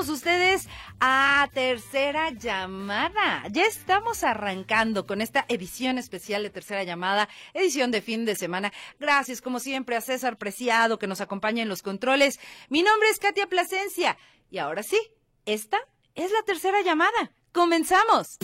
Todos 0.00 0.16
ustedes 0.16 0.66
a 0.98 1.46
Tercera 1.52 2.30
Llamada. 2.30 3.46
Ya 3.50 3.66
estamos 3.66 4.24
arrancando 4.24 5.06
con 5.06 5.20
esta 5.20 5.44
edición 5.48 5.98
especial 5.98 6.42
de 6.42 6.48
Tercera 6.48 6.84
Llamada, 6.84 7.28
edición 7.52 7.90
de 7.90 8.00
fin 8.00 8.24
de 8.24 8.34
semana. 8.34 8.72
Gracias, 8.98 9.42
como 9.42 9.60
siempre, 9.60 9.96
a 9.96 10.00
César 10.00 10.38
Preciado 10.38 10.98
que 10.98 11.06
nos 11.06 11.20
acompaña 11.20 11.62
en 11.62 11.68
los 11.68 11.82
controles. 11.82 12.40
Mi 12.70 12.82
nombre 12.82 13.10
es 13.10 13.18
Katia 13.18 13.46
Plasencia. 13.46 14.16
Y 14.50 14.56
ahora 14.56 14.82
sí, 14.82 14.98
esta 15.44 15.76
es 16.14 16.32
la 16.32 16.42
tercera 16.44 16.80
llamada. 16.80 17.32
¡Comenzamos! 17.52 18.38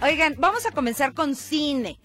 Oigan, 0.00 0.36
vamos 0.38 0.66
a 0.66 0.70
comenzar 0.70 1.14
con 1.14 1.34
cine. 1.34 1.98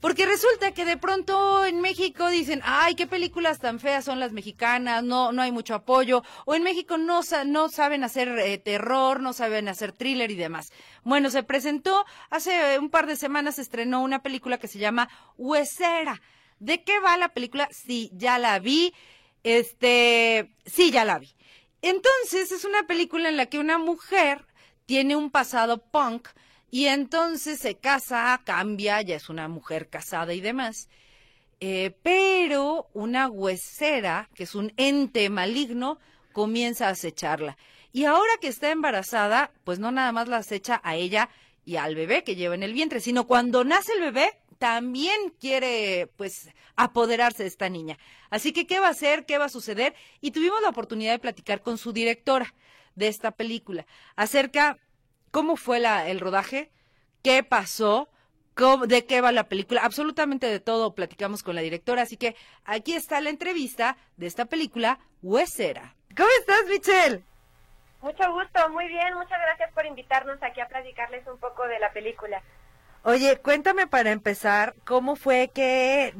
Porque 0.00 0.26
resulta 0.26 0.72
que 0.72 0.84
de 0.84 0.96
pronto 0.96 1.64
en 1.64 1.80
México 1.80 2.28
dicen, 2.28 2.60
ay, 2.64 2.94
qué 2.94 3.08
películas 3.08 3.58
tan 3.58 3.80
feas 3.80 4.04
son 4.04 4.20
las 4.20 4.30
mexicanas, 4.30 5.02
no, 5.02 5.32
no 5.32 5.42
hay 5.42 5.50
mucho 5.50 5.74
apoyo, 5.74 6.22
o 6.44 6.54
en 6.54 6.62
México 6.62 6.98
no, 6.98 7.20
no 7.46 7.68
saben 7.68 8.04
hacer 8.04 8.28
eh, 8.38 8.58
terror, 8.58 9.20
no 9.20 9.32
saben 9.32 9.66
hacer 9.68 9.92
thriller 9.92 10.30
y 10.30 10.36
demás. 10.36 10.72
Bueno, 11.02 11.30
se 11.30 11.42
presentó, 11.42 12.06
hace 12.30 12.78
un 12.78 12.90
par 12.90 13.06
de 13.06 13.16
semanas 13.16 13.56
se 13.56 13.62
estrenó 13.62 14.00
una 14.02 14.22
película 14.22 14.58
que 14.58 14.68
se 14.68 14.78
llama 14.78 15.08
Huesera. 15.36 16.22
¿De 16.60 16.84
qué 16.84 17.00
va 17.00 17.16
la 17.16 17.30
película? 17.30 17.68
Sí, 17.72 18.10
ya 18.14 18.38
la 18.38 18.60
vi, 18.60 18.94
este, 19.42 20.54
sí, 20.64 20.92
ya 20.92 21.04
la 21.04 21.18
vi. 21.18 21.34
Entonces, 21.82 22.52
es 22.52 22.64
una 22.64 22.86
película 22.86 23.28
en 23.28 23.36
la 23.36 23.46
que 23.46 23.58
una 23.58 23.78
mujer 23.78 24.44
tiene 24.86 25.16
un 25.16 25.30
pasado 25.30 25.78
punk, 25.78 26.28
y 26.70 26.86
entonces 26.86 27.58
se 27.58 27.76
casa, 27.76 28.40
cambia, 28.44 29.00
ya 29.02 29.16
es 29.16 29.28
una 29.28 29.48
mujer 29.48 29.88
casada 29.88 30.34
y 30.34 30.40
demás. 30.40 30.88
Eh, 31.60 31.96
pero 32.02 32.88
una 32.92 33.28
huesera, 33.28 34.28
que 34.34 34.44
es 34.44 34.54
un 34.54 34.72
ente 34.76 35.28
maligno, 35.30 35.98
comienza 36.32 36.86
a 36.86 36.90
acecharla. 36.90 37.56
Y 37.92 38.04
ahora 38.04 38.32
que 38.40 38.48
está 38.48 38.70
embarazada, 38.70 39.50
pues 39.64 39.78
no 39.78 39.90
nada 39.90 40.12
más 40.12 40.28
la 40.28 40.36
acecha 40.36 40.80
a 40.84 40.94
ella 40.94 41.30
y 41.64 41.76
al 41.76 41.94
bebé 41.94 42.22
que 42.22 42.36
lleva 42.36 42.54
en 42.54 42.62
el 42.62 42.74
vientre, 42.74 43.00
sino 43.00 43.26
cuando 43.26 43.64
nace 43.64 43.92
el 43.94 44.00
bebé, 44.00 44.38
también 44.58 45.32
quiere, 45.40 46.10
pues, 46.16 46.50
apoderarse 46.76 47.44
de 47.44 47.48
esta 47.48 47.68
niña. 47.68 47.98
Así 48.30 48.52
que, 48.52 48.66
¿qué 48.66 48.80
va 48.80 48.88
a 48.88 48.90
hacer? 48.90 49.24
¿Qué 49.24 49.38
va 49.38 49.46
a 49.46 49.48
suceder? 49.48 49.94
Y 50.20 50.32
tuvimos 50.32 50.60
la 50.62 50.68
oportunidad 50.68 51.12
de 51.12 51.18
platicar 51.18 51.62
con 51.62 51.78
su 51.78 51.92
directora 51.92 52.54
de 52.94 53.08
esta 53.08 53.30
película 53.30 53.86
acerca 54.16 54.76
cómo 55.30 55.56
fue 55.56 55.80
la, 55.80 56.08
el 56.08 56.20
rodaje, 56.20 56.70
qué 57.22 57.42
pasó, 57.42 58.08
de 58.86 59.06
qué 59.06 59.20
va 59.20 59.30
la 59.30 59.44
película, 59.44 59.82
absolutamente 59.84 60.46
de 60.46 60.58
todo 60.58 60.94
platicamos 60.94 61.42
con 61.44 61.54
la 61.54 61.60
directora, 61.60 62.02
así 62.02 62.16
que 62.16 62.34
aquí 62.64 62.94
está 62.94 63.20
la 63.20 63.30
entrevista 63.30 63.96
de 64.16 64.26
esta 64.26 64.46
película, 64.46 64.98
Huesera. 65.22 65.94
¿Cómo 66.16 66.28
estás, 66.40 66.66
Michelle? 66.68 67.22
Mucho 68.00 68.32
gusto, 68.32 68.68
muy 68.70 68.88
bien, 68.88 69.14
muchas 69.14 69.38
gracias 69.40 69.72
por 69.72 69.86
invitarnos 69.86 70.42
aquí 70.42 70.60
a 70.60 70.68
platicarles 70.68 71.26
un 71.28 71.38
poco 71.38 71.66
de 71.68 71.78
la 71.78 71.92
película. 71.92 72.42
Oye, 73.04 73.36
cuéntame 73.38 73.86
para 73.86 74.10
empezar, 74.10 74.74
¿cómo 74.84 75.14
fue 75.14 75.50
que 75.54 76.12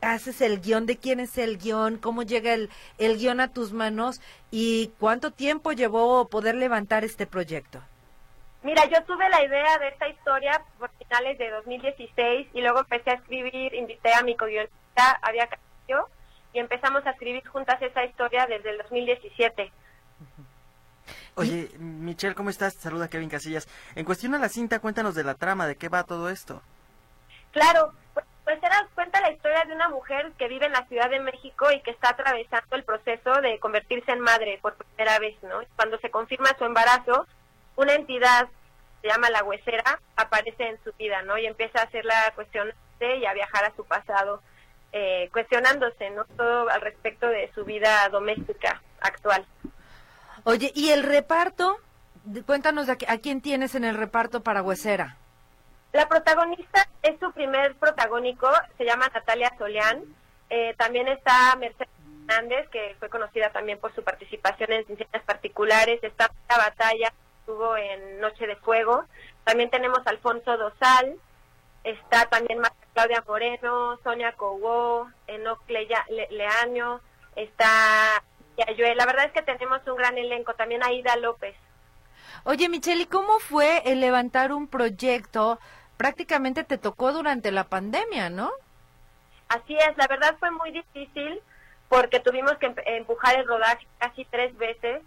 haces 0.00 0.40
el 0.40 0.60
guion? 0.60 0.86
¿De 0.86 0.96
quién 0.96 1.20
es 1.20 1.36
el 1.36 1.58
guion? 1.58 1.98
¿Cómo 1.98 2.22
llega 2.22 2.54
el, 2.54 2.70
el 2.96 3.18
guion 3.18 3.40
a 3.40 3.52
tus 3.52 3.72
manos? 3.72 4.20
¿Y 4.50 4.92
cuánto 4.98 5.30
tiempo 5.30 5.72
llevó 5.72 6.28
poder 6.28 6.54
levantar 6.54 7.04
este 7.04 7.26
proyecto? 7.26 7.82
Mira, 8.62 8.84
yo 8.86 9.02
tuve 9.04 9.28
la 9.28 9.44
idea 9.44 9.78
de 9.78 9.88
esta 9.88 10.08
historia 10.08 10.62
por 10.78 10.90
finales 10.92 11.36
de 11.38 11.50
2016 11.50 12.48
y 12.54 12.60
luego 12.60 12.80
empecé 12.80 13.10
a 13.10 13.14
escribir, 13.14 13.74
invité 13.74 14.14
a 14.14 14.22
mi 14.22 14.36
co-guionista, 14.36 15.18
Avia 15.20 15.48
Castillo, 15.48 16.08
y 16.52 16.60
empezamos 16.60 17.04
a 17.04 17.10
escribir 17.10 17.46
juntas 17.48 17.82
esa 17.82 18.04
historia 18.04 18.46
desde 18.46 18.70
el 18.70 18.78
2017. 18.78 19.72
Oye, 21.34 21.70
Michelle, 21.78 22.34
¿cómo 22.34 22.50
estás? 22.50 22.74
Saluda 22.74 23.08
Kevin 23.08 23.30
Casillas. 23.30 23.66
En 23.96 24.04
cuestión 24.04 24.34
a 24.34 24.38
la 24.38 24.48
cinta, 24.48 24.78
cuéntanos 24.78 25.14
de 25.14 25.24
la 25.24 25.34
trama, 25.34 25.66
de 25.66 25.76
qué 25.76 25.88
va 25.88 26.04
todo 26.04 26.28
esto. 26.28 26.62
Claro, 27.52 27.92
pues, 28.14 28.26
pues 28.44 28.62
era, 28.62 28.86
cuenta 28.94 29.20
la 29.20 29.32
historia 29.32 29.64
de 29.64 29.74
una 29.74 29.88
mujer 29.88 30.30
que 30.38 30.46
vive 30.46 30.66
en 30.66 30.72
la 30.72 30.86
Ciudad 30.86 31.10
de 31.10 31.20
México 31.20 31.72
y 31.72 31.80
que 31.80 31.90
está 31.90 32.10
atravesando 32.10 32.76
el 32.76 32.84
proceso 32.84 33.32
de 33.40 33.58
convertirse 33.58 34.12
en 34.12 34.20
madre 34.20 34.58
por 34.60 34.74
primera 34.74 35.18
vez, 35.18 35.34
¿no? 35.42 35.60
Cuando 35.74 35.98
se 35.98 36.10
confirma 36.10 36.56
su 36.58 36.64
embarazo, 36.64 37.26
una 37.76 37.94
entidad 37.94 38.48
se 39.00 39.08
llama 39.08 39.30
la 39.30 39.42
huesera 39.42 40.00
aparece 40.16 40.68
en 40.68 40.78
su 40.84 40.92
vida, 40.92 41.22
¿no? 41.22 41.36
Y 41.36 41.46
empieza 41.46 41.80
a 41.80 41.84
hacer 41.84 42.04
la 42.04 42.32
cuestión 42.34 42.72
y 43.00 43.26
a 43.26 43.34
viajar 43.34 43.64
a 43.64 43.74
su 43.74 43.84
pasado, 43.84 44.42
eh, 44.92 45.28
cuestionándose, 45.32 46.10
¿no? 46.10 46.24
Todo 46.36 46.68
al 46.68 46.80
respecto 46.80 47.26
de 47.26 47.50
su 47.54 47.64
vida 47.64 48.08
doméstica 48.10 48.80
actual. 49.00 49.44
Oye, 50.44 50.70
¿y 50.74 50.90
el 50.90 51.02
reparto? 51.02 51.78
Cuéntanos 52.46 52.88
a, 52.88 52.96
quién 52.96 53.40
tienes 53.40 53.74
en 53.74 53.84
el 53.84 53.96
reparto 53.96 54.42
para 54.42 54.62
Huesera. 54.62 55.16
La 55.92 56.08
protagonista 56.08 56.88
es 57.02 57.18
su 57.18 57.32
primer 57.32 57.74
protagónico, 57.74 58.48
se 58.78 58.84
llama 58.84 59.10
Natalia 59.12 59.52
Soleán. 59.58 60.04
Eh, 60.48 60.74
también 60.78 61.08
está 61.08 61.56
Mercedes 61.56 61.88
Hernández, 62.28 62.68
que 62.70 62.94
fue 62.98 63.08
conocida 63.08 63.50
también 63.50 63.78
por 63.78 63.94
su 63.94 64.02
participación 64.04 64.72
en 64.72 64.86
Ciencias 64.86 65.22
Particulares. 65.24 66.02
Está 66.02 66.30
la 66.48 66.58
batalla 66.58 67.12
estuvo 67.42 67.76
en 67.76 68.20
Noche 68.20 68.46
de 68.46 68.56
Fuego. 68.56 69.04
También 69.44 69.68
tenemos 69.68 70.06
Alfonso 70.06 70.56
Dosal, 70.56 71.16
está 71.82 72.26
también 72.26 72.60
Claudia 72.94 73.24
Moreno, 73.26 73.98
Sonia 74.04 74.32
Cogó, 74.32 75.10
Enoc 75.26 75.60
Leaño, 75.68 77.00
está 77.34 78.22
Yayue. 78.56 78.94
La 78.94 79.06
verdad 79.06 79.26
es 79.26 79.32
que 79.32 79.42
tenemos 79.42 79.80
un 79.88 79.96
gran 79.96 80.16
elenco, 80.16 80.54
también 80.54 80.84
Aida 80.84 81.16
López. 81.16 81.56
Oye, 82.44 82.68
Michelle, 82.68 83.02
¿y 83.02 83.06
cómo 83.06 83.40
fue 83.40 83.82
el 83.86 84.00
levantar 84.00 84.52
un 84.52 84.68
proyecto? 84.68 85.58
Prácticamente 85.96 86.62
te 86.62 86.78
tocó 86.78 87.12
durante 87.12 87.50
la 87.50 87.64
pandemia, 87.64 88.30
¿no? 88.30 88.52
Así 89.48 89.76
es, 89.76 89.96
la 89.96 90.06
verdad 90.06 90.36
fue 90.38 90.50
muy 90.52 90.70
difícil 90.70 91.40
porque 91.88 92.20
tuvimos 92.20 92.56
que 92.58 92.72
empujar 92.86 93.36
el 93.36 93.46
rodaje 93.46 93.86
casi 93.98 94.24
tres 94.26 94.56
veces 94.56 95.02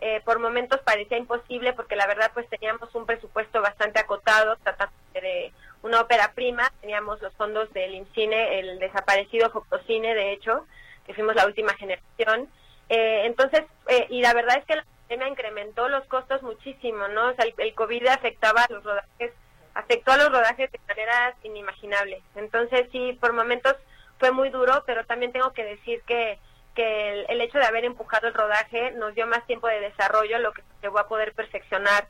eh, 0.00 0.20
por 0.24 0.38
momentos 0.38 0.80
parecía 0.80 1.16
imposible 1.16 1.72
porque 1.72 1.96
la 1.96 2.06
verdad 2.06 2.30
pues 2.34 2.48
teníamos 2.48 2.94
un 2.94 3.06
presupuesto 3.06 3.62
bastante 3.62 3.98
acotado, 3.98 4.56
tratando 4.56 4.94
de 5.14 5.52
una 5.82 6.00
ópera 6.00 6.32
prima, 6.34 6.70
teníamos 6.80 7.22
los 7.22 7.32
fondos 7.34 7.72
del 7.72 7.94
INCINE, 7.94 8.58
el 8.58 8.78
desaparecido 8.78 9.50
Fococine 9.50 10.14
de 10.14 10.32
hecho, 10.32 10.66
que 11.06 11.14
fuimos 11.14 11.34
la 11.34 11.46
última 11.46 11.72
generación. 11.74 12.48
Eh, 12.88 13.22
entonces, 13.24 13.62
eh, 13.88 14.06
y 14.10 14.20
la 14.20 14.34
verdad 14.34 14.58
es 14.58 14.64
que 14.66 14.76
la 14.76 14.84
pandemia 14.84 15.28
incrementó 15.28 15.88
los 15.88 16.04
costos 16.06 16.42
muchísimo, 16.42 17.08
¿no? 17.08 17.28
O 17.28 17.34
sea, 17.34 17.46
el, 17.46 17.54
el, 17.56 17.74
COVID 17.74 18.06
afectaba 18.08 18.62
a 18.62 18.72
los 18.72 18.84
rodajes, 18.84 19.32
afectó 19.74 20.12
a 20.12 20.18
los 20.18 20.30
rodajes 20.30 20.70
de 20.70 20.80
maneras 20.86 21.34
inimaginables. 21.42 22.22
Entonces, 22.34 22.86
sí, 22.92 23.16
por 23.20 23.32
momentos 23.32 23.76
fue 24.18 24.30
muy 24.30 24.50
duro, 24.50 24.82
pero 24.86 25.04
también 25.06 25.32
tengo 25.32 25.52
que 25.52 25.64
decir 25.64 26.02
que 26.02 26.38
que 26.76 27.24
el, 27.28 27.40
hecho 27.40 27.58
de 27.58 27.66
haber 27.66 27.84
empujado 27.84 28.28
el 28.28 28.34
rodaje 28.34 28.92
nos 28.92 29.14
dio 29.16 29.26
más 29.26 29.44
tiempo 29.46 29.66
de 29.66 29.80
desarrollo, 29.80 30.38
lo 30.38 30.52
que 30.52 30.62
llevó 30.82 31.00
a 31.00 31.08
poder 31.08 31.32
perfeccionar 31.32 32.06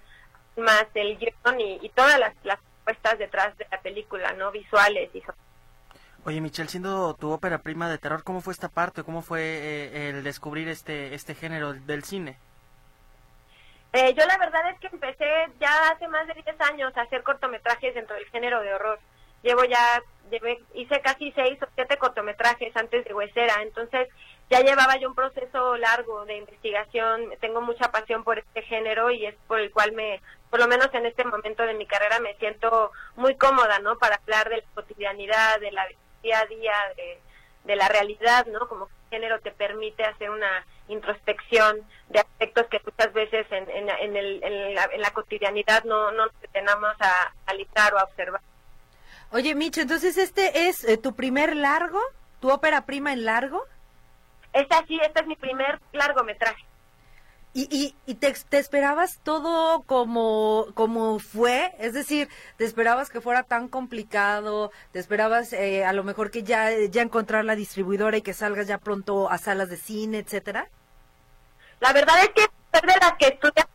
más 0.57 0.87
el 0.95 1.17
guion 1.17 1.61
y, 1.61 1.89
todas 1.91 2.19
las, 2.19 2.35
las 2.45 2.59
puestas 2.85 3.19
detrás 3.19 3.57
de 3.57 3.67
la 3.71 3.81
película, 3.81 4.33
¿no? 4.35 4.51
Visuales 4.51 5.09
y 5.15 5.23
Oye, 6.27 6.41
Michelle, 6.41 6.69
siendo 6.69 7.15
tu 7.15 7.31
ópera 7.31 7.59
prima 7.59 7.89
de 7.89 7.99
terror, 7.99 8.25
¿cómo 8.25 8.41
fue 8.41 8.53
esta 8.53 8.69
parte? 8.69 9.05
¿Cómo 9.05 9.23
fue 9.23 9.41
eh, 9.43 10.09
el 10.09 10.25
descubrir 10.25 10.69
este, 10.69 11.15
este 11.15 11.37
género 11.37 11.73
del 11.73 12.03
cine? 12.03 12.37
Eh, 13.93 14.13
yo 14.13 14.27
la 14.27 14.37
verdad 14.37 14.69
es 14.71 14.81
que 14.81 14.89
empecé 14.89 15.25
ya 15.61 15.89
hace 15.89 16.09
más 16.09 16.27
de 16.27 16.35
10 16.35 16.61
años 16.63 16.97
a 16.97 17.03
hacer 17.03 17.23
cortometrajes 17.23 17.95
dentro 17.95 18.17
del 18.17 18.27
género 18.27 18.61
de 18.61 18.75
horror. 18.75 18.99
Llevo 19.43 19.65
ya, 19.65 20.03
hice 20.75 21.01
casi 21.01 21.31
6 21.31 21.63
o 21.63 21.67
7 21.77 21.97
cortometrajes 21.97 22.77
antes 22.77 23.05
de 23.05 23.15
Huesera, 23.15 23.63
entonces 23.63 24.09
ya 24.49 24.61
llevaba 24.61 24.97
yo 24.97 25.09
un 25.09 25.15
proceso 25.15 25.77
largo 25.77 26.25
de 26.25 26.37
investigación, 26.37 27.33
tengo 27.41 27.61
mucha 27.61 27.91
pasión 27.91 28.23
por 28.23 28.39
este 28.39 28.63
género 28.63 29.11
y 29.11 29.27
es 29.27 29.35
por 29.49 29.59
el 29.59 29.73
cual 29.73 29.93
me, 29.93 30.21
por 30.51 30.61
lo 30.61 30.69
menos 30.69 30.89
en 30.95 31.07
este 31.07 31.25
momento 31.25 31.65
de 31.65 31.75
mi 31.75 31.87
carrera 31.87 32.21
me 32.21 32.35
siento 32.37 32.93
muy 33.17 33.35
cómoda, 33.37 33.81
¿no? 33.81 33.99
Para 33.99 34.17
hablar 34.17 34.49
de 34.49 34.59
la 34.59 34.63
cotidianidad, 34.75 35.61
de 35.61 35.73
la 35.73 35.87
día 36.23 36.41
a 36.41 36.47
día, 36.47 36.75
de, 37.65 37.77
la 37.77 37.89
realidad, 37.89 38.47
¿no? 38.47 38.69
Como 38.69 38.89
género 39.11 39.41
te 39.41 39.51
permite 39.51 40.05
hacer 40.05 40.31
una 40.31 40.65
introspección 40.89 41.81
de 42.09 42.21
aspectos 42.21 42.67
que 42.71 42.81
muchas 42.85 43.13
veces 43.13 43.47
en, 43.51 43.69
en, 43.69 44.17
el, 44.17 44.43
en, 44.45 44.75
la, 44.75 45.11
cotidianidad 45.11 45.83
no, 45.85 46.13
no 46.13 46.27
nos 46.27 46.41
detenemos 46.41 46.95
a 47.01 47.33
analizar 47.47 47.93
o 47.95 47.99
a 47.99 48.05
observar. 48.05 48.41
Oye, 49.33 49.57
Micho, 49.57 49.81
entonces 49.81 50.17
este 50.17 50.69
es 50.69 50.85
eh, 50.85 50.97
tu 50.97 51.17
primer 51.17 51.57
largo, 51.57 52.01
tu 52.41 52.51
ópera 52.51 52.87
prima 52.87 53.13
en 53.13 53.25
largo. 53.25 53.67
Es 54.57 54.67
así, 54.71 54.99
este 55.03 55.21
es 55.21 55.27
mi 55.27 55.37
primer 55.37 55.79
largometraje. 55.93 56.65
¿Y, 57.53 57.95
y, 58.05 58.15
te, 58.17 58.29
esperabas 58.59 59.19
todo 59.23 59.83
como, 59.85 60.67
como 60.75 61.19
fue? 61.19 61.73
Es 61.79 61.95
decir, 61.95 62.29
¿te 62.57 62.65
esperabas 62.65 63.09
que 63.09 63.23
fuera 63.23 63.45
tan 63.45 63.69
complicado? 63.69 64.71
¿Te 64.93 64.99
esperabas 64.99 65.55
eh, 65.55 65.85
a 65.85 65.95
lo 65.95 66.05
mejor 66.05 66.31
que 66.31 66.43
ya, 66.43 66.71
ya 66.91 67.01
encontrar 67.01 67.47
la 67.47 67.55
distribuidora 67.55 68.19
y 68.19 68.23
que 68.23 68.35
salgas 68.35 68.67
ya 68.67 68.77
pronto 68.77 69.31
a 69.31 69.39
salas 69.39 69.71
de 69.71 69.79
cine, 69.79 70.19
etcétera? 70.19 70.69
La 71.81 71.93
verdad 71.95 72.17
es 72.21 72.29
que 72.31 72.43
soy 72.73 72.89
de 72.89 72.99
las 73.01 73.13
que 73.15 73.27
estudia 73.27 73.67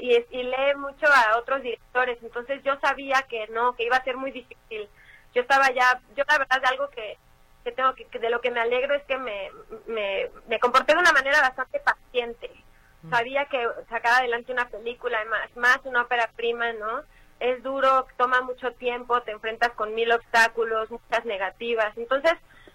y, 0.00 0.12
y, 0.30 0.42
lee 0.44 0.74
mucho 0.76 1.06
a 1.06 1.38
otros 1.38 1.62
directores, 1.62 2.18
entonces 2.22 2.62
yo 2.64 2.78
sabía 2.80 3.24
que 3.28 3.48
no, 3.48 3.74
que 3.74 3.86
iba 3.86 3.96
a 3.96 4.04
ser 4.04 4.16
muy 4.16 4.30
difícil. 4.30 4.88
Yo 5.34 5.42
estaba 5.42 5.72
ya, 5.72 6.00
yo 6.16 6.22
la 6.28 6.38
verdad 6.38 6.60
de 6.60 6.66
algo 6.68 6.88
que, 6.90 7.18
que 7.66 7.72
tengo 7.72 7.94
que, 7.94 8.06
de 8.18 8.30
lo 8.30 8.40
que 8.40 8.52
me 8.52 8.60
alegro 8.60 8.94
es 8.94 9.02
que 9.04 9.18
me, 9.18 9.50
me, 9.88 10.30
me 10.46 10.60
comporté 10.60 10.94
de 10.94 11.00
una 11.00 11.12
manera 11.12 11.40
bastante 11.40 11.80
paciente 11.80 12.48
sabía 13.10 13.44
que 13.46 13.66
sacar 13.88 14.20
adelante 14.20 14.52
una 14.52 14.68
película, 14.68 15.18
más, 15.26 15.56
más 15.56 15.80
una 15.84 16.02
ópera 16.02 16.30
prima, 16.36 16.72
¿no? 16.72 17.02
Es 17.38 17.62
duro, 17.62 18.06
toma 18.16 18.40
mucho 18.40 18.72
tiempo, 18.72 19.20
te 19.22 19.32
enfrentas 19.32 19.70
con 19.72 19.94
mil 19.94 20.10
obstáculos, 20.10 20.90
muchas 20.90 21.24
negativas. 21.24 21.96
Entonces, 21.96 22.32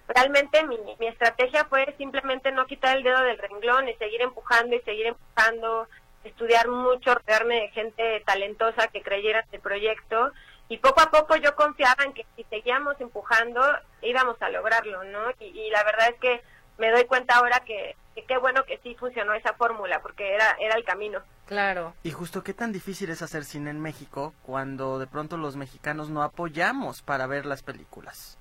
realmente 0.07 0.63
mi, 0.67 0.77
mi 0.99 1.07
estrategia 1.07 1.65
fue 1.65 1.93
simplemente 1.97 2.51
no 2.51 2.65
quitar 2.67 2.97
el 2.97 3.03
dedo 3.03 3.21
del 3.21 3.39
renglón 3.39 3.89
y 3.89 3.93
seguir 3.95 4.21
empujando 4.21 4.75
y 4.75 4.81
seguir 4.81 5.07
empujando, 5.07 5.87
estudiar 6.23 6.67
mucho, 6.67 7.15
rodearme 7.15 7.61
de 7.61 7.69
gente 7.69 8.23
talentosa 8.25 8.87
que 8.87 9.01
creyera 9.01 9.39
en 9.39 9.55
el 9.55 9.61
proyecto 9.61 10.31
y 10.71 10.77
poco 10.77 11.01
a 11.01 11.11
poco 11.11 11.35
yo 11.35 11.53
confiaba 11.55 12.03
en 12.05 12.13
que 12.13 12.25
si 12.35 12.45
seguíamos 12.45 12.95
empujando 13.01 13.61
íbamos 14.01 14.41
a 14.41 14.49
lograrlo, 14.49 15.03
¿no? 15.03 15.31
y 15.39 15.69
la 15.69 15.83
verdad 15.83 16.09
es 16.09 16.19
que 16.19 16.41
me 16.77 16.89
doy 16.91 17.03
cuenta 17.05 17.35
ahora 17.35 17.59
que, 17.59 17.95
qué 18.27 18.37
bueno 18.37 18.63
que 18.65 18.79
sí 18.79 18.95
funcionó 18.95 19.33
esa 19.33 19.53
fórmula, 19.53 20.01
porque 20.01 20.33
era, 20.33 20.57
era 20.59 20.75
el 20.75 20.83
camino. 20.83 21.21
Claro. 21.45 21.93
Y 22.03 22.11
justo 22.11 22.41
qué 22.43 22.53
tan 22.53 22.71
difícil 22.71 23.09
es 23.09 23.21
hacer 23.21 23.43
cine 23.43 23.69
en 23.69 23.81
México 23.81 24.33
cuando 24.43 24.97
de 24.97 25.07
pronto 25.07 25.35
los 25.35 25.57
mexicanos 25.57 26.09
no 26.09 26.23
apoyamos 26.23 27.01
para 27.01 27.27
ver 27.27 27.45
las 27.45 27.63
películas. 27.63 28.37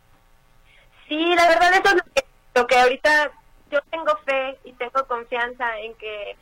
Sí, 1.08 1.34
la 1.34 1.48
verdad 1.48 1.74
eso 1.74 1.88
es 1.88 1.94
lo 1.94 2.12
que, 2.14 2.24
lo 2.54 2.66
que 2.68 2.78
ahorita 2.78 3.32
yo 3.72 3.80
tengo 3.90 4.16
fe 4.24 4.58
y 4.64 4.72
tengo 4.74 5.04
confianza 5.08 5.78
en 5.80 5.94
que 5.94 6.36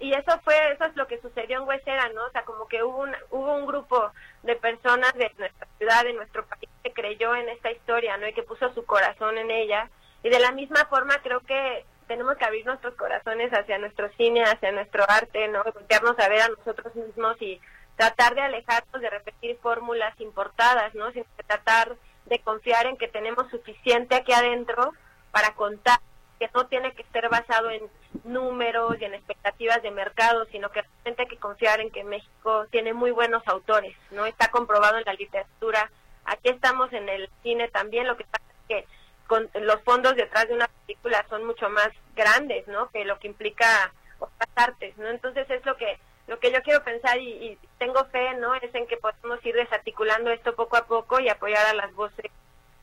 y 0.00 0.12
eso 0.12 0.38
fue 0.44 0.54
eso 0.72 0.84
es 0.84 0.96
lo 0.96 1.06
que 1.06 1.20
sucedió 1.20 1.58
en 1.58 1.68
Huesera, 1.68 2.08
¿no? 2.10 2.26
O 2.26 2.30
sea, 2.30 2.44
como 2.44 2.68
que 2.68 2.82
hubo 2.82 2.98
un 2.98 3.14
hubo 3.30 3.54
un 3.54 3.66
grupo 3.66 4.10
de 4.42 4.56
personas 4.56 5.12
de 5.14 5.32
nuestra 5.38 5.66
ciudad, 5.78 6.04
de 6.04 6.12
nuestro 6.12 6.44
país 6.46 6.68
que 6.82 6.92
creyó 6.92 7.34
en 7.34 7.48
esta 7.48 7.70
historia, 7.70 8.16
¿no? 8.16 8.28
Y 8.28 8.34
que 8.34 8.42
puso 8.42 8.72
su 8.74 8.84
corazón 8.84 9.38
en 9.38 9.50
ella 9.50 9.88
y 10.22 10.28
de 10.28 10.38
la 10.38 10.52
misma 10.52 10.84
forma 10.86 11.18
creo 11.22 11.40
que 11.40 11.84
tenemos 12.06 12.36
que 12.36 12.44
abrir 12.44 12.66
nuestros 12.66 12.94
corazones 12.94 13.52
hacia 13.52 13.78
nuestro 13.78 14.10
cine, 14.16 14.42
hacia 14.42 14.72
nuestro 14.72 15.04
arte, 15.08 15.48
¿no? 15.48 15.62
Voltearnos 15.62 16.18
a 16.18 16.28
ver 16.28 16.42
a 16.42 16.48
nosotros 16.48 16.94
mismos 16.94 17.40
y 17.40 17.60
tratar 17.96 18.34
de 18.34 18.42
alejarnos 18.42 19.00
de 19.00 19.10
repetir 19.10 19.56
fórmulas 19.62 20.18
importadas, 20.20 20.94
¿no? 20.94 21.10
Sino 21.12 21.24
tratar 21.46 21.96
de 22.26 22.38
confiar 22.40 22.86
en 22.86 22.96
que 22.96 23.08
tenemos 23.08 23.48
suficiente 23.50 24.16
aquí 24.16 24.32
adentro 24.32 24.92
para 25.30 25.54
contar 25.54 26.00
que 26.40 26.50
no 26.54 26.66
tiene 26.66 26.92
que 26.92 27.04
ser 27.12 27.28
basado 27.28 27.70
en 27.70 27.82
números 28.24 28.96
y 28.98 29.04
en 29.04 29.12
expectativas 29.12 29.82
de 29.82 29.90
mercado, 29.90 30.46
sino 30.50 30.70
que 30.70 30.80
realmente 30.80 31.22
hay 31.22 31.28
que 31.28 31.36
confiar 31.36 31.80
en 31.80 31.90
que 31.90 32.02
México 32.02 32.66
tiene 32.70 32.94
muy 32.94 33.10
buenos 33.10 33.46
autores, 33.46 33.94
¿no? 34.10 34.24
Está 34.24 34.50
comprobado 34.50 34.96
en 34.96 35.04
la 35.04 35.12
literatura. 35.12 35.90
Aquí 36.24 36.48
estamos 36.48 36.90
en 36.94 37.10
el 37.10 37.28
cine 37.42 37.68
también, 37.68 38.06
lo 38.06 38.16
que 38.16 38.24
pasa 38.24 38.44
es 38.48 38.66
que 38.68 39.60
los 39.60 39.80
fondos 39.82 40.16
detrás 40.16 40.48
de 40.48 40.54
una 40.54 40.68
película 40.86 41.24
son 41.28 41.44
mucho 41.44 41.68
más 41.68 41.90
grandes, 42.16 42.66
¿no? 42.66 42.88
Que 42.88 43.04
lo 43.04 43.18
que 43.18 43.28
implica 43.28 43.92
otras 44.18 44.48
artes, 44.56 44.96
¿no? 44.96 45.08
Entonces 45.08 45.48
es 45.50 45.64
lo 45.66 45.76
que 45.76 45.98
lo 46.26 46.38
que 46.38 46.52
yo 46.52 46.62
quiero 46.62 46.82
pensar 46.84 47.18
y, 47.18 47.58
tengo 47.78 48.04
fe, 48.06 48.34
¿no? 48.34 48.54
Es 48.54 48.74
en 48.74 48.86
que 48.86 48.96
podemos 48.96 49.44
ir 49.44 49.54
desarticulando 49.56 50.30
esto 50.30 50.54
poco 50.54 50.76
a 50.76 50.86
poco 50.86 51.18
y 51.20 51.28
apoyar 51.28 51.66
a 51.66 51.74
las 51.74 51.92
voces 51.94 52.30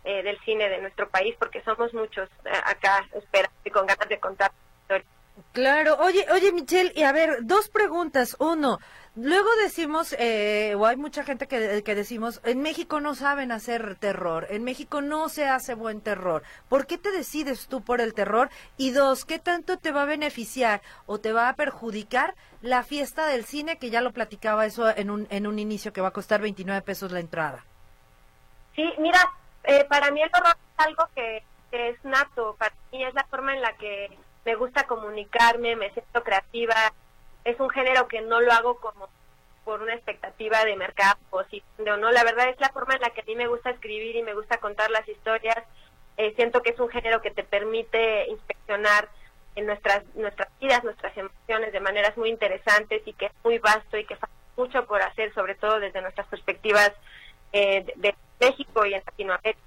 eh, 0.03 0.21
del 0.21 0.38
cine 0.42 0.69
de 0.69 0.80
nuestro 0.80 1.07
país, 1.10 1.36
porque 1.39 1.62
somos 1.63 1.94
muchos 1.94 2.30
eh, 2.45 2.51
acá 2.65 3.07
esperando 3.13 3.47
Claro, 5.68 5.98
oye, 6.00 6.25
oye 6.31 6.54
Michelle, 6.54 6.94
y 6.96 7.04
a 7.04 7.12
ver, 7.12 7.40
dos 7.42 7.68
preguntas. 7.68 8.38
Uno, 8.40 8.80
luego 9.18 9.50
decimos, 9.62 10.16
eh, 10.18 10.75
o 10.78 10.86
hay 10.86 10.96
mucha 10.96 11.25
gente 11.25 11.46
que, 11.46 11.84
que, 11.84 11.94
decimos, 11.94 12.40
en 12.46 12.62
México 12.62 13.02
no 13.02 13.16
saben 13.16 13.52
hacer 13.52 13.98
terror, 13.98 14.48
en 14.50 14.64
México 14.64 15.02
no 15.02 15.28
se 15.28 15.46
hace 15.46 15.75
buen 15.75 16.00
terror. 16.00 16.42
¿Por 16.69 16.88
qué 16.88 16.98
te 16.98 17.12
decides 17.12 17.68
tú 17.68 17.81
por 17.81 18.00
el 18.00 18.14
terror? 18.14 18.50
Y 18.78 18.92
dos, 18.92 19.25
¿qué 19.25 19.40
tanto 19.40 19.78
te 19.78 19.92
va 19.92 20.04
a 20.04 20.06
beneficiar 20.06 20.81
o 21.06 21.19
te 21.19 21.34
va 21.34 21.50
a 21.50 21.56
perjudicar 21.58 22.34
la 22.62 22.84
fiesta 22.84 23.28
del 23.28 23.44
cine, 23.44 23.78
que 23.78 23.90
ya 23.90 24.00
lo 24.00 24.13
platicaba 24.13 24.66
eso 24.66 24.88
en 24.96 25.10
un, 25.10 25.28
en 25.30 25.48
un 25.48 25.60
inicio, 25.60 25.92
que 25.92 26.00
va 26.00 26.08
a 26.08 26.12
costar 26.12 26.40
29 26.40 26.81
pesos 26.81 27.12
la 27.12 27.20
entrada? 27.20 27.66
Sí, 28.74 28.90
mira, 29.00 29.20
eh, 29.66 29.84
para 29.84 30.12
mí 30.12 30.22
el 30.22 30.30
horror 30.34 30.56
es 30.56 30.86
algo 30.86 31.10
que 31.13 31.44
es 31.74 32.06
nato, 32.06 32.56
para 32.58 32.74
mí 32.94 33.04
es 33.04 33.13
la 33.13 33.25
forma 33.25 33.54
en 33.54 33.62
la 33.62 33.74
que 33.74 34.18
me 34.48 34.56
gusta 34.56 34.88
comunicarme, 34.88 35.76
me 35.76 35.92
siento 35.92 36.24
creativa. 36.24 36.74
Es 37.44 37.60
un 37.60 37.70
género 37.70 38.08
que 38.08 38.22
no 38.22 38.40
lo 38.40 38.54
hago 38.54 38.80
como 38.80 39.10
por 39.66 39.82
una 39.82 39.94
expectativa 39.94 40.64
de 40.64 40.78
mercado 40.78 41.18
o 41.32 41.44
no. 41.98 42.12
La 42.12 42.24
verdad 42.24 42.48
es 42.48 42.60
la 42.62 42.70
forma 42.70 42.96
en 42.96 43.02
la 43.02 43.10
que 43.10 43.20
a 43.20 43.26
mí 43.26 43.36
me 43.36 43.48
gusta 43.48 43.72
escribir 43.72 44.16
y 44.16 44.24
me 44.24 44.34
gusta 44.34 44.60
contar 44.60 44.90
las 44.90 45.06
historias. 45.06 45.62
Eh, 46.16 46.32
siento 46.38 46.62
que 46.62 46.70
es 46.70 46.80
un 46.80 46.88
género 46.88 47.22
que 47.22 47.32
te 47.32 47.44
permite 47.44 48.28
inspeccionar 48.30 49.10
nuestras 49.58 50.06
nuestras 50.16 50.48
vidas, 50.62 50.82
nuestras 50.86 51.18
emociones 51.18 51.74
de 51.74 51.82
maneras 51.82 52.16
muy 52.16 52.30
interesantes 52.30 53.02
y 53.06 53.12
que 53.12 53.26
es 53.26 53.34
muy 53.44 53.58
vasto 53.60 53.98
y 53.98 54.06
que 54.06 54.16
falta 54.16 54.36
mucho 54.56 54.86
por 54.86 55.02
hacer, 55.02 55.34
sobre 55.34 55.56
todo 55.56 55.82
desde 55.82 56.02
nuestras 56.02 56.28
perspectivas 56.28 56.94
eh, 57.52 57.86
de 57.98 58.16
México 58.40 58.86
y 58.86 58.94
en 58.94 59.04
Latinoamérica, 59.06 59.60
¿no? 59.64 59.67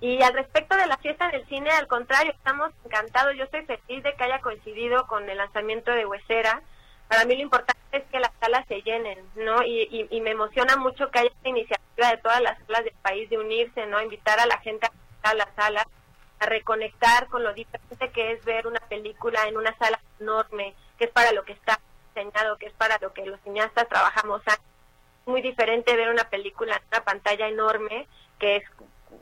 Y 0.00 0.22
al 0.22 0.34
respecto 0.34 0.76
de 0.76 0.86
la 0.86 0.98
fiesta 0.98 1.30
del 1.30 1.46
cine, 1.46 1.70
al 1.70 1.86
contrario, 1.86 2.32
estamos 2.32 2.70
encantados. 2.84 3.34
Yo 3.36 3.44
estoy 3.44 3.64
feliz 3.64 4.02
de 4.02 4.14
que 4.14 4.24
haya 4.24 4.40
coincidido 4.40 5.06
con 5.06 5.28
el 5.28 5.38
lanzamiento 5.38 5.90
de 5.90 6.06
Huesera. 6.06 6.62
Para 7.08 7.24
mí 7.24 7.36
lo 7.36 7.42
importante 7.42 7.80
es 7.92 8.04
que 8.10 8.20
las 8.20 8.32
salas 8.40 8.66
se 8.68 8.82
llenen, 8.82 9.18
¿no? 9.36 9.62
Y, 9.62 10.08
y, 10.10 10.20
me 10.20 10.32
emociona 10.32 10.76
mucho 10.76 11.10
que 11.10 11.20
haya 11.20 11.30
esta 11.30 11.48
iniciativa 11.48 12.10
de 12.10 12.18
todas 12.18 12.42
las 12.42 12.58
salas 12.66 12.84
del 12.84 12.94
país 13.00 13.30
de 13.30 13.38
unirse, 13.38 13.86
¿no? 13.86 14.02
Invitar 14.02 14.38
a 14.38 14.46
la 14.46 14.58
gente 14.58 14.88
a 15.22 15.34
las 15.34 15.48
salas, 15.54 15.86
a 16.40 16.46
reconectar 16.46 17.28
con 17.28 17.42
lo 17.42 17.54
diferente 17.54 18.10
que 18.10 18.32
es 18.32 18.44
ver 18.44 18.66
una 18.66 18.80
película 18.80 19.46
en 19.48 19.56
una 19.56 19.76
sala 19.78 20.00
enorme, 20.20 20.74
que 20.98 21.04
es 21.04 21.10
para 21.10 21.32
lo 21.32 21.44
que 21.44 21.52
está 21.52 21.80
diseñado, 22.08 22.58
que 22.58 22.66
es 22.66 22.72
para 22.74 22.98
lo 23.00 23.12
que 23.12 23.24
los 23.24 23.40
cineastas 23.40 23.88
trabajamos. 23.88 24.42
Muy 25.24 25.42
diferente 25.42 25.96
ver 25.96 26.10
una 26.10 26.28
película 26.28 26.76
en 26.76 26.82
una 26.92 27.04
pantalla 27.04 27.48
enorme, 27.48 28.06
que 28.38 28.56
es 28.56 28.64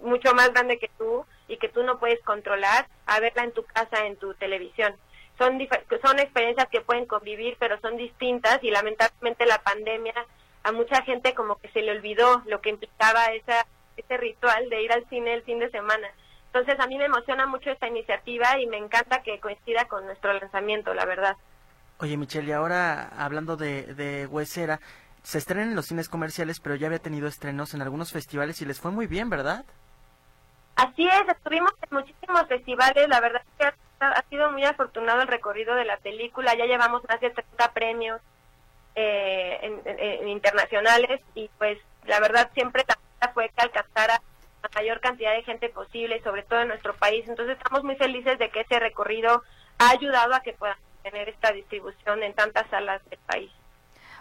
mucho 0.02 0.34
más 0.34 0.52
grande 0.52 0.78
que 0.78 0.90
tú 0.98 1.24
y 1.48 1.56
que 1.58 1.68
tú 1.68 1.82
no 1.82 1.98
puedes 1.98 2.22
controlar 2.22 2.88
a 3.06 3.20
verla 3.20 3.44
en 3.44 3.52
tu 3.52 3.64
casa, 3.64 4.06
en 4.06 4.16
tu 4.16 4.34
televisión. 4.34 4.94
Son, 5.38 5.58
son 6.02 6.18
experiencias 6.18 6.68
que 6.68 6.80
pueden 6.80 7.06
convivir, 7.06 7.56
pero 7.58 7.78
son 7.80 7.96
distintas 7.96 8.62
y 8.62 8.70
lamentablemente 8.70 9.46
la 9.46 9.58
pandemia 9.58 10.14
a 10.62 10.72
mucha 10.72 11.02
gente 11.02 11.34
como 11.34 11.56
que 11.56 11.68
se 11.68 11.82
le 11.82 11.92
olvidó 11.92 12.42
lo 12.46 12.60
que 12.60 12.70
implicaba 12.70 13.26
esa, 13.26 13.66
ese 13.96 14.16
ritual 14.16 14.68
de 14.70 14.82
ir 14.82 14.92
al 14.92 15.06
cine 15.08 15.34
el 15.34 15.42
fin 15.42 15.58
de 15.58 15.70
semana. 15.70 16.08
Entonces 16.46 16.78
a 16.78 16.86
mí 16.86 16.96
me 16.96 17.06
emociona 17.06 17.46
mucho 17.46 17.70
esta 17.70 17.88
iniciativa 17.88 18.58
y 18.60 18.66
me 18.66 18.78
encanta 18.78 19.22
que 19.22 19.40
coincida 19.40 19.86
con 19.86 20.06
nuestro 20.06 20.32
lanzamiento, 20.32 20.94
la 20.94 21.04
verdad. 21.04 21.36
Oye 21.98 22.16
Michelle, 22.16 22.48
y 22.48 22.52
ahora 22.52 23.08
hablando 23.18 23.56
de, 23.56 23.94
de 23.94 24.26
Huesera, 24.26 24.80
se 25.24 25.38
estrena 25.38 25.62
en 25.62 25.74
los 25.74 25.86
cines 25.86 26.08
comerciales, 26.08 26.60
pero 26.60 26.76
ya 26.76 26.86
había 26.86 26.98
tenido 26.98 27.26
estrenos 27.26 27.72
en 27.72 27.80
algunos 27.80 28.12
festivales 28.12 28.60
y 28.60 28.66
les 28.66 28.78
fue 28.78 28.90
muy 28.90 29.06
bien, 29.06 29.30
¿verdad? 29.30 29.64
Así 30.76 31.08
es, 31.08 31.28
estuvimos 31.28 31.72
en 31.82 31.96
muchísimos 31.96 32.46
festivales, 32.46 33.08
la 33.08 33.20
verdad 33.20 33.42
es 33.42 33.72
que 33.72 34.04
ha, 34.04 34.22
sido 34.28 34.52
muy 34.52 34.64
afortunado 34.64 35.22
el 35.22 35.28
recorrido 35.28 35.74
de 35.76 35.86
la 35.86 35.96
película, 35.96 36.54
ya 36.54 36.66
llevamos 36.66 37.02
más 37.08 37.20
de 37.20 37.30
30 37.30 37.72
premios 37.72 38.20
eh, 38.96 40.20
internacionales 40.26 41.22
y 41.34 41.48
pues 41.56 41.78
la 42.04 42.20
verdad 42.20 42.50
siempre 42.52 42.84
la 42.86 43.28
fue 43.32 43.48
que 43.48 43.62
alcanzara 43.62 44.20
la 44.62 44.68
mayor 44.74 45.00
cantidad 45.00 45.32
de 45.32 45.42
gente 45.42 45.70
posible, 45.70 46.22
sobre 46.22 46.42
todo 46.42 46.60
en 46.60 46.68
nuestro 46.68 46.94
país, 46.96 47.26
entonces 47.26 47.56
estamos 47.56 47.82
muy 47.82 47.96
felices 47.96 48.38
de 48.38 48.50
que 48.50 48.60
ese 48.60 48.78
recorrido 48.78 49.42
ha 49.78 49.90
ayudado 49.90 50.34
a 50.34 50.40
que 50.40 50.52
puedan 50.52 50.76
tener 51.02 51.30
esta 51.30 51.50
distribución 51.50 52.22
en 52.22 52.34
tantas 52.34 52.68
salas 52.68 53.02
del 53.08 53.18
país. 53.20 53.50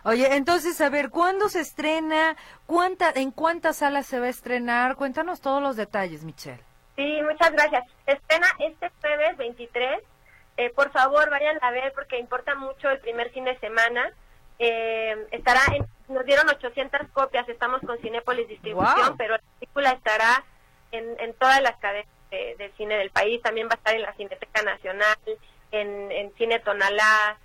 Oye, 0.05 0.35
entonces, 0.35 0.79
a 0.81 0.89
ver, 0.89 1.09
¿cuándo 1.09 1.47
se 1.49 1.61
estrena? 1.61 2.35
¿Cuánta, 2.65 3.11
¿En 3.15 3.31
cuántas 3.31 3.77
salas 3.77 4.05
se 4.05 4.19
va 4.19 4.25
a 4.25 4.29
estrenar? 4.29 4.95
Cuéntanos 4.95 5.39
todos 5.39 5.61
los 5.61 5.75
detalles, 5.77 6.23
Michelle. 6.23 6.61
Sí, 6.95 7.21
muchas 7.23 7.51
gracias. 7.51 7.85
Se 8.05 8.13
estrena 8.13 8.47
este 8.59 8.91
jueves 9.01 9.37
23. 9.37 10.01
Eh, 10.57 10.69
por 10.71 10.91
favor, 10.91 11.29
vayan 11.29 11.57
a 11.61 11.71
ver 11.71 11.93
porque 11.93 12.19
importa 12.19 12.53
mucho 12.55 12.89
el 12.89 12.99
primer 12.99 13.31
fin 13.31 13.45
de 13.45 13.57
semana. 13.59 14.11
Eh, 14.59 15.27
estará 15.31 15.61
en, 15.73 15.85
nos 16.13 16.25
dieron 16.25 16.47
800 16.49 17.07
copias, 17.13 17.47
estamos 17.49 17.81
con 17.81 17.97
Cinépolis 17.99 18.47
Distribución, 18.47 19.17
pero 19.17 19.35
la 19.35 19.43
película 19.59 19.91
estará 19.91 20.43
en, 20.91 21.19
en 21.19 21.33
todas 21.33 21.61
las 21.61 21.77
cadenas 21.77 22.07
de, 22.29 22.71
cine 22.77 22.97
del 22.97 23.09
país, 23.11 23.41
también 23.41 23.67
va 23.67 23.73
a 23.73 23.75
estar 23.75 23.95
en 23.95 24.01
la 24.01 24.13
Cineteca 24.13 24.61
Nacional, 24.63 25.17
en, 25.71 26.11
en 26.11 26.33
Cine 26.35 26.59
Tonalá, 26.59 27.37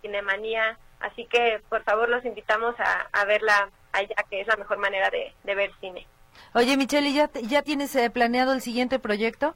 Cinemanía, 0.00 0.78
así 1.02 1.26
que 1.26 1.60
por 1.68 1.82
favor 1.82 2.08
los 2.08 2.24
invitamos 2.24 2.74
a, 2.78 3.08
a 3.12 3.24
verla 3.24 3.70
allá, 3.92 4.14
que 4.30 4.40
es 4.40 4.46
la 4.46 4.56
mejor 4.56 4.78
manera 4.78 5.10
de, 5.10 5.34
de 5.44 5.54
ver 5.54 5.70
cine. 5.80 6.06
Oye, 6.54 6.76
Michelle, 6.76 7.08
¿y 7.08 7.14
ya, 7.14 7.30
ya 7.42 7.62
tienes 7.62 7.94
eh, 7.94 8.10
planeado 8.10 8.52
el 8.52 8.62
siguiente 8.62 8.98
proyecto? 8.98 9.54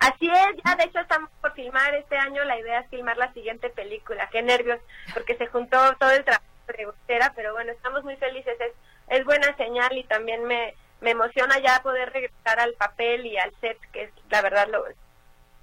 Así 0.00 0.28
es, 0.28 0.62
ya 0.64 0.76
de 0.76 0.84
hecho 0.84 1.00
estamos 1.00 1.30
por 1.40 1.52
filmar 1.54 1.94
este 1.94 2.16
año, 2.16 2.44
la 2.44 2.58
idea 2.58 2.80
es 2.80 2.90
filmar 2.90 3.16
la 3.16 3.32
siguiente 3.32 3.70
película, 3.70 4.28
qué 4.30 4.42
nervios, 4.42 4.78
porque 5.14 5.36
se 5.36 5.46
juntó 5.46 5.78
todo 5.96 6.10
el 6.10 6.24
trabajo 6.24 6.44
de 6.76 6.84
Gustera, 6.84 7.32
pero 7.34 7.54
bueno, 7.54 7.72
estamos 7.72 8.04
muy 8.04 8.16
felices, 8.16 8.56
es, 8.60 8.72
es 9.08 9.24
buena 9.24 9.56
señal 9.56 9.96
y 9.96 10.04
también 10.04 10.44
me, 10.44 10.74
me 11.00 11.10
emociona 11.10 11.58
ya 11.60 11.80
poder 11.82 12.12
regresar 12.12 12.60
al 12.60 12.74
papel 12.74 13.24
y 13.24 13.38
al 13.38 13.52
set, 13.60 13.78
que 13.92 14.04
es 14.04 14.10
la 14.28 14.42
verdad 14.42 14.68
lo, 14.68 14.84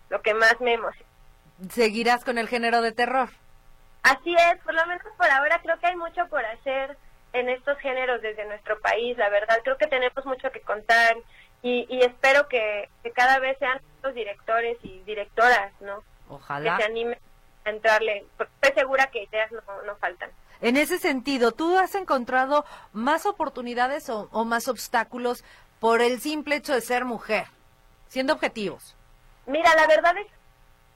lo 0.10 0.22
que 0.22 0.34
más 0.34 0.60
me 0.60 0.74
emociona. 0.74 1.10
¿Seguirás 1.70 2.24
con 2.24 2.38
el 2.38 2.48
género 2.48 2.82
de 2.82 2.94
terror? 2.94 3.30
Así 4.04 4.34
es, 4.34 4.60
por 4.64 4.74
lo 4.74 4.86
menos 4.86 5.04
por 5.18 5.30
ahora 5.30 5.60
creo 5.62 5.80
que 5.80 5.88
hay 5.88 5.96
mucho 5.96 6.28
por 6.28 6.44
hacer 6.46 6.98
en 7.34 7.50
estos 7.50 7.78
géneros 7.80 8.22
desde 8.22 8.46
nuestro 8.46 8.80
país, 8.82 9.18
la 9.18 9.30
verdad, 9.30 9.60
creo 9.64 9.78
que 9.78 9.88
tenemos 9.88 10.26
mucho 10.26 10.52
que 10.52 10.62
contar 10.62 11.16
y, 11.62 11.86
y 11.90 12.02
espero 12.02 12.48
que, 12.48 12.90
que 13.04 13.12
cada 13.12 13.40
vez 13.40 13.58
sean 13.60 13.80
los 14.04 14.14
directores 14.14 14.78
y 14.84 15.02
directoras, 15.04 15.72
¿no? 15.82 16.04
Ojalá. 16.28 16.78
Que 16.78 16.84
se 16.84 16.90
animen 16.90 17.20
a 17.66 17.70
entrarle, 17.70 18.26
porque 18.38 18.52
estoy 18.62 18.82
segura 18.82 19.08
que 19.08 19.24
ideas 19.24 19.52
no, 19.52 19.62
no 19.84 19.96
faltan. 19.98 20.32
En 20.62 20.78
ese 20.78 20.98
sentido, 20.98 21.52
¿tú 21.52 21.78
has 21.78 21.96
encontrado 21.96 22.66
más 22.94 23.26
oportunidades 23.26 24.10
o, 24.10 24.30
o, 24.32 24.46
más 24.46 24.68
obstáculos 24.68 25.44
por 25.80 26.02
el 26.02 26.20
simple 26.20 26.56
hecho 26.58 26.74
de 26.74 26.82
ser 26.82 27.06
mujer? 27.06 27.46
Siendo 28.08 28.34
objetivos. 28.34 28.96
Mira, 29.46 29.74
la 29.76 29.88
verdad 29.88 30.16
es 30.18 30.28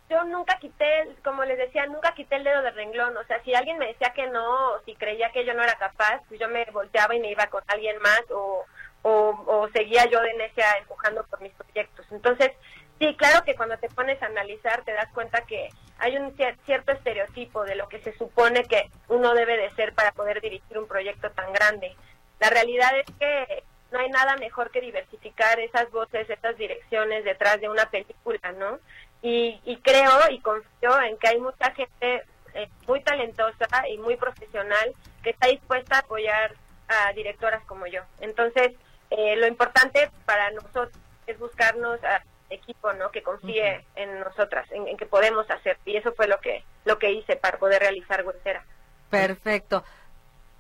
yo 0.10 0.24
nunca 0.26 0.58
quité, 0.60 1.16
como 1.24 1.44
les 1.46 1.58
decía, 1.58 1.86
nunca 1.88 2.14
quité 2.14 2.36
el 2.36 2.44
dedo 2.44 2.62
del 2.62 2.76
renglón. 2.76 3.18
O 3.18 3.24
sea, 3.26 3.42
si 3.44 3.54
alguien 3.56 3.78
me 3.78 3.88
decía 3.88 4.12
que 4.14 4.28
no, 4.28 4.74
o 4.74 4.82
si 4.86 4.96
creía 4.96 5.32
que 5.32 5.46
yo 5.46 5.54
no 5.54 5.64
era 5.64 5.76
capaz, 5.76 6.22
pues 6.28 6.40
yo 6.40 6.48
me 6.48 6.66
volteaba 6.66 7.16
y 7.16 7.20
me 7.20 7.32
iba 7.32 7.48
con 7.48 7.64
alguien 7.68 7.98
más, 8.00 8.22
o, 8.32 8.66
o, 9.02 9.44
o 9.48 9.70
seguía 9.70 10.06
yo 10.06 10.22
de 10.22 10.34
necia 10.36 10.78
empujando 10.78 11.24
por 11.26 11.42
mis 11.42 11.54
proyectos. 11.54 12.06
Entonces, 12.12 12.52
sí, 13.00 13.16
claro 13.18 13.44
que 13.44 13.56
cuando 13.56 13.78
te 13.78 13.90
pones 13.90 14.22
a 14.22 14.28
analizar 14.28 14.84
te 14.84 14.94
das 14.94 15.12
cuenta 15.14 15.42
que 15.42 15.70
hay 15.98 16.18
un 16.18 16.36
cierto 16.66 16.92
estereotipo 16.92 17.64
de 17.64 17.76
lo 17.76 17.88
que 17.88 18.02
se 18.02 18.16
supone 18.18 18.64
que 18.66 18.90
uno 19.08 19.34
debe 19.34 19.58
de 19.58 19.72
ser 19.76 19.94
para 19.94 20.12
poder 20.12 20.42
dirigir 20.42 20.78
un 20.78 20.88
proyecto 20.88 21.32
tan 21.32 21.52
grande. 21.54 21.96
La 22.40 22.50
realidad 22.50 22.92
es 22.98 23.06
que 23.18 23.64
no 23.92 24.00
hay 24.00 24.10
nada 24.10 24.36
mejor 24.38 24.72
que 24.72 24.82
diversificar 24.82 25.60
esas 25.60 25.90
voces, 25.92 26.30
esas 26.30 26.58
direcciones 26.58 27.24
detrás 27.24 27.62
de 27.62 27.70
una 27.70 27.90
película, 27.90 28.52
¿no? 28.52 28.80
Y, 29.22 29.60
y 29.66 29.78
creo 29.78 30.30
y 30.30 30.40
confío 30.40 31.02
en 31.02 31.18
que 31.18 31.30
hay 31.30 31.40
mucha 31.40 31.72
gente 31.72 32.24
eh, 32.54 32.70
muy 32.88 33.02
talentosa 33.02 33.88
y 33.90 33.98
muy 33.98 34.16
profesional 34.18 34.94
que 35.24 35.32
está 35.32 35.48
dispuesta 35.48 35.96
a 35.96 36.00
apoyar 36.00 36.54
a 36.88 37.12
directoras 37.14 37.64
como 37.66 37.88
yo. 37.88 38.02
Entonces, 38.20 38.74
eh, 39.10 39.36
lo 39.38 39.48
importante 39.48 40.12
para 40.26 40.52
nosotros 40.52 40.90
es 41.28 41.40
buscarnos 41.40 42.04
a 42.04 42.22
equipo, 42.50 42.94
¿no? 42.94 43.10
Que 43.10 43.24
confíe 43.24 43.78
uh 43.78 43.82
-huh. 43.82 43.86
en 43.96 44.20
nosotras, 44.20 44.72
en, 44.72 44.88
en, 44.88 44.98
que 44.98 45.08
podemos 45.08 45.50
hacer. 45.50 45.78
Y 45.86 45.98
eso 45.98 46.14
fue 46.14 46.28
lo 46.28 46.40
que 46.40 46.64
lo 46.86 47.00
que 47.00 47.12
hice 47.12 47.36
para 47.36 47.58
poder 47.58 47.82
realizar 47.82 48.24
Huesera. 48.26 48.64
Perfecto. 49.10 49.84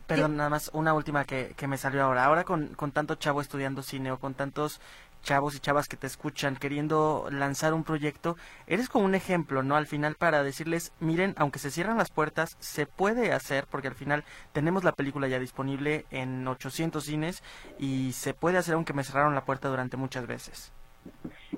Perdón, 0.07 0.37
nada 0.37 0.49
más 0.49 0.69
una 0.73 0.93
última 0.93 1.25
que, 1.25 1.53
que 1.55 1.67
me 1.67 1.77
salió 1.77 2.03
ahora. 2.03 2.25
Ahora 2.25 2.43
con, 2.43 2.75
con 2.75 2.91
tanto 2.91 3.15
chavo 3.15 3.41
estudiando 3.41 3.81
cine 3.81 4.11
o 4.11 4.19
con 4.19 4.35
tantos 4.35 4.79
chavos 5.25 5.55
y 5.55 5.59
chavas 5.59 5.87
que 5.89 5.97
te 5.97 6.07
escuchan 6.07 6.55
queriendo 6.55 7.27
lanzar 7.31 7.73
un 7.73 7.83
proyecto, 7.83 8.37
eres 8.67 8.87
como 8.87 9.05
un 9.05 9.15
ejemplo, 9.15 9.63
¿no? 9.63 9.75
Al 9.75 9.87
final 9.87 10.15
para 10.15 10.43
decirles, 10.43 10.93
miren, 10.99 11.33
aunque 11.37 11.59
se 11.59 11.71
cierran 11.71 11.97
las 11.97 12.11
puertas, 12.11 12.55
se 12.59 12.85
puede 12.85 13.33
hacer, 13.33 13.65
porque 13.69 13.89
al 13.89 13.95
final 13.95 14.23
tenemos 14.53 14.83
la 14.83 14.93
película 14.93 15.27
ya 15.27 15.39
disponible 15.39 16.05
en 16.11 16.47
800 16.47 17.03
cines 17.03 17.43
y 17.79 18.13
se 18.13 18.33
puede 18.33 18.59
hacer 18.59 18.75
aunque 18.75 18.93
me 18.93 19.03
cerraron 19.03 19.35
la 19.35 19.43
puerta 19.43 19.67
durante 19.67 19.97
muchas 19.97 20.27
veces. 20.27 20.71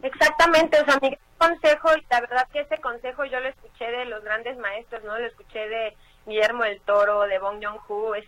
Exactamente, 0.01 0.79
o 0.81 0.85
sea, 0.85 0.97
mi 1.01 1.17
consejo, 1.37 1.89
y 1.97 2.05
la 2.09 2.21
verdad 2.21 2.47
que 2.51 2.61
ese 2.61 2.77
consejo 2.79 3.25
yo 3.25 3.39
lo 3.39 3.49
escuché 3.49 3.85
de 3.85 4.05
los 4.05 4.23
grandes 4.23 4.57
maestros, 4.57 5.03
¿no? 5.03 5.17
Lo 5.17 5.27
escuché 5.27 5.67
de 5.67 5.97
Guillermo 6.25 6.63
del 6.63 6.79
Toro, 6.81 7.21
de 7.21 7.39
Bong 7.39 7.61
Joon-ho, 7.61 8.15
es 8.15 8.25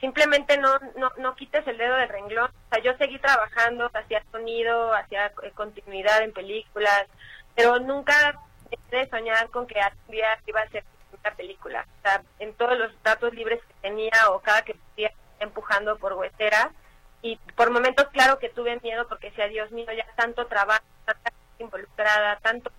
simplemente 0.00 0.58
no, 0.58 0.78
no, 0.96 1.10
no 1.18 1.34
quites 1.34 1.66
el 1.66 1.78
dedo 1.78 1.96
del 1.96 2.08
renglón. 2.08 2.50
O 2.50 2.74
sea, 2.74 2.82
yo 2.82 2.96
seguí 2.96 3.18
trabajando, 3.18 3.90
hacía 3.92 4.22
sonido, 4.30 4.94
hacía 4.94 5.32
eh, 5.42 5.50
continuidad 5.54 6.22
en 6.22 6.32
películas, 6.32 7.06
pero 7.54 7.78
nunca 7.78 8.40
dejé 8.70 9.04
de 9.04 9.10
soñar 9.10 9.48
con 9.50 9.66
que 9.66 9.80
algún 9.80 10.08
día 10.08 10.38
iba 10.46 10.60
a 10.60 10.68
ser 10.68 10.84
una 11.12 11.34
película. 11.34 11.86
O 11.98 12.02
sea, 12.02 12.22
en 12.38 12.54
todos 12.54 12.78
los 12.78 13.02
datos 13.02 13.32
libres 13.34 13.60
que 13.62 13.74
tenía 13.88 14.30
o 14.30 14.40
cada 14.40 14.62
que 14.62 14.74
podía 14.74 15.12
empujando 15.40 15.96
por 15.96 16.14
huesera. 16.14 16.72
Y 17.22 17.36
por 17.56 17.70
momentos, 17.70 18.08
claro 18.08 18.38
que 18.38 18.50
tuve 18.50 18.78
miedo 18.82 19.06
porque 19.08 19.30
decía, 19.30 19.48
Dios 19.48 19.70
mío, 19.70 19.86
ya 19.96 20.06
tanto 20.16 20.46
trabajo, 20.46 20.84
tanta 21.04 21.32
involucrada, 21.58 22.36
tanto... 22.40 22.70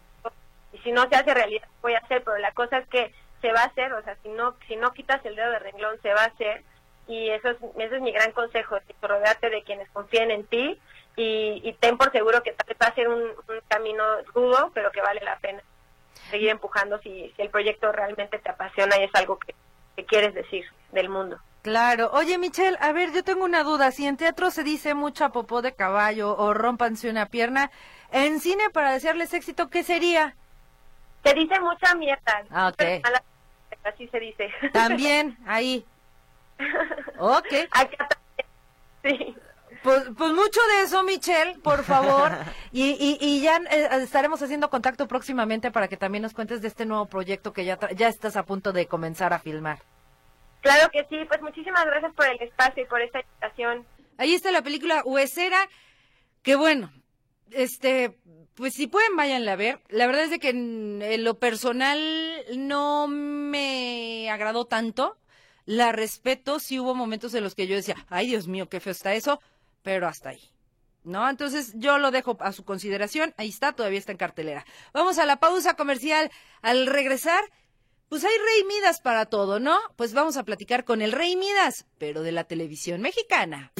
Y 0.71 0.77
si 0.79 0.91
no 0.91 1.07
se 1.09 1.15
hace 1.15 1.33
realidad, 1.33 1.67
voy 1.81 1.93
a 1.93 1.99
hacer, 1.99 2.23
pero 2.23 2.37
la 2.37 2.51
cosa 2.51 2.77
es 2.79 2.87
que 2.89 3.13
se 3.41 3.51
va 3.51 3.61
a 3.61 3.67
hacer, 3.67 3.93
o 3.93 4.03
sea, 4.03 4.15
si 4.21 4.29
no, 4.29 4.55
si 4.67 4.75
no 4.75 4.91
quitas 4.93 5.25
el 5.25 5.35
dedo 5.35 5.51
del 5.51 5.61
renglón, 5.61 5.99
se 6.01 6.13
va 6.13 6.23
a 6.23 6.27
hacer 6.27 6.63
y 7.07 7.29
eso 7.29 7.49
es, 7.49 7.57
ese 7.77 7.95
es 7.95 8.01
mi 8.01 8.11
gran 8.11 8.31
consejo, 8.31 8.77
rodearte 9.01 9.49
de 9.49 9.63
quienes 9.63 9.89
confíen 9.89 10.31
en 10.31 10.45
ti 10.45 10.79
y, 11.15 11.61
y 11.63 11.73
ten 11.73 11.97
por 11.97 12.11
seguro 12.11 12.41
que 12.43 12.51
tal 12.51 12.67
vez 12.67 12.77
va 12.81 12.87
a 12.87 12.95
ser 12.95 13.07
un, 13.07 13.21
un, 13.21 13.61
camino 13.67 14.03
rudo, 14.33 14.71
pero 14.73 14.91
que 14.91 15.01
vale 15.01 15.21
la 15.21 15.37
pena 15.37 15.61
seguir 16.29 16.49
empujando 16.49 16.99
si, 16.99 17.31
si 17.35 17.41
el 17.41 17.49
proyecto 17.49 17.91
realmente 17.91 18.39
te 18.39 18.49
apasiona 18.49 18.97
y 18.97 19.03
es 19.03 19.15
algo 19.15 19.37
que, 19.37 19.53
que 19.95 20.05
quieres 20.05 20.33
decir 20.33 20.65
del 20.91 21.09
mundo. 21.09 21.39
Claro. 21.61 22.11
Oye, 22.13 22.37
Michelle, 22.37 22.77
a 22.79 22.91
ver, 22.91 23.11
yo 23.11 23.23
tengo 23.23 23.43
una 23.43 23.63
duda. 23.63 23.91
Si 23.91 24.05
en 24.05 24.17
teatro 24.17 24.51
se 24.51 24.63
dice 24.63 24.93
mucha 24.93 25.29
popó 25.29 25.61
de 25.61 25.73
caballo 25.73 26.35
o 26.37 26.53
rompanse 26.53 27.09
una 27.09 27.25
pierna, 27.25 27.71
en 28.11 28.39
cine 28.39 28.69
para 28.71 28.93
desearles 28.93 29.33
éxito, 29.33 29.69
¿qué 29.69 29.83
sería? 29.83 30.35
Se 31.23 31.33
dice 31.33 31.59
mucha 31.59 31.95
mierda. 31.95 32.43
Ah, 32.51 32.67
ok. 32.67 32.83
Así 33.83 34.07
se 34.09 34.19
dice. 34.19 34.51
También, 34.73 35.37
ahí. 35.47 35.85
Ok. 37.19 37.47
Sí. 39.03 39.35
Pues, 39.83 40.03
pues 40.17 40.33
mucho 40.33 40.59
de 40.73 40.81
eso, 40.83 41.03
Michelle, 41.03 41.59
por 41.59 41.83
favor. 41.83 42.31
Y, 42.71 42.89
y, 42.99 43.17
y 43.21 43.39
ya 43.41 43.61
eh, 43.71 43.87
estaremos 44.01 44.41
haciendo 44.41 44.69
contacto 44.69 45.07
próximamente 45.07 45.71
para 45.71 45.87
que 45.87 45.95
también 45.95 46.23
nos 46.23 46.33
cuentes 46.33 46.61
de 46.61 46.67
este 46.67 46.85
nuevo 46.85 47.05
proyecto 47.05 47.53
que 47.53 47.63
ya, 47.63 47.79
ya 47.95 48.09
estás 48.09 48.35
a 48.35 48.43
punto 48.43 48.73
de 48.73 48.85
comenzar 48.87 49.31
a 49.31 49.39
filmar. 49.39 49.79
Claro 50.59 50.89
que 50.91 51.05
sí, 51.09 51.23
pues 51.25 51.41
muchísimas 51.41 51.85
gracias 51.85 52.13
por 52.15 52.25
el 52.27 52.41
espacio 52.41 52.83
y 52.83 52.85
por 52.87 52.99
esta 52.99 53.21
invitación. 53.21 53.85
Ahí 54.17 54.33
está 54.33 54.51
la 54.51 54.61
película 54.61 55.03
Huesera, 55.05 55.69
que 56.41 56.57
bueno, 56.57 56.91
este, 57.51 58.17
pues 58.55 58.73
si 58.73 58.87
pueden 58.87 59.15
váyanla 59.15 59.53
a 59.53 59.57
ver. 59.57 59.79
La 59.87 60.05
verdad 60.05 60.23
es 60.23 60.31
de 60.31 60.39
que 60.39 60.49
en, 60.49 61.01
en 61.01 61.23
lo 61.23 61.39
personal 61.39 61.99
no 62.57 63.07
me 63.07 64.29
agradó 64.29 64.65
tanto 64.65 65.15
la 65.65 65.91
respeto, 65.91 66.59
sí 66.59 66.79
hubo 66.79 66.95
momentos 66.95 67.33
en 67.33 67.43
los 67.43 67.55
que 67.55 67.67
yo 67.67 67.75
decía, 67.75 67.95
ay 68.09 68.27
Dios 68.27 68.47
mío, 68.47 68.69
qué 68.69 68.79
feo 68.79 68.91
está 68.91 69.13
eso, 69.13 69.41
pero 69.81 70.07
hasta 70.07 70.29
ahí. 70.29 70.41
¿No? 71.03 71.29
Entonces 71.29 71.73
yo 71.75 71.99
lo 71.99 72.09
dejo 72.09 72.37
a 72.39 72.51
su 72.51 72.65
consideración, 72.65 73.33
ahí 73.37 73.49
está, 73.49 73.73
todavía 73.73 73.99
está 73.99 74.11
en 74.11 74.17
cartelera. 74.17 74.65
Vamos 74.91 75.19
a 75.19 75.25
la 75.25 75.37
pausa 75.37 75.75
comercial. 75.75 76.31
Al 76.63 76.87
regresar, 76.87 77.43
pues 78.09 78.23
hay 78.23 78.33
Rey 78.33 78.63
Midas 78.67 79.01
para 79.01 79.27
todo, 79.27 79.59
¿no? 79.59 79.77
Pues 79.97 80.13
vamos 80.13 80.35
a 80.37 80.43
platicar 80.43 80.83
con 80.83 81.03
el 81.03 81.11
Rey 81.11 81.35
Midas, 81.35 81.85
pero 81.99 82.23
de 82.23 82.31
la 82.31 82.45
televisión 82.45 83.01
mexicana. 83.01 83.71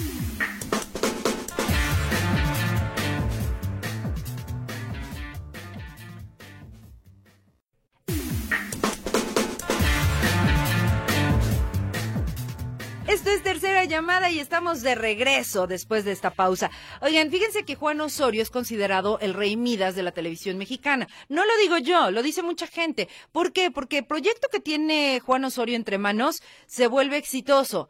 Esto 13.15 13.29
es 13.29 13.43
tercera 13.43 13.86
llamada 13.86 14.29
y 14.29 14.39
estamos 14.41 14.81
de 14.81 14.93
regreso 14.93 15.67
después 15.67 16.03
de 16.03 16.12
esta 16.12 16.31
pausa. 16.31 16.69
Oigan, 17.00 17.31
fíjense 17.31 17.63
que 17.63 17.75
Juan 17.75 18.01
Osorio 18.01 18.41
es 18.41 18.50
considerado 18.50 19.19
el 19.22 19.34
rey 19.34 19.55
Midas 19.55 19.95
de 19.95 20.03
la 20.03 20.12
televisión 20.12 20.57
mexicana. 20.57 21.07
No 21.29 21.45
lo 21.45 21.57
digo 21.62 21.77
yo, 21.77 22.12
lo 22.12 22.22
dice 22.22 22.43
mucha 22.43 22.67
gente. 22.67 23.07
¿Por 23.31 23.53
qué? 23.53 23.72
Porque 23.72 24.00
el 24.00 24.05
proyecto 24.05 24.50
que 24.51 24.60
tiene 24.60 25.22
Juan 25.22 25.45
Osorio 25.45 25.77
entre 25.77 25.98
manos 25.98 26.43
se 26.67 26.88
vuelve 26.88 27.15
exitoso. 27.15 27.89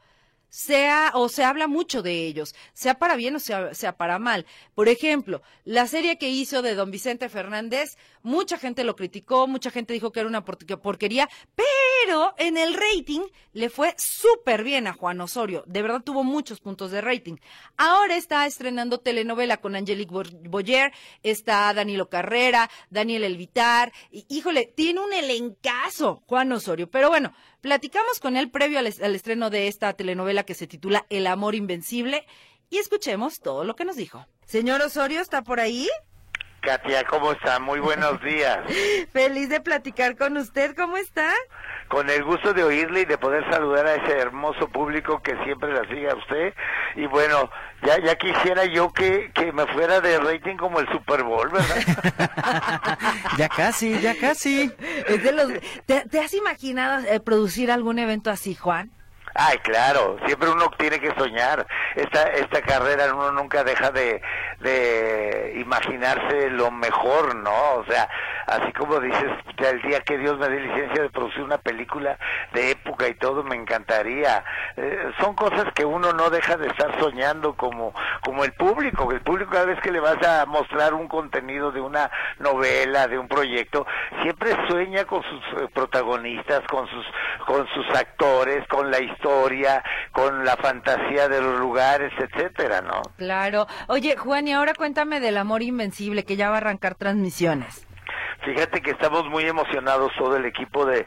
Sea 0.56 1.12
o 1.16 1.28
se 1.28 1.44
habla 1.44 1.68
mucho 1.68 2.02
de 2.02 2.26
ellos, 2.26 2.56
sea 2.74 2.98
para 2.98 3.18
bien 3.18 3.36
o 3.36 3.40
sea, 3.40 3.74
sea 3.74 3.98
para 3.98 4.20
mal. 4.20 4.46
Por 4.74 4.88
ejemplo, 4.88 5.42
la 5.66 5.86
serie 5.86 6.18
que 6.18 6.30
hizo 6.30 6.62
de 6.62 6.76
Don 6.76 6.92
Vicente 6.92 7.28
Fernández, 7.28 7.98
mucha 8.24 8.58
gente 8.58 8.86
lo 8.86 8.96
criticó, 8.96 9.48
mucha 9.48 9.70
gente 9.70 9.92
dijo 9.92 10.14
que 10.14 10.22
era 10.22 10.30
una 10.30 10.46
porquería, 10.46 11.30
pero 11.56 12.34
en 12.38 12.58
el 12.58 12.74
rating 12.74 13.24
le 13.52 13.70
fue 13.70 13.96
súper 13.98 14.64
bien 14.64 14.88
a 14.88 14.94
Juan 14.94 15.20
Osorio. 15.20 15.66
De 15.68 15.82
verdad 15.82 16.02
tuvo 16.02 16.24
muchos 16.24 16.62
puntos 16.62 16.90
de 16.90 17.02
rating. 17.02 17.36
Ahora 17.76 18.16
está 18.16 18.46
estrenando 18.46 19.02
telenovela 19.02 19.58
con 19.58 19.76
Angelique 19.76 20.14
Boyer, 20.48 20.94
está 21.22 21.74
Danilo 21.74 22.10
Carrera, 22.10 22.70
Daniel 22.90 23.26
Elvitar. 23.26 23.92
Y, 24.10 24.26
híjole, 24.30 24.72
tiene 24.74 25.02
un 25.02 25.12
elencazo 25.12 26.24
Juan 26.28 26.52
Osorio. 26.54 26.90
Pero 26.90 27.10
bueno, 27.10 27.34
platicamos 27.66 28.20
con 28.20 28.38
él 28.38 28.52
previo 28.52 28.78
al, 28.78 28.86
al 28.86 29.16
estreno 29.16 29.50
de 29.50 29.68
esta 29.68 29.92
telenovela 29.94 30.44
que 30.44 30.54
se 30.54 30.68
titula 30.68 31.08
El 31.10 31.26
amor 31.26 31.56
invencible 31.56 32.28
y 32.70 32.78
escuchemos 32.78 33.40
todo 33.40 33.64
lo 33.64 33.76
que 33.76 33.86
nos 33.86 33.96
dijo. 33.96 34.28
Señor 34.46 34.84
Osorio, 34.84 35.20
¿está 35.20 35.42
por 35.42 35.60
ahí? 35.60 35.90
Katia, 36.66 37.04
¿cómo 37.04 37.32
está? 37.32 37.60
Muy 37.60 37.80
buenos 37.80 38.20
días. 38.24 38.58
Feliz 39.14 39.50
de 39.50 39.62
platicar 39.62 40.18
con 40.18 40.36
usted, 40.36 40.76
¿cómo 40.76 40.98
está? 40.98 41.32
Con 41.90 42.10
el 42.10 42.24
gusto 42.24 42.54
de 42.54 42.64
oírle 42.64 43.02
y 43.02 43.06
de 43.06 43.20
poder 43.20 43.48
saludar 43.52 43.86
a 43.86 43.94
ese 43.94 44.18
hermoso 44.18 44.68
público 44.70 45.22
que 45.22 45.38
siempre 45.44 45.72
la 45.72 45.88
sigue 45.88 46.10
a 46.10 46.16
usted. 46.16 46.56
Y 46.96 47.06
bueno, 47.06 47.52
ya 47.84 48.00
ya 48.00 48.16
quisiera 48.16 48.66
yo 48.66 48.92
que, 48.92 49.32
que 49.36 49.52
me 49.52 49.68
fuera 49.68 50.02
de 50.02 50.18
rating 50.18 50.58
como 50.58 50.80
el 50.80 50.88
Super 50.92 51.22
Bowl, 51.24 51.52
¿verdad? 51.52 52.98
ya 53.38 53.48
casi, 53.48 54.00
ya 54.00 54.16
casi. 54.20 54.72
¿te, 55.86 56.20
has 56.20 56.34
imaginado 56.34 57.06
eh, 57.08 57.20
producir 57.20 57.70
algún 57.70 58.00
evento 58.00 58.32
así, 58.32 58.56
Juan? 58.56 58.90
Ay, 59.38 59.58
claro, 59.58 60.18
siempre 60.26 60.50
uno 60.50 60.72
tiene 60.78 60.98
que 61.02 61.14
soñar. 61.18 61.68
Esta, 61.96 62.24
esta 62.24 62.62
carrera 62.62 63.14
uno 63.14 63.34
nunca 63.34 63.66
deja 63.66 63.92
de, 63.92 64.22
de 64.60 65.56
imaginarse 65.58 66.50
lo 66.52 66.72
mejor, 66.72 67.36
¿no? 67.36 67.74
O 67.74 67.86
sea, 67.86 68.08
así 68.48 68.72
como 68.72 68.98
dices, 69.02 69.30
el 69.58 69.82
día 69.82 70.00
que 70.00 70.18
Dios 70.18 70.38
me 70.38 70.48
dé 70.48 70.62
licencia 70.62 71.04
de 71.04 71.10
producir 71.10 71.44
una 71.44 71.58
película 71.58 72.18
de 72.54 72.72
época 72.72 73.10
y 73.10 73.16
todo, 73.16 73.44
me 73.44 73.58
encantaría. 73.58 74.42
Eh, 74.78 75.12
son 75.20 75.36
cosas 75.36 75.66
que 75.74 75.84
uno 75.84 76.14
no 76.14 76.30
deja 76.30 76.56
de 76.56 76.68
estar 76.68 76.98
soñando 77.00 77.56
como, 77.56 77.94
como 78.22 78.46
el 78.46 78.54
público. 78.54 79.12
El 79.12 79.20
público 79.20 79.52
cada 79.52 79.66
vez 79.66 79.82
que 79.82 79.92
le 79.92 80.00
vas 80.00 80.22
a 80.26 80.46
mostrar 80.46 80.94
un 80.94 81.10
contenido 81.10 81.74
de 81.74 81.82
una 81.82 82.10
novela, 82.40 83.10
de 83.10 83.18
un 83.18 83.28
proyecto, 83.28 83.86
siempre 84.22 84.56
sueña 84.70 85.04
con 85.04 85.22
sus 85.24 85.62
eh, 85.62 85.68
protagonistas, 85.74 86.62
con 86.70 86.88
sus, 86.88 87.06
con 87.46 87.66
sus 87.68 87.88
actores, 87.96 88.68
con 88.68 88.92
la 88.92 89.00
historia 89.00 89.84
con 90.12 90.46
la 90.46 90.56
fantasía 90.58 91.28
de 91.28 91.42
los 91.42 91.60
lugares, 91.60 92.12
etcétera, 92.18 92.82
¿no? 92.82 93.02
Claro. 93.18 93.68
Oye, 93.88 94.16
Juan, 94.16 94.48
y 94.48 94.54
ahora 94.54 94.74
cuéntame 94.74 95.20
del 95.20 95.38
Amor 95.38 95.62
Invencible, 95.62 96.24
que 96.24 96.36
ya 96.36 96.50
va 96.50 96.56
a 96.56 96.58
arrancar 96.60 96.96
transmisiones. 96.96 97.86
Fíjate 98.46 98.80
que 98.84 98.92
estamos 98.92 99.28
muy 99.28 99.44
emocionados 99.46 100.12
todo 100.16 100.38
el 100.38 100.46
equipo 100.46 100.86
de, 100.86 101.04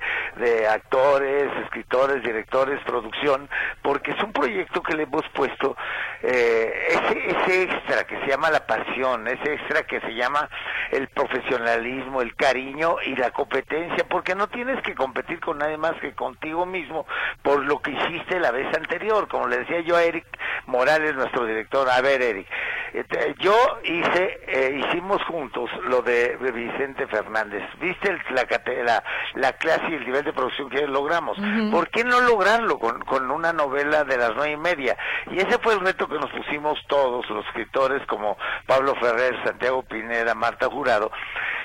actores, 0.69 1.49
escritores, 1.63 2.21
directores, 2.25 2.83
producción, 2.85 3.49
porque 3.81 4.11
es 4.11 4.21
un 4.25 4.33
proyecto 4.33 4.83
que 4.83 4.97
le 4.97 5.05
hemos 5.05 5.23
puesto 5.29 5.77
eh, 6.23 6.89
ese, 6.89 7.31
ese 7.31 7.63
extra 7.63 8.05
que 8.09 8.19
se 8.21 8.27
llama 8.27 8.51
la 8.51 8.67
pasión, 8.67 9.29
ese 9.29 9.55
extra 9.55 9.85
que 9.85 10.01
se 10.01 10.15
llama 10.17 10.49
el 10.91 11.07
profesionalismo, 11.09 12.23
el 12.23 12.35
cariño 12.35 12.97
y 13.07 13.15
la 13.15 13.31
competencia, 13.31 14.05
porque 14.09 14.35
no 14.35 14.49
tienes 14.49 14.83
que 14.83 14.97
competir 14.97 15.39
con 15.39 15.59
nadie 15.59 15.77
más 15.77 15.95
que 16.01 16.15
contigo 16.15 16.67
mismo 16.67 17.07
por 17.43 17.65
lo 17.65 17.81
que 17.81 17.93
hiciste 17.93 18.41
la 18.41 18.51
vez 18.51 18.67
anterior, 18.77 19.29
como 19.29 19.47
le 19.47 19.59
decía 19.59 19.81
yo 19.81 19.95
a 19.95 20.03
Eric 20.03 20.27
Morales, 20.67 21.15
nuestro 21.15 21.47
director, 21.47 21.89
a 21.89 22.01
ver 22.01 22.21
Eric, 22.21 22.49
este, 22.95 23.37
yo 23.39 23.55
hice, 23.85 24.41
eh, 24.49 24.81
hicimos 24.85 25.23
juntos 25.25 25.71
lo 25.85 26.03
de 26.03 26.37
Vicente 26.53 27.07
Fernández. 27.07 27.28
¿Viste 27.81 28.11
el, 28.11 28.21
la, 28.85 29.03
la, 29.35 29.53
clase 29.53 29.85
y 29.91 29.95
el 29.95 30.05
nivel 30.05 30.25
de 30.25 30.33
producción 30.33 30.69
que 30.71 30.87
logramos? 30.87 31.37
¿Por 31.71 31.89
qué 31.91 32.05
no 32.05 32.21
lograrlo 32.21 32.79
con, 32.79 33.01
con 33.01 33.31
una 33.31 33.53
novela 33.53 34.05
de 34.05 34.17
las 34.17 34.35
nueve 34.35 34.53
y 34.53 34.57
media? 34.57 34.97
Y 35.31 35.39
ese 35.39 35.59
fue 35.59 35.75
el 35.75 35.81
reto 35.81 36.09
que 36.09 36.19
nos 36.19 36.31
pusimos 36.31 36.79
todos 36.89 37.29
los 37.31 37.47
escritores 37.47 38.05
como 38.07 38.37
Pablo 38.67 38.95
Ferrer, 38.97 39.37
Santiago 39.45 39.83
Pineda, 39.83 40.35
Marta 40.35 40.67
Jurado. 40.69 41.11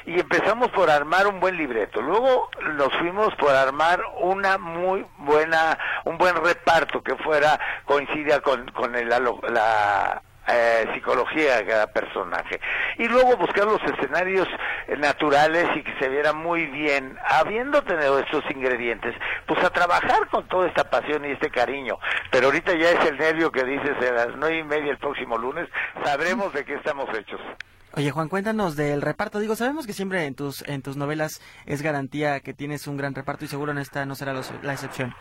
Y 0.05 0.19
empezamos 0.19 0.69
por 0.71 0.89
armar 0.89 1.27
un 1.27 1.39
buen 1.39 1.55
libreto. 1.55 2.01
Luego 2.01 2.49
nos 2.73 2.93
fuimos 2.97 3.33
por 3.35 3.51
armar 3.55 4.01
una 4.21 4.57
muy 4.57 5.05
buena, 5.19 5.77
un 6.03 6.17
buen 6.17 6.35
reparto 6.35 7.01
que 7.01 7.15
fuera, 7.15 7.57
coincida 7.85 8.41
con, 8.41 8.69
con 8.71 8.95
el, 8.95 9.07
la 9.07 10.21
eh, 10.47 10.85
psicología 10.93 11.57
de 11.57 11.65
cada 11.65 11.87
personaje. 11.87 12.59
Y 12.97 13.07
luego 13.07 13.37
buscar 13.37 13.65
los 13.65 13.81
escenarios 13.83 14.47
eh, 14.87 14.97
naturales 14.97 15.67
y 15.75 15.83
que 15.83 15.97
se 15.99 16.09
viera 16.09 16.33
muy 16.33 16.65
bien, 16.67 17.17
habiendo 17.25 17.81
tenido 17.83 18.19
estos 18.19 18.43
ingredientes, 18.51 19.15
pues 19.47 19.63
a 19.63 19.69
trabajar 19.69 20.27
con 20.29 20.47
toda 20.47 20.67
esta 20.67 20.89
pasión 20.89 21.25
y 21.25 21.31
este 21.31 21.49
cariño. 21.49 21.97
Pero 22.31 22.47
ahorita 22.47 22.73
ya 22.75 22.91
es 22.91 23.09
el 23.09 23.17
nervio 23.17 23.51
que 23.51 23.63
dices 23.63 23.95
a 24.09 24.13
las 24.13 24.35
nueve 24.35 24.59
y 24.59 24.63
media 24.63 24.91
el 24.91 24.97
próximo 24.97 25.37
lunes, 25.37 25.67
sabremos 26.03 26.53
de 26.53 26.65
qué 26.65 26.75
estamos 26.75 27.07
hechos. 27.17 27.39
Oye 27.95 28.09
Juan, 28.09 28.27
cuéntanos 28.27 28.75
del 28.75 29.03
reparto. 29.03 29.39
Digo, 29.39 29.55
sabemos 29.55 29.85
que 29.85 29.93
siempre 29.93 30.25
en 30.25 30.33
tus 30.33 30.67
en 30.67 30.81
tus 30.81 30.97
novelas 30.97 31.41
es 31.67 31.83
garantía 31.83 32.39
que 32.39 32.53
tienes 32.53 32.87
un 32.87 32.97
gran 32.97 33.13
reparto 33.13 33.45
y 33.45 33.47
seguro 33.47 33.71
en 33.71 33.77
esta 33.77 34.05
no 34.07 34.15
será 34.15 34.33
la 34.33 34.73
excepción. 34.73 35.15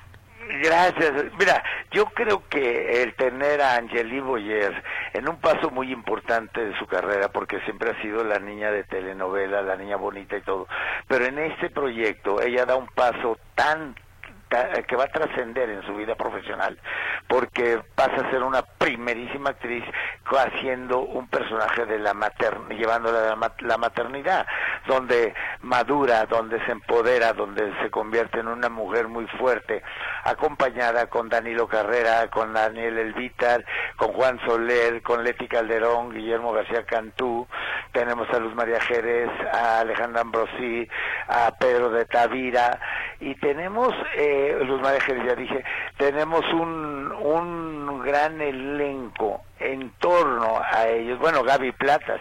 Gracias. 0.48 1.12
Mira, 1.38 1.62
yo 1.92 2.06
creo 2.06 2.42
que 2.48 3.02
el 3.02 3.14
tener 3.14 3.60
a 3.60 3.76
Angeli 3.76 4.20
Boyer 4.20 4.82
en 5.12 5.28
un 5.28 5.36
paso 5.40 5.70
muy 5.70 5.92
importante 5.92 6.64
de 6.64 6.76
su 6.78 6.86
carrera, 6.86 7.28
porque 7.28 7.60
siempre 7.60 7.90
ha 7.90 8.02
sido 8.02 8.24
la 8.24 8.38
niña 8.38 8.70
de 8.70 8.84
telenovela, 8.84 9.62
la 9.62 9.76
niña 9.76 9.96
bonita 9.96 10.36
y 10.36 10.42
todo, 10.42 10.66
pero 11.06 11.24
en 11.26 11.38
este 11.38 11.70
proyecto 11.70 12.40
ella 12.40 12.66
da 12.66 12.76
un 12.76 12.88
paso 12.88 13.38
tan 13.54 13.94
que 14.86 14.96
va 14.96 15.04
a 15.04 15.08
trascender 15.08 15.70
en 15.70 15.82
su 15.86 15.94
vida 15.94 16.14
profesional, 16.14 16.78
porque 17.28 17.80
pasa 17.94 18.14
a 18.16 18.30
ser 18.30 18.42
una 18.42 18.62
primerísima 18.62 19.50
actriz 19.50 19.84
haciendo 20.38 21.00
un 21.00 21.28
personaje 21.28 21.84
de 21.86 21.98
la 21.98 22.14
maternidad, 22.14 22.76
llevándola 22.76 23.32
a 23.32 23.52
la 23.60 23.76
maternidad, 23.76 24.46
donde 24.86 25.34
madura, 25.60 26.26
donde 26.26 26.64
se 26.64 26.72
empodera, 26.72 27.32
donde 27.32 27.72
se 27.82 27.90
convierte 27.90 28.40
en 28.40 28.48
una 28.48 28.68
mujer 28.68 29.08
muy 29.08 29.26
fuerte, 29.38 29.82
acompañada 30.24 31.06
con 31.06 31.28
Danilo 31.28 31.68
Carrera, 31.68 32.28
con 32.28 32.52
Daniel 32.52 32.98
Elvitar, 32.98 33.64
con 33.96 34.12
Juan 34.12 34.40
Soler, 34.46 35.02
con 35.02 35.22
Leti 35.22 35.48
Calderón, 35.48 36.10
Guillermo 36.10 36.52
García 36.52 36.84
Cantú, 36.84 37.46
tenemos 37.92 38.28
a 38.30 38.38
Luz 38.38 38.54
María 38.54 38.80
Jerez, 38.80 39.30
a 39.52 39.80
Alejandra 39.80 40.22
Ambrosí, 40.22 40.88
a 41.28 41.50
Pedro 41.58 41.90
de 41.90 42.04
Tavira, 42.06 42.80
y 43.22 43.36
tenemos, 43.36 43.94
eh, 44.16 44.58
Luz 44.66 44.80
María 44.80 45.00
ya 45.24 45.34
dije, 45.36 45.64
tenemos 45.96 46.44
un, 46.52 47.12
un 47.12 48.02
gran 48.02 48.40
elenco 48.40 49.42
en 49.62 49.90
torno 49.98 50.60
a 50.60 50.88
ellos, 50.88 51.18
bueno, 51.18 51.42
Gaby 51.42 51.72
Platas, 51.72 52.20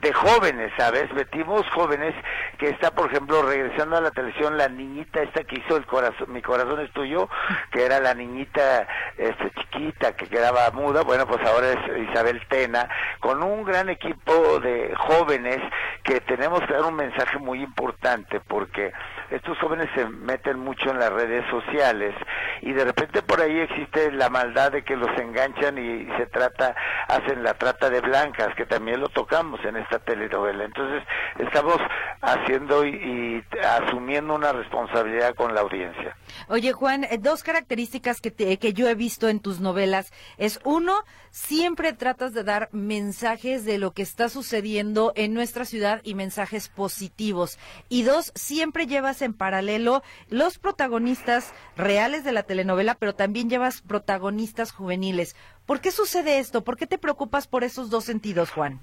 de 0.00 0.12
jóvenes, 0.12 0.72
¿sabes? 0.76 1.12
Metimos 1.12 1.68
jóvenes 1.70 2.14
que 2.58 2.68
está, 2.68 2.90
por 2.90 3.10
ejemplo, 3.10 3.42
regresando 3.42 3.96
a 3.96 4.00
la 4.00 4.10
televisión, 4.10 4.58
la 4.58 4.68
niñita 4.68 5.22
esta 5.22 5.44
que 5.44 5.60
hizo 5.60 5.76
el 5.76 5.86
corazón, 5.86 6.32
Mi 6.32 6.42
corazón 6.42 6.80
es 6.80 6.90
tuyo, 6.92 7.28
que 7.70 7.84
era 7.84 8.00
la 8.00 8.12
niñita 8.12 8.86
este, 9.16 9.50
chiquita 9.52 10.16
que 10.16 10.26
quedaba 10.26 10.70
muda, 10.72 11.02
bueno, 11.02 11.26
pues 11.26 11.40
ahora 11.46 11.72
es 11.72 12.08
Isabel 12.10 12.42
Tena, 12.48 12.88
con 13.20 13.42
un 13.42 13.64
gran 13.64 13.88
equipo 13.88 14.58
de 14.60 14.92
jóvenes 14.96 15.60
que 16.02 16.20
tenemos 16.20 16.60
que 16.62 16.72
dar 16.72 16.84
un 16.84 16.94
mensaje 16.94 17.38
muy 17.38 17.62
importante, 17.62 18.40
porque 18.40 18.92
estos 19.30 19.58
jóvenes 19.58 19.88
se 19.94 20.06
meten 20.06 20.58
mucho 20.58 20.90
en 20.90 20.98
las 20.98 21.12
redes 21.12 21.44
sociales 21.48 22.14
y 22.60 22.72
de 22.72 22.84
repente 22.84 23.22
por 23.22 23.40
ahí 23.40 23.60
existe 23.60 24.10
la 24.12 24.28
maldad 24.28 24.72
de 24.72 24.82
que 24.82 24.96
los 24.96 25.10
enganchan 25.18 25.78
y 25.78 26.06
se 26.16 26.26
trata, 26.26 26.74
hacen 27.08 27.42
la 27.42 27.54
trata 27.54 27.90
de 27.90 28.00
blancas, 28.00 28.54
que 28.56 28.66
también 28.66 29.00
lo 29.00 29.08
tocamos 29.08 29.60
en 29.64 29.76
esta 29.76 29.98
telenovela. 29.98 30.64
Entonces 30.64 31.02
estamos 31.38 31.76
haciendo 32.20 32.86
y, 32.86 33.44
asumiendo 33.62 34.34
una 34.34 34.52
responsabilidad 34.52 35.34
con 35.34 35.54
la 35.54 35.60
audiencia. 35.60 36.16
Oye 36.48 36.72
Juan, 36.72 37.04
eh, 37.04 37.18
dos 37.18 37.42
características 37.42 38.20
que, 38.20 38.32
que 38.32 38.72
yo 38.72 38.88
he 38.88 38.94
visto 38.94 39.28
en 39.28 39.40
tus 39.40 39.60
novelas 39.60 40.12
es 40.38 40.60
uno, 40.64 40.94
siempre 41.30 41.92
tratas 41.92 42.32
de 42.34 42.44
dar 42.44 42.68
mensajes 42.72 43.64
de 43.64 43.78
lo 43.78 43.92
que 43.92 44.02
está 44.02 44.28
sucediendo 44.28 45.12
en 45.16 45.34
nuestra 45.34 45.64
ciudad 45.64 46.00
y 46.04 46.14
mensajes 46.14 46.68
positivos. 46.68 47.58
Y 47.88 48.02
dos, 48.02 48.32
siempre 48.34 48.86
llevas 48.86 49.22
en 49.22 49.34
paralelo 49.34 50.02
los 50.28 50.58
protagonistas 50.58 51.52
reales 51.76 52.24
de 52.24 52.32
la 52.32 52.42
telenovela, 52.42 52.94
pero 52.94 53.14
también 53.14 53.48
llevas 53.48 53.82
protagonistas 53.82 54.72
juveniles. 54.72 55.36
¿Por 55.66 55.80
qué 55.80 55.90
sucede 55.90 56.38
esto? 56.38 56.64
¿Por 56.64 56.76
qué 56.76 56.86
te 56.86 56.98
preocupas 56.98 57.46
por 57.46 57.64
esos 57.64 57.90
dos 57.90 58.04
sentidos, 58.04 58.50
Juan? 58.50 58.80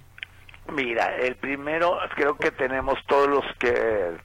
Mira, 0.71 1.15
el 1.17 1.35
primero, 1.35 1.97
creo 2.15 2.37
que 2.37 2.51
tenemos 2.51 2.97
todos 3.07 3.27
los 3.27 3.43
que 3.57 4.17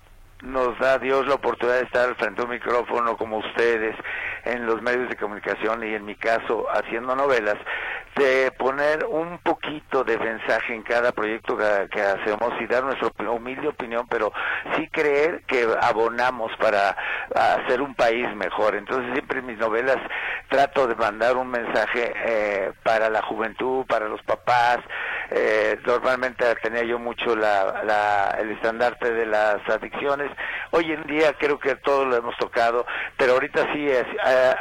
nos 0.44 0.78
da 0.78 0.98
Dios 0.98 1.26
la 1.26 1.34
oportunidad 1.34 1.78
de 1.78 1.84
estar 1.84 2.14
frente 2.16 2.40
de 2.40 2.44
un 2.44 2.50
micrófono 2.50 3.16
como 3.16 3.38
ustedes, 3.38 3.96
en 4.44 4.66
los 4.66 4.82
medios 4.82 5.08
de 5.08 5.16
comunicación 5.16 5.82
y 5.84 5.94
en 5.94 6.04
mi 6.04 6.14
caso 6.16 6.66
haciendo 6.70 7.16
novelas, 7.16 7.56
de 8.16 8.52
poner 8.52 9.04
un 9.06 9.38
poquito 9.38 10.04
de 10.04 10.18
mensaje 10.18 10.74
en 10.74 10.82
cada 10.82 11.12
proyecto 11.12 11.56
que, 11.56 12.00
hacemos 12.00 12.52
y 12.60 12.66
dar 12.66 12.84
nuestra 12.84 13.10
humilde 13.30 13.68
opinión, 13.68 14.06
pero 14.08 14.32
sí 14.76 14.88
creer 14.88 15.42
que 15.46 15.66
abonamos 15.80 16.52
para 16.60 16.96
hacer 17.34 17.80
un 17.80 17.94
país 17.94 18.26
mejor. 18.36 18.76
Entonces 18.76 19.12
siempre 19.14 19.40
en 19.40 19.46
mis 19.46 19.58
novelas 19.58 19.96
trato 20.48 20.86
de 20.86 20.94
mandar 20.94 21.36
un 21.36 21.48
mensaje 21.48 22.12
eh, 22.26 22.72
para 22.84 23.10
la 23.10 23.22
juventud, 23.22 23.84
para 23.86 24.08
los 24.08 24.22
papás. 24.22 24.78
Eh, 25.36 25.80
normalmente 25.84 26.44
tenía 26.62 26.84
yo 26.84 26.96
mucho 27.00 27.34
la, 27.34 28.36
el 28.38 28.52
estandarte 28.52 29.12
de 29.12 29.26
las 29.26 29.68
adicciones. 29.68 30.30
Hoy 30.70 30.92
en 30.92 31.02
día 31.08 31.32
creo 31.32 31.58
que 31.58 31.74
todo 31.74 32.04
lo 32.04 32.14
hemos 32.14 32.36
tocado, 32.36 32.86
pero 33.16 33.32
ahorita 33.32 33.72
sí 33.72 33.88
eh, 33.88 34.04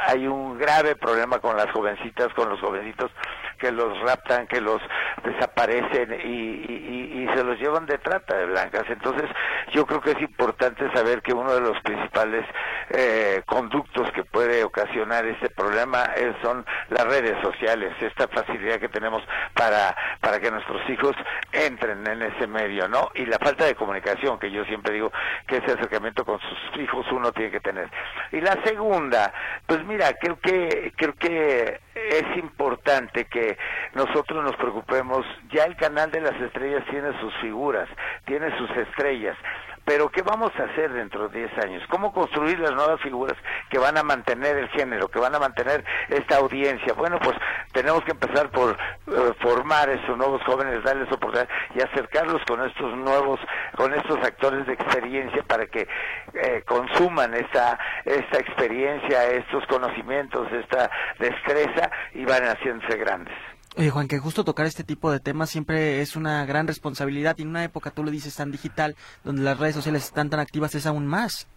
hay 0.08 0.26
un 0.26 0.58
grave 0.58 0.96
problema 0.96 1.38
con 1.38 1.56
las 1.56 1.70
jovencitas, 1.70 2.34
con 2.34 2.48
los 2.48 2.60
jovencitos 2.60 3.12
que 3.60 3.70
los 3.70 4.00
raptan, 4.00 4.48
que 4.48 4.60
los 4.60 4.82
desaparecen 5.24 6.12
y, 6.28 7.24
se 7.34 7.42
los 7.42 7.58
llevan 7.58 7.86
de 7.86 7.98
trata 7.98 8.36
de 8.36 8.46
blancas. 8.46 8.84
Entonces, 8.88 9.28
yo 9.72 9.86
creo 9.86 10.00
que 10.00 10.12
es 10.12 10.20
importante 10.20 10.88
saber 10.92 11.20
que 11.22 11.32
uno 11.32 11.52
de 11.52 11.60
los 11.60 11.80
principales 11.82 12.44
eh, 12.90 13.42
conductos 13.46 14.10
que 14.12 14.24
puede 14.24 14.64
ocasionar 14.64 15.24
este 15.26 15.48
problema 15.50 16.10
son 16.42 16.64
las 16.90 17.04
redes 17.04 17.40
sociales, 17.42 17.92
esta 18.00 18.28
facilidad 18.28 18.78
que 18.78 18.88
tenemos 18.88 19.22
para, 19.54 19.96
para 20.20 20.40
que 20.40 20.50
nuestros 20.50 20.88
hijos 20.88 21.16
entren 21.52 22.06
en 22.06 22.22
ese 22.22 22.46
medio, 22.46 22.88
¿no? 22.88 23.10
Y 23.14 23.26
la 23.26 23.38
falta 23.38 23.64
de 23.64 23.74
comunicación, 23.74 24.38
que 24.38 24.50
yo 24.50 24.64
siempre 24.64 24.94
digo 24.94 25.12
que 25.46 25.56
ese 25.58 25.72
acercamiento 25.72 26.24
con 26.24 26.40
sus 26.40 26.80
hijos 26.80 27.06
uno 27.12 27.32
tiene 27.32 27.50
que 27.50 27.60
tener. 27.60 27.88
Y 28.32 28.40
la 28.40 28.58
segunda, 28.64 29.32
pues 29.66 29.84
mira, 29.84 30.12
creo 30.14 30.38
que, 30.40 30.92
creo 30.96 31.14
que 31.14 31.80
es 31.94 32.36
importante 32.36 33.26
que 33.26 33.56
nosotros 33.94 34.42
nos 34.44 34.56
preocupemos, 34.56 35.24
ya 35.52 35.64
el 35.64 35.76
canal 35.76 36.10
de 36.10 36.20
las 36.20 36.40
estrellas 36.40 36.84
tiene 36.90 37.18
sus 37.20 37.34
figuras, 37.36 37.88
tiene 38.26 38.56
sus 38.58 38.70
estrellas, 38.70 39.36
pero 39.84 40.08
¿qué 40.08 40.22
vamos 40.22 40.50
a 40.58 40.64
hacer 40.64 40.92
dentro 40.92 41.28
de 41.28 41.40
10 41.40 41.58
años? 41.64 41.82
¿Cómo 41.90 42.12
construir 42.12 42.58
las 42.58 42.72
nuevas 42.72 43.00
figuras 43.02 43.36
que 43.68 43.78
van 43.78 43.98
a 43.98 44.02
mantener 44.02 44.56
el 44.56 44.68
género, 44.70 45.08
que 45.08 45.18
van 45.18 45.34
a 45.34 45.38
mantener 45.38 45.84
esta 46.08 46.38
audiencia? 46.38 46.94
Bueno, 46.94 47.18
pues 47.20 47.36
tenemos 47.72 48.02
que 48.04 48.12
empezar 48.12 48.50
por 48.50 48.70
eh, 48.72 49.32
formar 49.40 49.90
estos 49.90 50.16
nuevos 50.16 50.42
jóvenes, 50.44 50.82
darles 50.82 51.12
oportunidad 51.12 51.48
y 51.74 51.82
acercarlos 51.82 52.42
con 52.46 52.64
estos 52.64 52.96
nuevos, 52.96 53.38
con 53.76 53.92
estos 53.92 54.18
actores 54.24 54.66
de 54.66 54.72
experiencia 54.72 55.42
para 55.42 55.66
que 55.66 55.86
eh, 56.32 56.62
consuman 56.66 57.34
esta, 57.34 57.78
esta 58.06 58.38
experiencia, 58.38 59.24
estos 59.32 59.66
conocimientos, 59.66 60.50
esta 60.50 60.90
destreza 61.18 61.90
y 62.14 62.24
van 62.24 62.42
haciéndose 62.44 62.96
grandes. 62.96 63.53
Oye, 63.76 63.90
Juan, 63.90 64.06
que 64.06 64.18
justo 64.18 64.44
tocar 64.44 64.66
este 64.66 64.84
tipo 64.84 65.10
de 65.10 65.18
temas 65.18 65.50
siempre 65.50 66.00
es 66.00 66.14
una 66.14 66.46
gran 66.46 66.68
responsabilidad 66.68 67.34
y 67.38 67.42
en 67.42 67.48
una 67.48 67.64
época, 67.64 67.90
tú 67.90 68.04
lo 68.04 68.12
dices, 68.12 68.36
tan 68.36 68.52
digital, 68.52 68.94
donde 69.24 69.42
las 69.42 69.58
redes 69.58 69.74
sociales 69.74 70.04
están 70.04 70.30
tan 70.30 70.38
activas, 70.38 70.76
es 70.76 70.86
aún 70.86 71.08
más. 71.08 71.48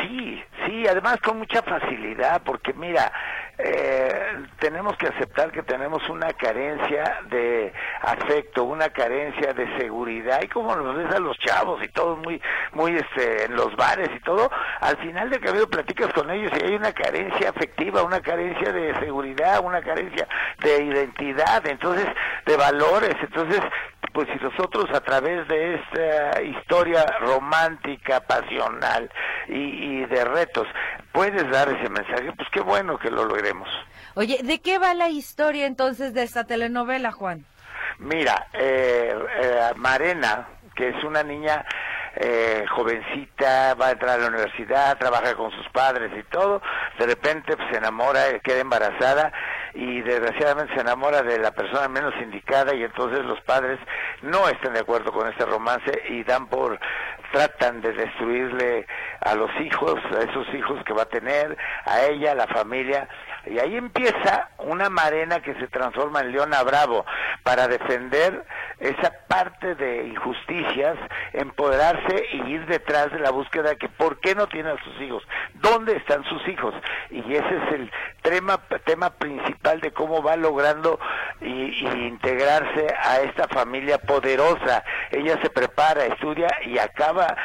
Sí, 0.00 0.42
sí, 0.64 0.86
además 0.88 1.18
con 1.20 1.38
mucha 1.38 1.62
facilidad, 1.62 2.42
porque 2.42 2.72
mira, 2.72 3.12
eh, 3.62 4.46
tenemos 4.58 4.96
que 4.96 5.08
aceptar 5.08 5.50
que 5.50 5.62
tenemos 5.62 6.08
una 6.08 6.32
carencia 6.32 7.20
de 7.30 7.72
afecto, 8.02 8.64
una 8.64 8.88
carencia 8.90 9.52
de 9.52 9.78
seguridad 9.78 10.40
y 10.42 10.48
como 10.48 10.74
nos 10.76 10.96
ves 10.96 11.14
a 11.14 11.18
los 11.18 11.38
chavos 11.38 11.82
y 11.82 11.88
todos 11.88 12.18
muy, 12.18 12.40
muy 12.72 12.96
este, 12.96 13.44
en 13.44 13.56
los 13.56 13.74
bares 13.76 14.10
y 14.14 14.20
todo, 14.20 14.50
al 14.80 14.96
final 14.98 15.30
de 15.30 15.40
camino 15.40 15.66
platicas 15.66 16.12
con 16.12 16.30
ellos 16.30 16.50
y 16.60 16.66
hay 16.66 16.74
una 16.74 16.92
carencia 16.92 17.50
afectiva, 17.50 18.02
una 18.02 18.20
carencia 18.20 18.72
de 18.72 18.98
seguridad, 19.00 19.60
una 19.62 19.82
carencia 19.82 20.26
de 20.58 20.84
identidad, 20.84 21.66
entonces 21.66 22.06
de 22.46 22.56
valores, 22.56 23.16
entonces 23.20 23.60
pues 24.12 24.28
si 24.32 24.44
nosotros 24.44 24.86
a 24.92 25.00
través 25.00 25.46
de 25.48 25.74
esta 25.74 26.42
historia 26.42 27.06
romántica, 27.20 28.20
pasional 28.20 29.10
y, 29.48 30.04
de 30.06 30.24
retos 30.24 30.66
puedes 31.12 31.48
dar 31.50 31.68
ese 31.68 31.88
mensaje, 31.88 32.32
pues 32.36 32.48
qué 32.52 32.60
bueno 32.60 32.98
que 32.98 33.10
lo 33.10 33.24
logremos. 33.24 33.68
Oye, 34.14 34.40
¿de 34.42 34.60
qué 34.60 34.78
va 34.78 34.94
la 34.94 35.08
historia 35.08 35.66
entonces 35.66 36.14
de 36.14 36.22
esta 36.22 36.44
telenovela, 36.44 37.12
Juan? 37.12 37.44
Mira, 37.98 38.48
eh, 38.52 39.14
eh, 39.42 39.70
Marena, 39.76 40.48
que 40.74 40.88
es 40.88 41.04
una 41.04 41.22
niña 41.22 41.64
eh, 42.16 42.64
jovencita, 42.70 43.74
va 43.74 43.88
a 43.88 43.90
entrar 43.92 44.18
a 44.18 44.22
la 44.22 44.28
universidad, 44.28 44.98
trabaja 44.98 45.34
con 45.34 45.50
sus 45.52 45.68
padres 45.68 46.10
y 46.18 46.22
todo, 46.24 46.60
de 46.98 47.06
repente 47.06 47.56
pues, 47.56 47.68
se 47.70 47.76
enamora, 47.76 48.38
queda 48.40 48.60
embarazada 48.60 49.32
y 49.74 50.00
desgraciadamente 50.00 50.74
se 50.74 50.80
enamora 50.80 51.22
de 51.22 51.38
la 51.38 51.52
persona 51.52 51.88
menos 51.88 52.12
indicada 52.20 52.74
y 52.74 52.82
entonces 52.82 53.24
los 53.24 53.40
padres 53.42 53.78
no 54.22 54.48
están 54.48 54.72
de 54.72 54.80
acuerdo 54.80 55.12
con 55.12 55.28
este 55.28 55.44
romance 55.44 56.02
y 56.08 56.24
dan 56.24 56.48
por 56.48 56.80
tratan 57.32 57.80
de 57.80 57.92
destruirle 57.92 58.86
a 59.20 59.34
los 59.34 59.50
hijos, 59.60 59.96
a 60.12 60.22
esos 60.22 60.46
hijos 60.54 60.82
que 60.84 60.92
va 60.92 61.02
a 61.02 61.06
tener, 61.06 61.56
a 61.84 62.02
ella, 62.06 62.32
a 62.32 62.34
la 62.34 62.46
familia, 62.46 63.08
y 63.46 63.58
ahí 63.58 63.76
empieza 63.76 64.50
una 64.58 64.90
marena 64.90 65.40
que 65.40 65.54
se 65.54 65.68
transforma 65.68 66.20
en 66.20 66.32
Leona 66.32 66.62
Bravo 66.62 67.04
para 67.42 67.68
defender 67.68 68.44
esa 68.78 69.12
parte 69.28 69.74
de 69.74 70.08
injusticias, 70.08 70.96
empoderarse 71.32 72.26
y 72.32 72.52
ir 72.52 72.66
detrás 72.66 73.12
de 73.12 73.18
la 73.18 73.30
búsqueda 73.30 73.74
que 73.76 73.88
por 73.88 74.20
qué 74.20 74.34
no 74.34 74.46
tiene 74.48 74.70
a 74.70 74.82
sus 74.82 75.00
hijos, 75.00 75.22
dónde 75.54 75.96
están 75.96 76.24
sus 76.24 76.46
hijos. 76.48 76.74
Y 77.10 77.20
ese 77.34 77.56
es 77.56 77.72
el 77.72 77.92
tema, 78.22 78.58
tema 78.84 79.10
principal 79.10 79.80
de 79.80 79.92
cómo 79.92 80.22
va 80.22 80.36
logrando 80.36 80.98
y, 81.40 81.70
integrarse 82.10 82.94
a 83.02 83.20
esta 83.20 83.48
familia 83.48 83.98
poderosa. 83.98 84.84
Ella 85.10 85.38
se 85.42 85.50
prepara, 85.50 86.06
estudia 86.06 86.48
y 86.64 86.78
acaba 86.78 87.36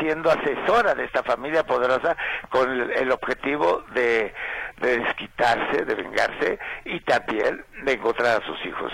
siendo 0.00 0.30
asesora 0.30 0.94
de 0.94 1.04
esta 1.04 1.22
familia 1.22 1.64
poderosa 1.64 2.16
con 2.50 2.70
el, 2.70 3.12
objetivo 3.12 3.82
de, 3.92 4.32
de 4.80 4.98
desquitarse, 4.98 5.84
de 5.84 5.94
vengarse 5.94 6.58
y 6.84 7.00
también 7.00 7.64
de 7.84 7.92
encontrar 7.92 8.42
a 8.42 8.46
sus 8.46 8.64
hijos. 8.66 8.92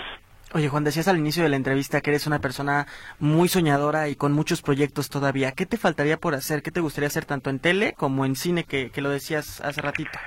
Oye, 0.53 0.69
Juan, 0.69 0.85
decías 0.85 1.09
al 1.09 1.17
inicio 1.17 1.43
de 1.43 1.49
la 1.49 1.57
entrevista 1.57 1.99
que 1.99 2.09
eres 2.09 2.25
una 2.25 2.39
persona 2.39 2.87
muy 3.19 3.49
soñadora 3.49 4.07
y 4.07 4.15
con 4.15 4.31
muchos 4.31 4.61
proyectos 4.61 5.09
todavía. 5.09 5.51
¿Qué 5.51 5.65
te 5.65 5.75
faltaría 5.75 6.17
por 6.17 6.35
hacer? 6.35 6.61
¿Qué 6.61 6.71
te 6.71 6.79
gustaría 6.79 7.07
hacer 7.07 7.25
tanto 7.25 7.49
en 7.49 7.59
tele 7.59 7.93
como 7.97 8.25
en 8.25 8.35
cine, 8.35 8.63
que, 8.63 8.89
lo 8.95 9.09
decías 9.09 9.59
hace 9.59 9.81
ratito? 9.81 10.17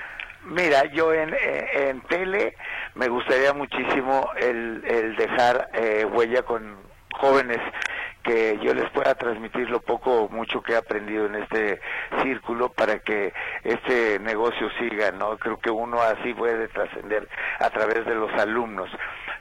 Mira, 0.45 0.85
yo 0.93 1.13
en, 1.15 1.35
en, 1.75 2.01
tele 2.03 2.55
me 2.95 3.09
gustaría 3.09 3.55
muchísimo 3.55 4.29
el, 4.39 4.83
el 4.87 5.17
dejar 5.17 5.71
eh, 5.75 6.05
huella 6.05 6.43
con 6.43 6.77
jóvenes 7.19 7.59
que 8.23 8.59
yo 8.63 8.75
les 8.75 8.89
pueda 8.91 9.15
transmitir 9.15 9.71
lo 9.71 9.81
poco 9.81 10.23
o 10.23 10.29
mucho 10.29 10.63
que 10.63 10.73
he 10.73 10.77
aprendido 10.77 11.27
en 11.27 11.37
este 11.37 11.81
círculo 12.23 12.71
para 12.71 12.99
que 12.99 13.33
este 13.65 14.19
negocio 14.21 14.69
siga, 14.79 15.11
¿no? 15.13 15.39
Creo 15.39 15.59
que 15.59 15.71
uno 15.71 16.01
así 16.01 16.35
puede 16.35 16.69
trascender 16.69 17.29
a 17.59 17.71
través 17.71 18.05
de 18.07 18.15
los 18.15 18.33
alumnos 18.35 18.91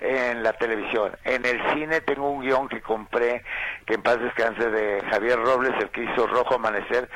en 0.01 0.43
la 0.43 0.53
televisión. 0.53 1.11
En 1.25 1.45
el 1.45 1.61
cine 1.73 2.01
tengo 2.01 2.29
un 2.29 2.41
guion 2.41 2.69
que 2.69 2.81
compré, 2.81 3.43
que 3.85 3.95
en 3.95 4.01
paz 4.01 4.19
descanse, 4.19 4.69
de 4.69 5.01
Javier 5.09 5.39
Robles, 5.39 5.73
el 5.79 5.89
que 5.89 6.03
hizo 6.03 6.27
Rojo 6.27 6.55
Amanecer. 6.55 7.09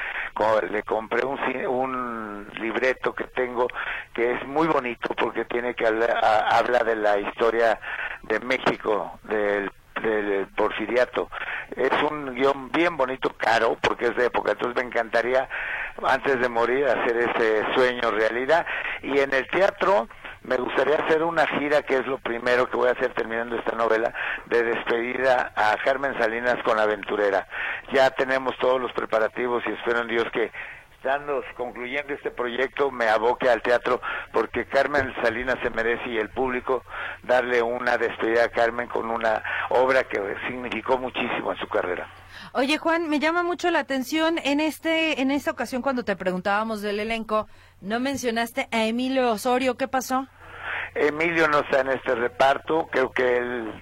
Le 0.69 0.83
compré 0.83 1.25
un, 1.25 1.39
un 1.67 2.47
libreto 2.59 3.13
que 3.13 3.25
tengo 3.25 3.67
que 4.13 4.33
es 4.33 4.45
muy 4.47 4.67
bonito 4.67 5.13
porque 5.15 5.45
tiene 5.45 5.75
que 5.75 5.85
habla 5.85 6.79
de 6.79 6.95
la 6.95 7.17
historia 7.19 7.79
de 8.23 8.39
México, 8.39 9.19
del 9.23 9.71
del 10.03 10.47
porfiriato. 10.55 11.29
Es 11.75 11.91
un 12.11 12.35
guion 12.35 12.71
bien 12.71 12.95
bonito, 12.97 13.33
caro, 13.37 13.77
porque 13.81 14.05
es 14.05 14.15
de 14.15 14.25
época, 14.25 14.51
entonces 14.51 14.75
me 14.75 14.89
encantaría, 14.89 15.49
antes 16.05 16.39
de 16.39 16.49
morir, 16.49 16.85
hacer 16.85 17.17
ese 17.17 17.63
sueño 17.73 18.11
realidad. 18.11 18.65
Y 19.01 19.19
en 19.19 19.33
el 19.33 19.47
teatro, 19.47 20.07
me 20.43 20.57
gustaría 20.57 20.97
hacer 20.97 21.23
una 21.23 21.47
gira, 21.47 21.81
que 21.83 21.95
es 21.95 22.05
lo 22.05 22.17
primero 22.17 22.69
que 22.69 22.77
voy 22.77 22.89
a 22.89 22.91
hacer 22.91 23.13
terminando 23.13 23.55
esta 23.55 23.75
novela, 23.75 24.13
de 24.45 24.63
despedida 24.63 25.53
a 25.55 25.75
Carmen 25.83 26.17
Salinas 26.19 26.57
con 26.63 26.79
Aventurera. 26.79 27.47
Ya 27.93 28.09
tenemos 28.11 28.57
todos 28.57 28.79
los 28.79 28.91
preparativos 28.91 29.63
y 29.65 29.71
espero 29.71 30.01
en 30.01 30.07
Dios 30.09 30.25
que 30.31 30.51
estando 31.03 31.43
concluyendo 31.57 32.13
este 32.13 32.31
proyecto 32.31 32.89
me 32.89 33.09
aboque 33.09 33.49
al 33.49 33.61
teatro 33.61 33.99
porque 34.31 34.65
Carmen 34.65 35.13
Salinas 35.21 35.57
se 35.61 35.69
merece 35.69 36.09
y 36.09 36.17
el 36.17 36.29
público 36.29 36.85
darle 37.23 37.61
una 37.61 37.97
despedida 37.97 38.45
a 38.45 38.49
Carmen 38.49 38.87
con 38.87 39.09
una 39.09 39.43
obra 39.69 40.05
que 40.05 40.17
significó 40.47 40.97
muchísimo 40.97 41.51
en 41.51 41.57
su 41.57 41.67
carrera. 41.67 42.07
Oye 42.53 42.77
Juan, 42.77 43.09
me 43.09 43.19
llama 43.19 43.43
mucho 43.43 43.69
la 43.69 43.79
atención 43.79 44.39
en 44.45 44.61
este 44.61 45.21
en 45.21 45.29
esta 45.29 45.51
ocasión 45.51 45.81
cuando 45.81 46.05
te 46.05 46.15
preguntábamos 46.15 46.81
del 46.81 47.01
elenco, 47.01 47.47
no 47.81 47.99
mencionaste 47.99 48.69
a 48.71 48.85
Emilio 48.85 49.29
Osorio, 49.29 49.75
¿qué 49.75 49.89
pasó? 49.89 50.25
Emilio 50.95 51.49
no 51.49 51.59
está 51.59 51.81
en 51.81 51.89
este 51.89 52.15
reparto, 52.15 52.87
creo 52.91 53.11
que 53.11 53.37
él 53.37 53.73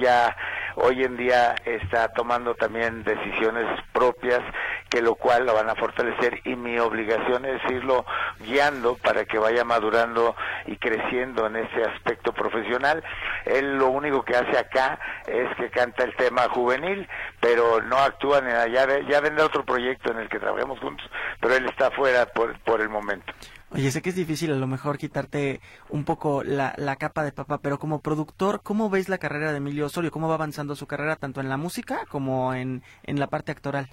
ya 0.00 0.36
hoy 0.76 1.02
en 1.02 1.16
día 1.16 1.54
está 1.64 2.08
tomando 2.08 2.54
también 2.54 3.02
decisiones 3.02 3.66
propias 3.92 4.40
que 4.90 5.00
lo 5.00 5.14
cual 5.14 5.46
lo 5.46 5.54
van 5.54 5.70
a 5.70 5.76
fortalecer 5.76 6.40
y 6.44 6.56
mi 6.56 6.78
obligación 6.78 7.44
es 7.44 7.62
irlo 7.70 8.04
guiando 8.40 8.96
para 8.96 9.24
que 9.24 9.38
vaya 9.38 9.64
madurando 9.64 10.34
y 10.66 10.76
creciendo 10.76 11.46
en 11.46 11.56
ese 11.56 11.84
aspecto 11.84 12.32
profesional. 12.32 13.02
Él 13.46 13.78
lo 13.78 13.88
único 13.88 14.24
que 14.24 14.36
hace 14.36 14.58
acá 14.58 14.98
es 15.26 15.48
que 15.56 15.70
canta 15.70 16.02
el 16.04 16.14
tema 16.16 16.48
juvenil, 16.48 17.08
pero 17.40 17.80
no 17.82 17.98
actúa 17.98 18.40
ni 18.40 18.48
nada. 18.48 18.66
Ya, 18.66 18.86
ya 19.08 19.20
vendrá 19.20 19.46
otro 19.46 19.64
proyecto 19.64 20.10
en 20.10 20.18
el 20.18 20.28
que 20.28 20.40
trabajemos 20.40 20.80
juntos, 20.80 21.08
pero 21.40 21.54
él 21.54 21.66
está 21.66 21.90
fuera 21.92 22.26
por, 22.26 22.58
por 22.60 22.80
el 22.80 22.88
momento. 22.88 23.32
Oye, 23.72 23.92
sé 23.92 24.02
que 24.02 24.08
es 24.08 24.16
difícil 24.16 24.50
a 24.50 24.56
lo 24.56 24.66
mejor 24.66 24.98
quitarte 24.98 25.60
un 25.90 26.04
poco 26.04 26.42
la, 26.42 26.74
la 26.76 26.96
capa 26.96 27.22
de 27.22 27.30
papá, 27.30 27.58
pero 27.58 27.78
como 27.78 28.00
productor, 28.00 28.62
¿cómo 28.64 28.90
ves 28.90 29.08
la 29.08 29.18
carrera 29.18 29.52
de 29.52 29.58
Emilio 29.58 29.86
Osorio? 29.86 30.10
¿Cómo 30.10 30.28
va 30.28 30.34
avanzando 30.34 30.74
su 30.74 30.88
carrera 30.88 31.14
tanto 31.14 31.40
en 31.40 31.48
la 31.48 31.56
música 31.56 32.04
como 32.08 32.52
en, 32.52 32.82
en 33.04 33.20
la 33.20 33.28
parte 33.28 33.52
actoral? 33.52 33.88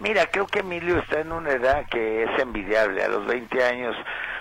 Mira, 0.00 0.26
creo 0.26 0.46
que 0.46 0.60
Emilio 0.60 0.98
está 0.98 1.20
en 1.20 1.32
una 1.32 1.50
edad 1.50 1.86
que 1.90 2.22
es 2.22 2.38
envidiable. 2.38 3.02
A 3.02 3.08
los 3.08 3.26
20 3.26 3.64
años 3.64 3.96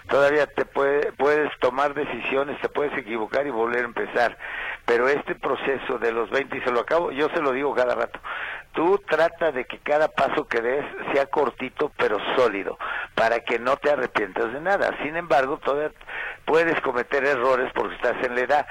todavía 0.08 0.46
te 0.46 0.66
puede, 0.66 1.12
puedes 1.14 1.50
tomar 1.60 1.96
decisiones, 1.96 2.62
te 2.62 2.70
puedes 2.70 2.96
equivocar 2.96 3.48
y 3.48 3.50
volver 3.50 3.82
a 3.82 3.88
empezar. 3.88 4.38
Pero 4.86 5.08
este 5.08 5.34
proceso 5.34 5.98
de 5.98 6.12
los 6.12 6.30
20, 6.30 6.58
y 6.58 6.62
se 6.62 6.72
lo 6.72 6.82
acabo, 6.82 7.12
yo 7.12 7.28
se 7.30 7.42
lo 7.42 7.52
digo 7.52 7.74
cada 7.74 7.96
rato, 7.96 8.20
tú 8.74 9.02
trata 9.10 9.52
de 9.52 9.66
que 9.66 9.80
cada 9.80 10.08
paso 10.10 10.48
que 10.48 10.62
des 10.62 10.86
sea 11.12 11.26
cortito 11.26 11.92
pero 11.98 12.20
sólido, 12.36 12.78
para 13.16 13.40
que 13.40 13.58
no 13.58 13.78
te 13.78 13.90
arrepientas 13.90 14.54
de 14.54 14.62
nada. 14.62 14.96
Sin 15.02 15.18
embargo, 15.18 15.58
todavía 15.58 15.92
puedes 16.46 16.80
cometer 16.82 17.26
errores 17.26 17.72
porque 17.74 17.96
estás 17.96 18.24
en 18.24 18.36
la 18.36 18.42
edad 18.42 18.68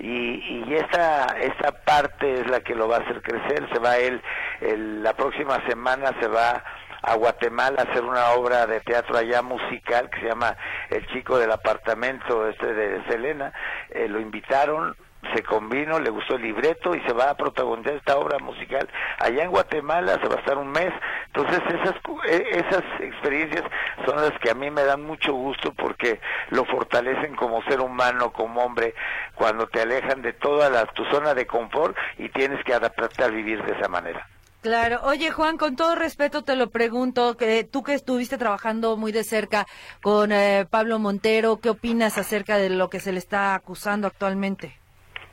y, 0.00 0.64
y 0.66 0.74
esta, 0.74 1.36
esta 1.40 1.72
parte 1.72 2.40
es 2.40 2.50
la 2.50 2.60
que 2.60 2.74
lo 2.74 2.88
va 2.88 2.96
a 2.96 3.00
hacer 3.00 3.22
crecer. 3.22 3.68
Se 3.72 3.78
va 3.78 3.98
él, 3.98 4.20
el, 4.60 5.02
la 5.02 5.12
próxima 5.14 5.64
semana 5.68 6.14
se 6.20 6.28
va 6.28 6.64
a 7.02 7.14
Guatemala 7.14 7.82
a 7.82 7.90
hacer 7.90 8.04
una 8.04 8.30
obra 8.30 8.66
de 8.66 8.80
teatro 8.80 9.16
allá 9.16 9.42
musical 9.42 10.10
que 10.10 10.20
se 10.20 10.26
llama 10.26 10.56
El 10.90 11.06
chico 11.08 11.38
del 11.38 11.50
apartamento 11.50 12.48
este 12.48 12.72
de 12.72 13.04
Selena. 13.08 13.52
Eh, 13.90 14.08
lo 14.08 14.20
invitaron, 14.20 14.96
se 15.34 15.42
combinó, 15.42 15.98
le 15.98 16.10
gustó 16.10 16.36
el 16.36 16.42
libreto 16.42 16.94
y 16.94 17.00
se 17.02 17.12
va 17.12 17.30
a 17.30 17.36
protagonizar 17.36 17.94
esta 17.94 18.16
obra 18.16 18.38
musical 18.38 18.88
allá 19.18 19.44
en 19.44 19.50
Guatemala, 19.50 20.18
se 20.20 20.28
va 20.28 20.36
a 20.36 20.40
estar 20.40 20.58
un 20.58 20.70
mes. 20.70 20.92
Entonces 21.26 21.60
esas, 21.68 21.94
e, 22.26 22.48
esas 22.50 22.82
experiencias 23.00 23.64
son 24.06 24.16
las 24.16 24.32
que 24.40 24.50
a 24.50 24.54
mí 24.54 24.70
me 24.70 24.84
dan 24.84 25.02
mucho 25.02 25.32
gusto 25.32 25.72
porque 25.74 26.20
lo 26.50 26.64
fortalecen 26.64 27.36
como 27.36 27.62
ser 27.64 27.80
humano, 27.80 28.32
como 28.32 28.62
hombre, 28.62 28.94
cuando 29.34 29.66
te 29.68 29.82
alejan 29.82 30.22
de 30.22 30.32
toda 30.32 30.70
la, 30.70 30.86
tu 30.86 31.04
zona 31.06 31.34
de 31.34 31.46
confort 31.46 31.96
y 32.18 32.28
tienes 32.30 32.62
que 32.64 32.74
adaptarte 32.74 33.24
a 33.24 33.28
vivir 33.28 33.62
de 33.64 33.72
esa 33.72 33.88
manera. 33.88 34.26
Claro. 34.62 35.00
Oye, 35.04 35.30
Juan, 35.30 35.56
con 35.56 35.74
todo 35.74 35.94
respeto 35.94 36.42
te 36.42 36.54
lo 36.54 36.68
pregunto, 36.68 37.38
que 37.38 37.64
tú 37.64 37.82
que 37.82 37.94
estuviste 37.94 38.36
trabajando 38.36 38.98
muy 38.98 39.10
de 39.10 39.24
cerca 39.24 39.66
con 40.02 40.32
eh, 40.32 40.66
Pablo 40.68 40.98
Montero, 40.98 41.60
¿qué 41.60 41.70
opinas 41.70 42.18
acerca 42.18 42.58
de 42.58 42.68
lo 42.68 42.90
que 42.90 43.00
se 43.00 43.12
le 43.12 43.18
está 43.18 43.54
acusando 43.54 44.06
actualmente? 44.06 44.79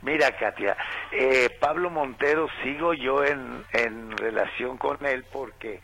Mira, 0.01 0.31
Katia, 0.31 0.77
eh, 1.11 1.49
Pablo 1.59 1.89
Montero 1.89 2.47
sigo 2.63 2.93
yo 2.93 3.23
en, 3.23 3.63
en 3.73 4.15
relación 4.15 4.77
con 4.77 5.03
él 5.05 5.25
porque 5.31 5.81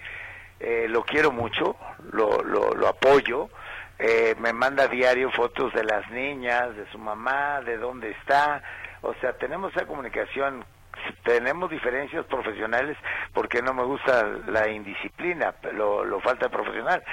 eh, 0.60 0.86
lo 0.88 1.04
quiero 1.04 1.32
mucho, 1.32 1.76
lo, 2.12 2.44
lo, 2.44 2.88
apoyo, 2.88 3.50
eh, 3.98 4.36
me 4.40 4.54
manda 4.54 4.84
a 4.84 4.88
diario 4.88 5.32
fotos 5.32 5.74
de 5.74 5.84
las 5.84 6.10
niñas, 6.12 6.76
de 6.76 6.90
su 6.92 7.00
mamá, 7.00 7.62
de 7.62 7.78
dónde 7.78 8.12
está, 8.12 8.62
o 9.02 9.14
sea, 9.16 9.34
tenemos 9.34 9.76
esa 9.76 9.86
comunicación 9.86 10.64
tenemos 11.24 11.70
diferencias 11.72 12.26
profesionales 12.26 12.98
porque 13.34 13.62
no 13.62 13.74
me 13.74 13.84
gusta 13.84 14.26
la 14.48 14.70
indisciplina, 14.70 15.54
lo, 15.74 16.06
lo 16.06 16.20
falta 16.22 16.50
profesional, 16.50 17.04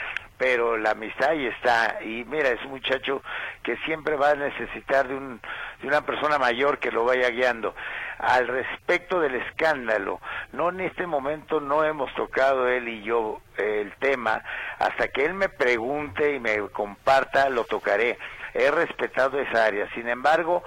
pero 0.40 0.78
la 0.78 0.92
amistad 0.92 1.32
ahí 1.32 1.46
está 1.48 1.98
y 2.02 2.24
mira, 2.24 2.48
es 2.48 2.64
un 2.64 2.70
muchacho 2.70 3.22
que 3.62 3.76
siempre 3.84 4.16
va 4.16 4.30
a 4.30 4.34
necesitar 4.34 5.06
de, 5.06 5.14
un, 5.14 5.38
de 5.82 5.86
una 5.86 6.00
persona 6.00 6.38
mayor 6.38 6.78
que 6.78 6.90
lo 6.90 7.04
vaya 7.04 7.28
guiando. 7.28 7.74
Al 8.18 8.48
respecto 8.48 9.20
del 9.20 9.34
escándalo, 9.34 10.18
no 10.52 10.70
en 10.70 10.80
este 10.80 11.06
momento 11.06 11.60
no 11.60 11.84
hemos 11.84 12.10
tocado 12.14 12.68
él 12.68 12.88
y 12.88 13.02
yo 13.02 13.42
el 13.58 13.92
tema, 13.96 14.42
hasta 14.78 15.08
que 15.08 15.26
él 15.26 15.34
me 15.34 15.50
pregunte 15.50 16.34
y 16.34 16.40
me 16.40 16.58
comparta, 16.70 17.50
lo 17.50 17.64
tocaré. 17.64 18.18
He 18.54 18.70
respetado 18.70 19.38
esa 19.38 19.66
área. 19.66 19.92
Sin 19.92 20.08
embargo, 20.08 20.64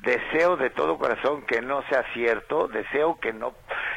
deseo 0.00 0.56
de 0.56 0.70
todo 0.70 0.96
corazón 0.96 1.42
que 1.42 1.60
no 1.60 1.82
sea 1.90 2.04
cierto, 2.14 2.68
deseo 2.68 3.20
que 3.20 3.34
no 3.34 3.52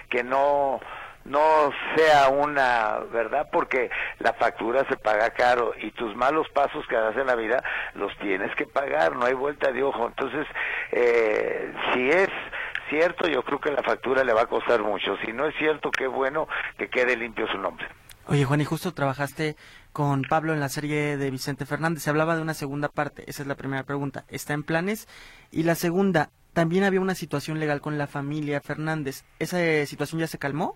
que 0.10 0.22
no 0.22 0.82
no 1.26 1.72
sea 1.96 2.30
una 2.30 3.00
verdad 3.12 3.50
porque 3.52 3.90
la 4.20 4.34
factura 4.34 4.86
se 4.90 4.98
paga 4.98 5.30
caro 5.32 5.74
y 5.82 5.92
tus 5.92 6.16
malos 6.16 6.48
pasos 6.50 6.86
que 6.88 6.96
das 6.96 7.16
en 7.16 7.28
la 7.28 7.36
vida 7.36 7.64
los 7.96 8.16
tienes 8.20 8.54
que 8.56 8.66
pagar, 8.66 9.16
no 9.16 9.26
hay 9.26 9.34
vuelta 9.34 9.72
de 9.72 9.84
ojo. 9.84 10.08
Entonces, 10.08 10.46
eh, 10.92 11.74
si 11.94 12.10
es 12.10 12.30
cierto, 12.90 13.28
yo 13.28 13.44
creo 13.44 13.60
que 13.60 13.72
la 13.72 13.84
factura 13.84 14.24
le 14.24 14.34
va 14.34 14.42
a 14.42 14.48
costar 14.48 14.82
mucho. 14.84 15.16
Si 15.26 15.32
no 15.32 15.48
es 15.48 15.56
cierto, 15.58 15.92
qué 15.92 16.08
bueno 16.08 16.48
que 16.78 16.90
quede 16.90 17.16
limpio 17.16 17.48
su 17.48 17.58
nombre. 17.58 17.88
Oye, 18.28 18.46
Juan, 18.46 18.62
y 18.62 18.66
justo 18.66 18.94
trabajaste 18.94 19.58
con 19.92 20.22
Pablo 20.24 20.54
en 20.54 20.62
la 20.62 20.70
serie 20.70 21.18
de 21.18 21.32
Vicente 21.32 21.66
Fernández. 21.66 22.04
Se 22.04 22.10
hablaba 22.10 22.36
de 22.36 22.42
una 22.42 22.54
segunda 22.54 22.88
parte. 22.88 23.24
Esa 23.28 23.42
es 23.42 23.48
la 23.48 23.56
primera 23.56 23.84
pregunta. 23.84 24.24
¿Está 24.30 24.54
en 24.54 24.64
planes? 24.64 25.08
Y 25.52 25.64
la 25.64 25.76
segunda, 25.76 26.30
también 26.54 26.86
había 26.86 27.02
una 27.02 27.16
situación 27.16 27.60
legal 27.60 27.82
con 27.82 27.98
la 27.98 28.08
familia 28.08 28.62
Fernández. 28.62 29.26
¿Esa 29.40 29.58
situación 29.86 30.22
ya 30.22 30.28
se 30.28 30.38
calmó? 30.38 30.76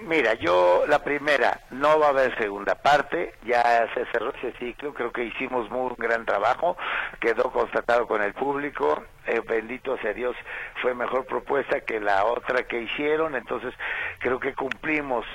Mira, 0.00 0.34
yo 0.34 0.84
la 0.86 1.00
primera, 1.00 1.60
no 1.70 1.98
va 1.98 2.06
a 2.06 2.10
haber 2.10 2.36
segunda 2.38 2.76
parte, 2.76 3.34
ya 3.44 3.88
se 3.94 4.06
cerró 4.12 4.32
ese 4.32 4.52
ciclo, 4.58 4.94
creo 4.94 5.10
que 5.10 5.24
hicimos 5.24 5.68
muy 5.70 5.90
un 5.90 5.96
gran 5.98 6.24
trabajo, 6.24 6.76
quedó 7.20 7.50
constatado 7.50 8.06
con 8.06 8.22
el 8.22 8.32
público, 8.32 9.02
eh, 9.26 9.40
bendito 9.46 9.98
sea 9.98 10.12
Dios, 10.12 10.36
fue 10.80 10.94
mejor 10.94 11.26
propuesta 11.26 11.80
que 11.80 11.98
la 11.98 12.24
otra 12.24 12.62
que 12.62 12.80
hicieron, 12.80 13.34
entonces 13.34 13.74
creo 14.20 14.38
que 14.38 14.54
cumplimos 14.54 15.26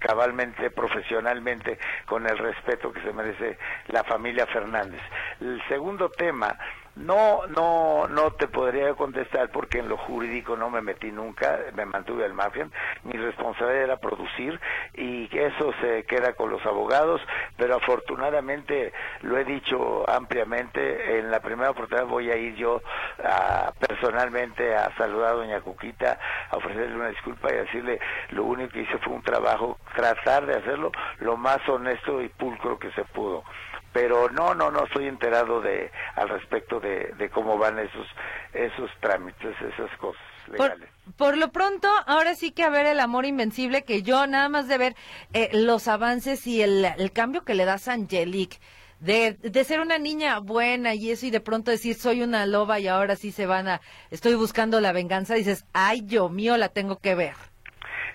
cabalmente, 0.00 0.70
profesionalmente, 0.70 1.78
con 2.04 2.28
el 2.28 2.36
respeto 2.38 2.92
que 2.92 3.00
se 3.02 3.12
merece 3.12 3.56
la 3.86 4.02
familia 4.02 4.46
Fernández. 4.46 5.00
El 5.40 5.62
segundo 5.68 6.10
tema, 6.10 6.58
no, 6.98 7.46
no, 7.46 8.08
no 8.08 8.32
te 8.32 8.48
podría 8.48 8.92
contestar 8.94 9.50
porque 9.50 9.78
en 9.78 9.88
lo 9.88 9.96
jurídico 9.96 10.56
no 10.56 10.68
me 10.68 10.82
metí 10.82 11.12
nunca, 11.12 11.60
me 11.74 11.86
mantuve 11.86 12.24
al 12.24 12.34
margen. 12.34 12.72
Mi 13.04 13.12
responsabilidad 13.12 13.84
era 13.84 13.96
producir 13.98 14.60
y 14.94 15.28
eso 15.36 15.72
se 15.80 16.04
queda 16.04 16.32
con 16.32 16.50
los 16.50 16.64
abogados, 16.66 17.20
pero 17.56 17.76
afortunadamente 17.76 18.92
lo 19.22 19.38
he 19.38 19.44
dicho 19.44 20.08
ampliamente. 20.10 21.18
En 21.18 21.30
la 21.30 21.40
primera 21.40 21.70
oportunidad 21.70 22.06
voy 22.06 22.30
a 22.30 22.36
ir 22.36 22.56
yo 22.56 22.82
a, 23.22 23.72
personalmente 23.78 24.74
a 24.74 24.94
saludar 24.96 25.34
a 25.34 25.36
doña 25.36 25.60
Cuquita, 25.60 26.18
a 26.50 26.56
ofrecerle 26.56 26.96
una 26.96 27.08
disculpa 27.08 27.52
y 27.52 27.56
decirle 27.58 28.00
lo 28.30 28.44
único 28.44 28.72
que 28.72 28.80
hice 28.80 28.98
fue 28.98 29.14
un 29.14 29.22
trabajo, 29.22 29.78
tratar 29.94 30.46
de 30.46 30.56
hacerlo 30.56 30.90
lo 31.20 31.36
más 31.36 31.66
honesto 31.68 32.20
y 32.20 32.28
pulcro 32.28 32.78
que 32.78 32.90
se 32.92 33.04
pudo 33.04 33.44
pero 33.92 34.28
no, 34.30 34.54
no, 34.54 34.70
no 34.70 34.84
estoy 34.84 35.06
enterado 35.06 35.60
de 35.60 35.90
al 36.16 36.28
respecto 36.28 36.80
de, 36.80 37.12
de 37.18 37.30
cómo 37.30 37.58
van 37.58 37.78
esos 37.78 38.06
esos 38.52 38.90
trámites, 39.00 39.54
esas 39.60 39.90
cosas 39.98 40.22
legales. 40.48 40.88
Por, 41.16 41.36
lo 41.36 41.50
pronto, 41.50 41.88
ahora 42.06 42.34
sí 42.34 42.52
que 42.52 42.64
a 42.64 42.70
ver 42.70 42.86
el 42.86 43.00
amor 43.00 43.24
invencible 43.24 43.82
que 43.82 44.02
yo 44.02 44.26
nada 44.26 44.48
más 44.48 44.68
de 44.68 44.78
ver 44.78 44.94
eh, 45.32 45.50
los 45.52 45.88
avances 45.88 46.46
y 46.46 46.62
el, 46.62 46.84
el 46.84 47.12
cambio 47.12 47.44
que 47.44 47.54
le 47.54 47.64
das 47.64 47.88
a 47.88 47.94
Angelique. 47.94 48.58
De, 49.00 49.34
de 49.34 49.62
ser 49.62 49.78
una 49.78 49.98
niña 49.98 50.40
buena 50.40 50.92
y 50.92 51.12
eso 51.12 51.24
y 51.24 51.30
de 51.30 51.40
pronto 51.40 51.70
decir 51.70 51.94
soy 51.94 52.20
una 52.20 52.46
loba 52.46 52.80
y 52.80 52.88
ahora 52.88 53.14
sí 53.14 53.30
se 53.30 53.46
van 53.46 53.68
a 53.68 53.80
estoy 54.10 54.34
buscando 54.34 54.80
la 54.80 54.90
venganza 54.90 55.34
dices 55.34 55.64
ay 55.72 56.04
yo 56.04 56.28
mío 56.28 56.56
la 56.56 56.68
tengo 56.68 56.98
que 56.98 57.14
ver 57.14 57.34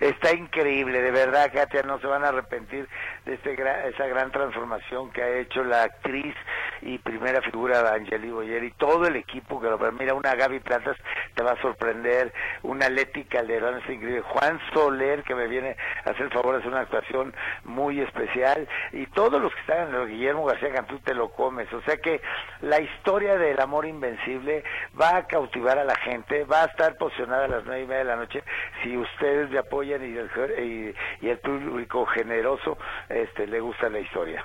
está 0.00 0.34
increíble, 0.34 1.00
de 1.00 1.10
verdad, 1.10 1.50
Katia, 1.52 1.82
no 1.82 1.98
se 2.00 2.06
van 2.06 2.24
a 2.24 2.28
arrepentir 2.28 2.88
de 3.24 3.34
este 3.34 3.54
esa 3.88 4.06
gran 4.06 4.30
transformación 4.30 5.10
que 5.10 5.22
ha 5.22 5.38
hecho 5.38 5.64
la 5.64 5.84
actriz 5.84 6.34
y 6.82 6.98
primera 6.98 7.40
figura 7.42 7.82
de 7.82 7.96
Angeli 7.96 8.30
Boyer 8.30 8.64
y 8.64 8.70
todo 8.72 9.06
el 9.06 9.16
equipo 9.16 9.60
que 9.60 9.68
lo 9.68 9.78
mira 9.92 10.14
una 10.14 10.34
Gaby 10.34 10.60
Platas 10.60 10.96
te 11.34 11.42
va 11.42 11.52
a 11.52 11.62
sorprender, 11.62 12.32
una 12.62 12.88
Leti 12.88 13.24
Calderón 13.24 13.78
es 13.78 13.90
increíble, 13.90 14.20
Juan 14.22 14.60
Soler 14.72 15.22
que 15.22 15.34
me 15.34 15.46
viene 15.46 15.76
a 16.04 16.10
hacer 16.10 16.30
favor 16.30 16.54
de 16.54 16.58
hacer 16.60 16.72
una 16.72 16.82
actuación 16.82 17.34
muy 17.64 18.00
especial 18.00 18.68
y 18.92 19.06
todos 19.06 19.40
los 19.40 19.52
que 19.54 19.60
están 19.60 19.88
en 19.88 19.94
el 19.94 20.08
Guillermo 20.08 20.44
García 20.44 20.72
Cantú 20.72 20.98
te 20.98 21.14
lo 21.14 21.30
comes, 21.30 21.72
o 21.72 21.80
sea 21.82 21.96
que 21.96 22.20
la 22.60 22.80
historia 22.80 23.36
del 23.36 23.60
amor 23.60 23.86
invencible 23.86 24.64
va 25.00 25.16
a 25.16 25.26
cautivar 25.26 25.78
a 25.78 25.84
la 25.84 25.96
gente, 25.96 26.44
va 26.44 26.62
a 26.62 26.66
estar 26.66 26.96
posicionada 26.96 27.44
a 27.44 27.48
las 27.48 27.64
nueve 27.64 27.82
y 27.82 27.86
media 27.86 27.98
de 27.98 28.04
la 28.04 28.16
noche. 28.16 28.42
Si 28.82 28.96
ustedes 28.96 29.50
le 29.50 29.58
apoyan 29.58 30.02
y 30.02 30.16
el, 30.16 30.94
y, 31.20 31.28
el 31.28 31.38
público 31.38 32.06
generoso 32.06 32.78
este 33.14 33.46
le 33.46 33.60
gusta 33.60 33.88
la 33.88 34.00
historia. 34.00 34.44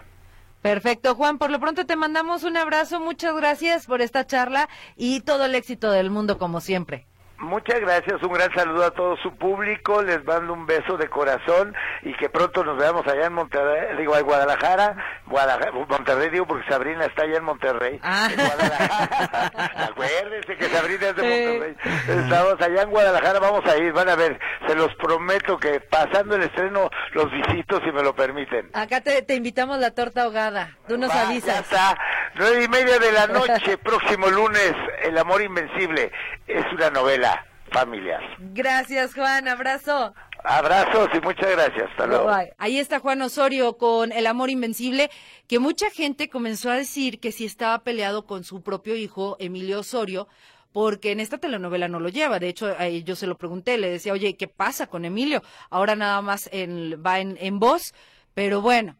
Perfecto, 0.62 1.16
Juan. 1.16 1.38
Por 1.38 1.52
lo 1.52 1.60
pronto 1.60 1.86
te 1.86 1.96
mandamos 1.96 2.44
un 2.44 2.58
abrazo. 2.58 3.00
Muchas 3.00 3.36
gracias 3.36 3.88
por 3.88 4.02
esta 4.02 4.26
charla 4.26 4.70
y 4.96 5.22
todo 5.22 5.46
el 5.46 5.56
éxito 5.56 5.92
del 5.92 6.10
mundo 6.10 6.38
como 6.38 6.60
siempre. 6.60 7.09
Muchas 7.42 7.80
gracias, 7.80 8.22
un 8.22 8.34
gran 8.34 8.54
saludo 8.54 8.84
a 8.86 8.92
todo 8.92 9.16
su 9.18 9.34
público, 9.38 10.02
les 10.02 10.24
mando 10.26 10.54
un 10.54 10.66
beso 10.66 10.98
de 10.98 11.08
corazón 11.10 11.74
y 12.04 12.14
que 12.16 12.30
pronto 12.30 12.64
nos 12.64 12.78
veamos 12.78 13.08
allá 13.08 13.28
en 13.28 13.34
Monterrey, 13.34 13.96
digo, 13.98 14.16
en 14.18 14.26
Guadalajara, 14.26 14.96
Guadalajara 15.26 15.72
Monterrey 15.72 16.30
digo 16.32 16.46
porque 16.46 16.70
Sabrina 16.70 17.06
está 17.06 17.24
allá 17.24 17.38
en 17.38 17.44
Monterrey, 17.46 18.00
Ah. 18.04 18.28
en 18.30 18.36
Guadalajara. 18.36 19.52
Acuérdense 19.90 20.58
que 20.58 20.66
Sabrina 20.70 21.08
es 21.10 21.16
de 21.16 21.22
Monterrey. 21.24 21.76
Estamos 22.24 22.56
allá 22.62 22.82
en 22.82 22.90
Guadalajara, 22.90 23.40
vamos 23.40 23.66
a 23.66 23.78
ir, 23.78 23.94
van 23.94 24.10
a 24.10 24.16
ver, 24.16 24.38
se 24.68 24.76
los 24.76 24.94
prometo 24.96 25.58
que 25.58 25.80
pasando 25.80 26.36
el 26.36 26.44
estreno 26.44 26.90
los 27.14 27.32
visito 27.32 27.80
si 27.84 27.92
me 27.92 28.04
lo 28.04 28.14
permiten. 28.16 28.70
Acá 28.74 29.02
te, 29.02 29.22
te 29.22 29.36
invitamos 29.36 29.80
la 29.80 29.92
torta 29.92 30.24
ahogada. 30.24 30.76
Tú 30.88 30.98
nos 30.98 31.10
Va, 31.10 31.14
ya 31.16 31.28
avisas. 31.30 31.60
está. 31.62 31.98
Nueve 32.36 32.64
y 32.64 32.68
media 32.68 33.00
de 33.00 33.12
la 33.12 33.28
noche, 33.28 33.78
próximo 33.84 34.28
lunes, 34.28 34.74
El 35.04 35.18
amor 35.18 35.42
invencible. 35.42 36.12
Es 36.48 36.66
una 36.74 36.90
novela 36.90 37.46
familiar. 37.72 38.22
Gracias, 38.40 39.14
Juan. 39.14 39.48
Abrazo. 39.48 40.14
Abrazos 40.44 41.10
y 41.14 41.20
muchas 41.20 41.52
gracias. 41.52 41.90
Hasta 41.92 42.08
luego. 42.08 42.26
Bye. 42.28 42.54
Ahí 42.58 42.80
está 42.80 43.00
Juan 43.00 43.22
Osorio 43.22 43.78
con 43.78 44.12
El 44.12 44.26
amor 44.26 44.50
invencible, 44.50 45.10
que 45.48 45.60
mucha 45.60 45.90
gente 45.92 46.30
comenzó 46.30 46.72
a 46.72 46.76
decir 46.76 47.20
que 47.20 47.32
si 47.32 47.46
estaba 47.46 47.80
peleado 47.84 48.26
con 48.26 48.44
su 48.44 48.64
propio 48.64 48.96
hijo, 48.96 49.36
Emilio 49.40 49.80
Osorio, 49.82 50.28
porque 50.72 51.12
en 51.12 51.20
esta 51.20 51.40
telenovela 51.40 51.88
no 51.90 52.00
lo 52.00 52.10
lleva. 52.10 52.40
De 52.40 52.48
hecho, 52.48 52.74
yo 53.04 53.16
se 53.16 53.28
lo 53.28 53.38
pregunté, 53.38 53.78
le 53.78 53.90
decía, 53.90 54.14
oye, 54.14 54.38
¿qué 54.38 54.48
pasa 54.48 54.88
con 54.88 55.04
Emilio? 55.04 55.44
Ahora 55.70 55.96
nada 55.96 56.22
más 56.22 56.48
en- 56.54 57.04
va 57.06 57.20
en, 57.20 57.38
en 57.42 57.60
voz, 57.60 57.94
pero 58.34 58.62
bueno. 58.62 58.96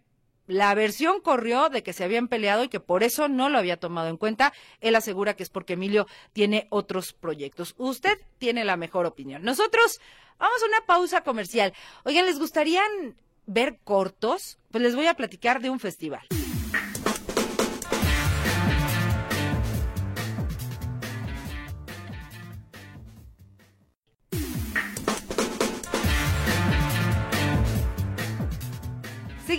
La 0.50 0.74
versión 0.74 1.22
corrió 1.22 1.70
de 1.70 1.84
que 1.84 1.94
se 1.94 2.04
habían 2.04 2.28
peleado 2.28 2.64
y 2.64 2.70
que 2.70 2.80
por 2.80 3.04
eso 3.04 3.28
no 3.28 3.50
lo 3.50 3.60
había 3.60 3.78
tomado 3.78 4.10
en 4.10 4.18
cuenta. 4.18 4.52
Él 4.82 4.96
asegura 4.96 5.36
que 5.36 5.44
es 5.44 5.50
porque 5.52 5.74
Emilio 5.74 6.08
tiene 6.34 6.66
otros 6.72 7.14
proyectos. 7.14 7.76
Usted 7.78 8.18
tiene 8.40 8.66
la 8.66 8.76
mejor 8.76 9.06
opinión. 9.06 9.44
Nosotros 9.44 10.02
vamos 10.40 10.58
a 10.64 10.66
una 10.66 10.86
pausa 10.88 11.22
comercial. 11.22 11.72
Oigan, 12.04 12.26
¿les 12.26 12.40
gustarían 12.40 13.16
ver 13.46 13.78
cortos? 13.84 14.58
Pues 14.72 14.82
les 14.82 14.96
voy 14.96 15.06
a 15.06 15.14
platicar 15.14 15.62
de 15.62 15.70
un 15.70 15.80
festival. 15.80 16.26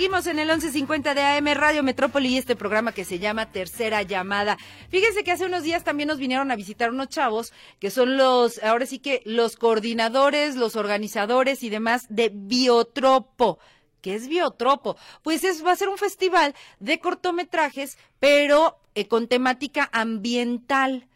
Seguimos 0.00 0.26
en 0.28 0.38
el 0.38 0.48
1150 0.48 1.12
de 1.14 1.20
AM 1.22 1.46
Radio 1.52 1.82
Metrópoli 1.82 2.30
y 2.30 2.38
este 2.38 2.56
programa 2.56 2.92
que 2.92 3.04
se 3.04 3.18
llama 3.18 3.52
Tercera 3.52 4.00
Llamada. 4.00 4.56
Fíjense 4.88 5.22
que 5.24 5.30
hace 5.30 5.44
unos 5.44 5.62
días 5.62 5.84
también 5.84 6.06
nos 6.06 6.16
vinieron 6.16 6.50
a 6.50 6.56
visitar 6.56 6.88
unos 6.88 7.10
chavos 7.10 7.52
que 7.78 7.90
son 7.90 8.16
los, 8.16 8.62
ahora 8.62 8.86
sí 8.86 8.98
que 8.98 9.20
los 9.26 9.56
coordinadores, 9.56 10.56
los 10.56 10.74
organizadores 10.74 11.62
y 11.62 11.68
demás 11.68 12.06
de 12.08 12.30
Biotropo. 12.32 13.58
¿Qué 14.00 14.14
es 14.14 14.26
Biotropo? 14.26 14.96
Pues 15.22 15.44
es, 15.44 15.62
va 15.62 15.72
a 15.72 15.76
ser 15.76 15.90
un 15.90 15.98
festival 15.98 16.54
de 16.78 16.98
cortometrajes, 16.98 17.98
pero 18.18 18.78
eh, 18.94 19.06
con 19.06 19.28
temática 19.28 19.90
ambiental. 19.92 21.08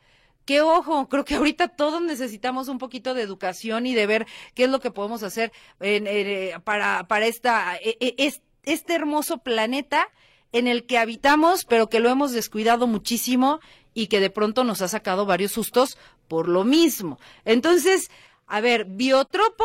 Que 0.44 0.60
ojo, 0.60 1.08
creo 1.08 1.24
que 1.24 1.36
ahorita 1.36 1.68
todos 1.68 2.02
necesitamos 2.02 2.68
un 2.68 2.76
poquito 2.76 3.14
de 3.14 3.22
educación 3.22 3.86
y 3.86 3.94
de 3.94 4.06
ver 4.06 4.26
qué 4.54 4.64
es 4.64 4.68
lo 4.70 4.80
que 4.80 4.90
podemos 4.90 5.22
hacer 5.22 5.52
eh, 5.80 6.54
para, 6.64 7.08
para 7.08 7.24
esta, 7.24 7.76
eh, 7.76 7.96
eh, 7.98 8.14
es- 8.18 8.42
este 8.66 8.94
hermoso 8.94 9.38
planeta 9.38 10.08
en 10.52 10.68
el 10.68 10.86
que 10.86 10.98
habitamos, 10.98 11.64
pero 11.64 11.88
que 11.88 12.00
lo 12.00 12.10
hemos 12.10 12.32
descuidado 12.32 12.86
muchísimo 12.86 13.60
y 13.92 14.06
que 14.06 14.20
de 14.20 14.30
pronto 14.30 14.64
nos 14.64 14.82
ha 14.82 14.88
sacado 14.88 15.26
varios 15.26 15.52
sustos 15.52 15.98
por 16.28 16.48
lo 16.48 16.64
mismo. 16.64 17.18
Entonces, 17.44 18.10
a 18.46 18.60
ver, 18.60 18.84
Biotropo 18.84 19.64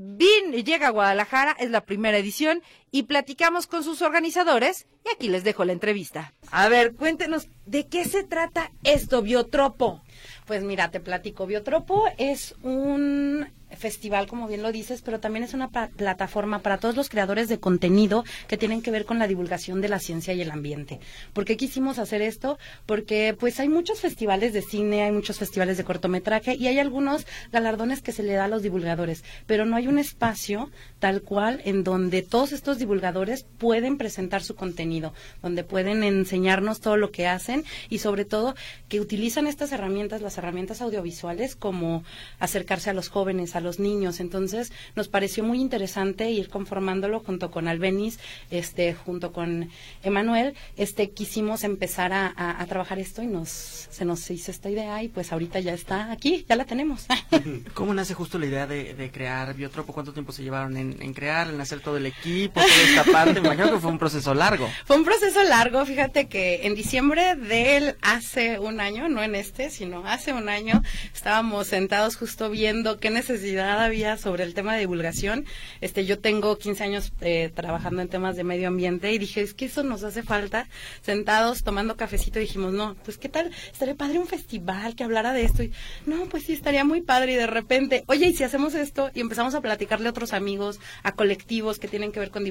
Vin 0.00 0.52
llega 0.64 0.86
a 0.86 0.90
Guadalajara, 0.90 1.56
es 1.58 1.70
la 1.70 1.84
primera 1.84 2.18
edición, 2.18 2.62
y 2.90 3.04
platicamos 3.04 3.66
con 3.66 3.84
sus 3.84 4.02
organizadores, 4.02 4.86
y 5.04 5.14
aquí 5.14 5.28
les 5.28 5.44
dejo 5.44 5.64
la 5.64 5.72
entrevista. 5.72 6.32
A 6.50 6.68
ver, 6.68 6.94
cuéntenos, 6.94 7.48
¿de 7.66 7.86
qué 7.86 8.04
se 8.04 8.24
trata 8.24 8.72
esto, 8.84 9.22
Biotropo? 9.22 10.02
Pues 10.46 10.62
mira, 10.62 10.90
te 10.90 11.00
platico. 11.00 11.46
Biotropo 11.46 12.04
es 12.16 12.54
un 12.62 13.46
festival, 13.76 14.26
como 14.26 14.48
bien 14.48 14.62
lo 14.62 14.72
dices, 14.72 15.02
pero 15.02 15.20
también 15.20 15.44
es 15.44 15.54
una 15.54 15.68
plataforma 15.68 16.60
para 16.60 16.78
todos 16.78 16.96
los 16.96 17.08
creadores 17.08 17.48
de 17.48 17.60
contenido 17.60 18.24
que 18.46 18.56
tienen 18.56 18.82
que 18.82 18.90
ver 18.90 19.04
con 19.04 19.18
la 19.18 19.26
divulgación 19.26 19.80
de 19.80 19.88
la 19.88 19.98
ciencia 19.98 20.32
y 20.34 20.40
el 20.40 20.50
ambiente. 20.50 21.00
¿Por 21.32 21.44
qué 21.44 21.56
quisimos 21.56 21.98
hacer 21.98 22.22
esto? 22.22 22.58
Porque 22.86 23.36
pues 23.38 23.60
hay 23.60 23.68
muchos 23.68 24.00
festivales 24.00 24.52
de 24.52 24.62
cine, 24.62 25.02
hay 25.02 25.12
muchos 25.12 25.38
festivales 25.38 25.76
de 25.76 25.84
cortometraje 25.84 26.54
y 26.54 26.66
hay 26.66 26.78
algunos 26.78 27.26
galardones 27.52 28.02
que 28.02 28.12
se 28.12 28.22
le 28.22 28.32
da 28.32 28.46
a 28.46 28.48
los 28.48 28.62
divulgadores, 28.62 29.22
pero 29.46 29.66
no 29.66 29.76
hay 29.76 29.86
un 29.86 29.98
espacio 29.98 30.70
tal 30.98 31.22
cual 31.22 31.60
en 31.64 31.84
donde 31.84 32.22
todos 32.22 32.52
estos 32.52 32.77
divulgadores 32.78 33.44
pueden 33.58 33.98
presentar 33.98 34.42
su 34.42 34.54
contenido, 34.54 35.12
donde 35.42 35.64
pueden 35.64 36.02
enseñarnos 36.02 36.80
todo 36.80 36.96
lo 36.96 37.10
que 37.10 37.26
hacen 37.26 37.64
y 37.88 37.98
sobre 37.98 38.24
todo 38.24 38.54
que 38.88 39.00
utilizan 39.00 39.46
estas 39.46 39.72
herramientas, 39.72 40.22
las 40.22 40.38
herramientas 40.38 40.80
audiovisuales, 40.80 41.56
como 41.56 42.04
acercarse 42.38 42.90
a 42.90 42.94
los 42.94 43.08
jóvenes, 43.08 43.56
a 43.56 43.60
los 43.60 43.78
niños. 43.78 44.20
Entonces, 44.20 44.72
nos 44.96 45.08
pareció 45.08 45.44
muy 45.44 45.60
interesante 45.60 46.30
ir 46.30 46.48
conformándolo 46.48 47.20
junto 47.20 47.50
con 47.50 47.68
Albeniz, 47.68 48.18
este, 48.50 48.94
junto 48.94 49.32
con 49.32 49.70
Emanuel, 50.02 50.54
este, 50.76 51.10
quisimos 51.10 51.64
empezar 51.64 52.12
a, 52.12 52.64
trabajar 52.68 52.98
esto 52.98 53.22
y 53.22 53.26
nos, 53.26 53.48
se 53.48 54.04
nos 54.04 54.30
hizo 54.30 54.50
esta 54.50 54.68
idea 54.68 55.02
y 55.02 55.08
pues 55.08 55.32
ahorita 55.32 55.60
ya 55.60 55.72
está 55.72 56.12
aquí, 56.12 56.44
ya 56.48 56.56
la 56.56 56.64
tenemos. 56.64 57.06
¿Cómo 57.74 57.94
nace 57.94 58.14
justo 58.14 58.38
la 58.38 58.46
idea 58.46 58.66
de, 58.66 59.10
crear 59.12 59.54
Biotropo? 59.54 59.92
¿Cuánto 59.92 60.12
tiempo 60.12 60.32
se 60.32 60.42
llevaron 60.42 60.76
en, 60.76 61.14
crear, 61.14 61.48
en 61.48 61.60
hacer 61.60 61.80
todo 61.80 61.96
el 61.96 62.06
equipo, 62.06 62.60
esta 62.88 63.04
parte? 63.04 63.38
Imagino 63.38 63.72
que 63.72 63.78
fue 63.78 63.90
un 63.90 63.98
proceso 63.98 64.34
largo. 64.34 64.68
Fue 64.84 64.96
un 64.96 65.04
proceso 65.04 65.42
largo, 65.44 65.84
fíjate 65.84 66.28
que 66.28 66.66
en 66.66 66.74
diciembre 66.74 67.34
del 67.36 67.96
hace 68.02 68.58
un 68.58 68.80
año, 68.80 69.08
no 69.08 69.22
en 69.22 69.34
este, 69.34 69.70
sino 69.70 70.06
hace 70.06 70.32
un 70.32 70.48
año, 70.48 70.82
estábamos 71.14 71.66
sentados 71.66 72.16
justo 72.16 72.50
viendo 72.50 72.98
qué 72.98 73.10
necesidad 73.10 73.82
había 73.82 74.16
sobre 74.16 74.44
el 74.44 74.54
tema 74.54 74.74
de 74.74 74.80
divulgación. 74.80 75.46
Este, 75.80 76.04
yo 76.04 76.18
tengo 76.18 76.58
15 76.58 76.84
años 76.84 77.12
eh, 77.20 77.50
trabajando 77.54 78.02
en 78.02 78.08
temas 78.08 78.36
de 78.36 78.44
medio 78.44 78.68
ambiente 78.68 79.12
y 79.12 79.18
dije, 79.18 79.40
es 79.40 79.54
que 79.54 79.66
eso 79.66 79.82
nos 79.82 80.04
hace 80.04 80.22
falta. 80.22 80.68
Sentados 81.02 81.62
tomando 81.62 81.96
cafecito 81.96 82.38
dijimos, 82.38 82.72
no, 82.72 82.96
pues 83.04 83.18
qué 83.18 83.28
tal, 83.28 83.50
estaría 83.72 83.94
padre 83.94 84.18
un 84.18 84.26
festival 84.26 84.94
que 84.94 85.04
hablara 85.04 85.32
de 85.32 85.42
esto. 85.42 85.62
Y, 85.62 85.72
no, 86.06 86.24
pues 86.26 86.44
sí, 86.44 86.52
estaría 86.52 86.84
muy 86.84 87.02
padre 87.02 87.32
y 87.32 87.36
de 87.36 87.46
repente, 87.46 88.04
oye, 88.06 88.26
¿y 88.26 88.34
si 88.34 88.44
hacemos 88.44 88.74
esto? 88.74 89.10
Y 89.14 89.20
empezamos 89.20 89.54
a 89.54 89.60
platicarle 89.60 90.08
a 90.08 90.10
otros 90.10 90.32
amigos, 90.32 90.80
a 91.02 91.12
colectivos 91.12 91.78
que 91.78 91.88
tienen 91.88 92.12
que 92.12 92.20
ver 92.20 92.30
con 92.30 92.44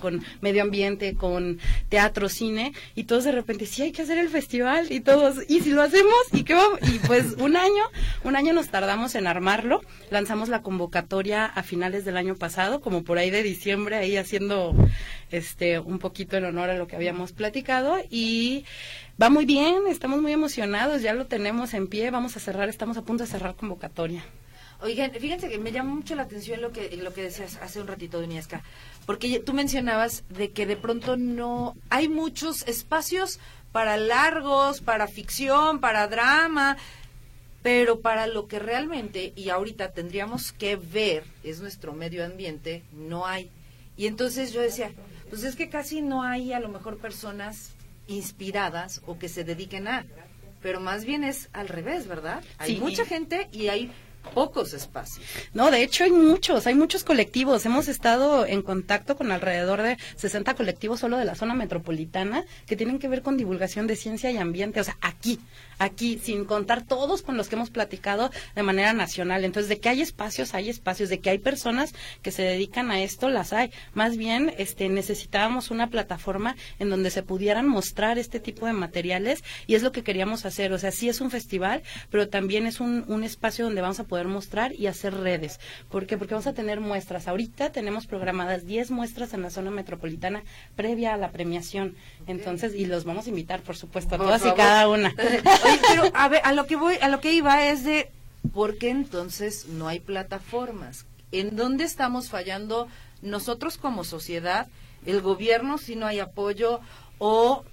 con 0.00 0.24
medio 0.40 0.62
ambiente, 0.62 1.14
con 1.14 1.58
teatro, 1.88 2.28
cine, 2.28 2.72
y 2.94 3.04
todos 3.04 3.24
de 3.24 3.32
repente, 3.32 3.66
sí, 3.66 3.82
hay 3.82 3.92
que 3.92 4.02
hacer 4.02 4.18
el 4.18 4.28
festival, 4.28 4.90
y 4.90 5.00
todos, 5.00 5.38
¿y 5.48 5.60
si 5.60 5.70
lo 5.70 5.82
hacemos? 5.82 6.14
¿Y 6.32 6.44
qué 6.44 6.54
vamos? 6.54 6.78
Y 6.82 6.98
pues 7.00 7.34
un 7.38 7.56
año, 7.56 7.84
un 8.22 8.36
año 8.36 8.52
nos 8.52 8.68
tardamos 8.68 9.14
en 9.14 9.26
armarlo, 9.26 9.82
lanzamos 10.10 10.48
la 10.48 10.62
convocatoria 10.62 11.44
a 11.44 11.62
finales 11.62 12.04
del 12.04 12.16
año 12.16 12.36
pasado, 12.36 12.80
como 12.80 13.04
por 13.04 13.18
ahí 13.18 13.30
de 13.30 13.42
diciembre, 13.42 13.96
ahí 13.96 14.16
haciendo 14.16 14.74
este 15.30 15.78
un 15.78 15.98
poquito 15.98 16.36
en 16.36 16.44
honor 16.44 16.70
a 16.70 16.76
lo 16.76 16.86
que 16.86 16.96
habíamos 16.96 17.32
platicado, 17.32 17.98
y 18.10 18.64
va 19.20 19.30
muy 19.30 19.44
bien, 19.44 19.86
estamos 19.88 20.20
muy 20.20 20.32
emocionados, 20.32 21.02
ya 21.02 21.14
lo 21.14 21.26
tenemos 21.26 21.74
en 21.74 21.88
pie, 21.88 22.10
vamos 22.10 22.36
a 22.36 22.40
cerrar, 22.40 22.68
estamos 22.68 22.96
a 22.96 23.02
punto 23.02 23.24
de 23.24 23.30
cerrar 23.30 23.56
convocatoria. 23.56 24.24
Oigan, 24.80 25.12
fíjense 25.12 25.48
que 25.48 25.58
me 25.58 25.72
llama 25.72 25.94
mucho 25.94 26.14
la 26.14 26.22
atención 26.22 26.60
lo 26.60 26.72
que 26.72 26.96
lo 26.96 27.12
que 27.14 27.22
decías 27.22 27.56
hace 27.62 27.80
un 27.80 27.86
ratito, 27.86 28.20
Doniesca, 28.20 28.62
porque 29.06 29.38
tú 29.40 29.54
mencionabas 29.54 30.24
de 30.28 30.50
que 30.50 30.66
de 30.66 30.76
pronto 30.76 31.16
no 31.16 31.74
hay 31.90 32.08
muchos 32.08 32.62
espacios 32.68 33.38
para 33.72 33.96
largos, 33.96 34.80
para 34.80 35.08
ficción, 35.08 35.80
para 35.80 36.06
drama, 36.08 36.76
pero 37.62 38.00
para 38.00 38.26
lo 38.26 38.46
que 38.46 38.58
realmente 38.58 39.32
y 39.36 39.48
ahorita 39.48 39.92
tendríamos 39.92 40.52
que 40.52 40.76
ver 40.76 41.24
es 41.42 41.60
nuestro 41.60 41.92
medio 41.92 42.24
ambiente, 42.24 42.82
no 42.92 43.26
hay. 43.26 43.50
Y 43.96 44.06
entonces 44.06 44.52
yo 44.52 44.60
decía, 44.60 44.92
pues 45.30 45.44
es 45.44 45.56
que 45.56 45.70
casi 45.70 46.02
no 46.02 46.22
hay 46.22 46.52
a 46.52 46.60
lo 46.60 46.68
mejor 46.68 46.98
personas 46.98 47.70
inspiradas 48.06 49.00
o 49.06 49.18
que 49.18 49.28
se 49.30 49.44
dediquen 49.44 49.88
a, 49.88 50.04
pero 50.60 50.78
más 50.80 51.04
bien 51.04 51.24
es 51.24 51.48
al 51.52 51.68
revés, 51.68 52.06
¿verdad? 52.06 52.42
Hay 52.58 52.74
Sí. 52.74 52.80
mucha 52.80 53.06
gente 53.06 53.48
y 53.50 53.68
hay 53.68 53.90
pocos 54.24 54.72
espacios. 54.72 55.26
No, 55.52 55.70
de 55.70 55.82
hecho 55.82 56.04
hay 56.04 56.10
muchos, 56.10 56.66
hay 56.66 56.74
muchos 56.74 57.04
colectivos. 57.04 57.64
Hemos 57.66 57.88
estado 57.88 58.46
en 58.46 58.62
contacto 58.62 59.16
con 59.16 59.32
alrededor 59.32 59.82
de 59.82 59.98
60 60.16 60.54
colectivos 60.54 61.00
solo 61.00 61.16
de 61.16 61.24
la 61.24 61.34
zona 61.34 61.54
metropolitana 61.54 62.44
que 62.66 62.76
tienen 62.76 62.98
que 62.98 63.08
ver 63.08 63.22
con 63.22 63.36
divulgación 63.36 63.86
de 63.86 63.96
ciencia 63.96 64.30
y 64.30 64.38
ambiente. 64.38 64.80
O 64.80 64.84
sea, 64.84 64.96
aquí, 65.00 65.38
aquí, 65.78 66.18
sin 66.22 66.44
contar 66.44 66.82
todos 66.82 67.22
con 67.22 67.36
los 67.36 67.48
que 67.48 67.56
hemos 67.56 67.70
platicado 67.70 68.30
de 68.54 68.62
manera 68.62 68.92
nacional. 68.92 69.44
Entonces, 69.44 69.68
de 69.68 69.80
que 69.80 69.88
hay 69.88 70.00
espacios, 70.00 70.54
hay 70.54 70.70
espacios, 70.70 71.08
de 71.08 71.20
que 71.20 71.30
hay 71.30 71.38
personas 71.38 71.94
que 72.22 72.30
se 72.30 72.42
dedican 72.42 72.90
a 72.90 73.00
esto, 73.00 73.28
las 73.28 73.52
hay. 73.52 73.70
Más 73.92 74.16
bien, 74.16 74.54
este, 74.58 74.88
necesitábamos 74.88 75.70
una 75.70 75.88
plataforma 75.88 76.56
en 76.78 76.90
donde 76.90 77.10
se 77.10 77.22
pudieran 77.22 77.66
mostrar 77.66 78.18
este 78.18 78.40
tipo 78.40 78.66
de 78.66 78.72
materiales 78.72 79.42
y 79.66 79.74
es 79.74 79.82
lo 79.82 79.92
que 79.92 80.02
queríamos 80.02 80.44
hacer. 80.44 80.72
O 80.72 80.78
sea, 80.78 80.90
sí 80.90 81.08
es 81.08 81.20
un 81.20 81.30
festival, 81.30 81.82
pero 82.10 82.28
también 82.28 82.66
es 82.66 82.80
un, 82.80 83.04
un 83.08 83.24
espacio 83.24 83.64
donde 83.64 83.80
vamos 83.80 84.00
a 84.00 84.04
poder 84.04 84.28
mostrar 84.28 84.72
y 84.74 84.86
hacer 84.86 85.14
redes. 85.14 85.60
¿Por 85.90 86.06
qué? 86.06 86.16
Porque 86.16 86.34
vamos 86.34 86.46
a 86.46 86.54
tener 86.54 86.80
muestras. 86.80 87.28
Ahorita 87.28 87.70
tenemos 87.72 88.06
programadas 88.06 88.66
10 88.66 88.90
muestras 88.90 89.34
en 89.34 89.42
la 89.42 89.50
zona 89.50 89.70
metropolitana 89.70 90.42
previa 90.76 91.14
a 91.14 91.16
la 91.16 91.30
premiación. 91.30 91.94
Entonces, 92.26 92.74
y 92.74 92.86
los 92.86 93.04
vamos 93.04 93.26
a 93.26 93.30
invitar, 93.30 93.60
por 93.62 93.76
supuesto, 93.76 94.14
a 94.14 94.18
todas 94.18 94.44
y 94.44 94.52
cada 94.52 94.88
una. 94.88 95.14
Pero 95.88 96.04
a 96.14 96.28
ver, 96.28 96.40
a 96.44 96.52
lo 96.52 96.66
que 96.66 96.76
voy, 96.76 96.96
a 97.00 97.08
lo 97.08 97.20
que 97.20 97.32
iba 97.32 97.66
es 97.66 97.84
de 97.84 98.10
¿por 98.52 98.78
qué 98.78 98.90
entonces 98.90 99.66
no 99.66 99.88
hay 99.88 100.00
plataformas? 100.00 101.06
¿En 101.32 101.56
dónde 101.56 101.84
estamos 101.84 102.28
fallando 102.28 102.88
nosotros 103.22 103.78
como 103.78 104.04
sociedad? 104.04 104.68
El 105.06 105.20
gobierno 105.20 105.78
si 105.78 105.96
no 105.96 106.06
hay 106.06 106.20
apoyo 106.20 106.80
o 107.18 107.64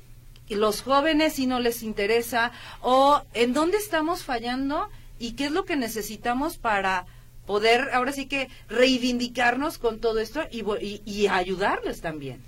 los 0.49 0.81
jóvenes 0.81 1.33
si 1.33 1.47
no 1.47 1.59
les 1.59 1.83
interesa 1.83 2.51
o 2.81 3.21
en 3.33 3.53
dónde 3.53 3.77
estamos 3.77 4.23
fallando 4.23 4.89
y 5.17 5.33
qué 5.33 5.45
es 5.45 5.51
lo 5.51 5.65
que 5.65 5.75
necesitamos 5.75 6.57
para 6.57 7.05
poder 7.45 7.89
ahora 7.93 8.11
sí 8.11 8.27
que 8.27 8.49
reivindicarnos 8.69 9.77
con 9.77 9.99
todo 9.99 10.19
esto 10.19 10.41
y, 10.51 10.61
y, 10.81 11.01
y 11.05 11.27
ayudarles 11.27 12.01
también. 12.01 12.41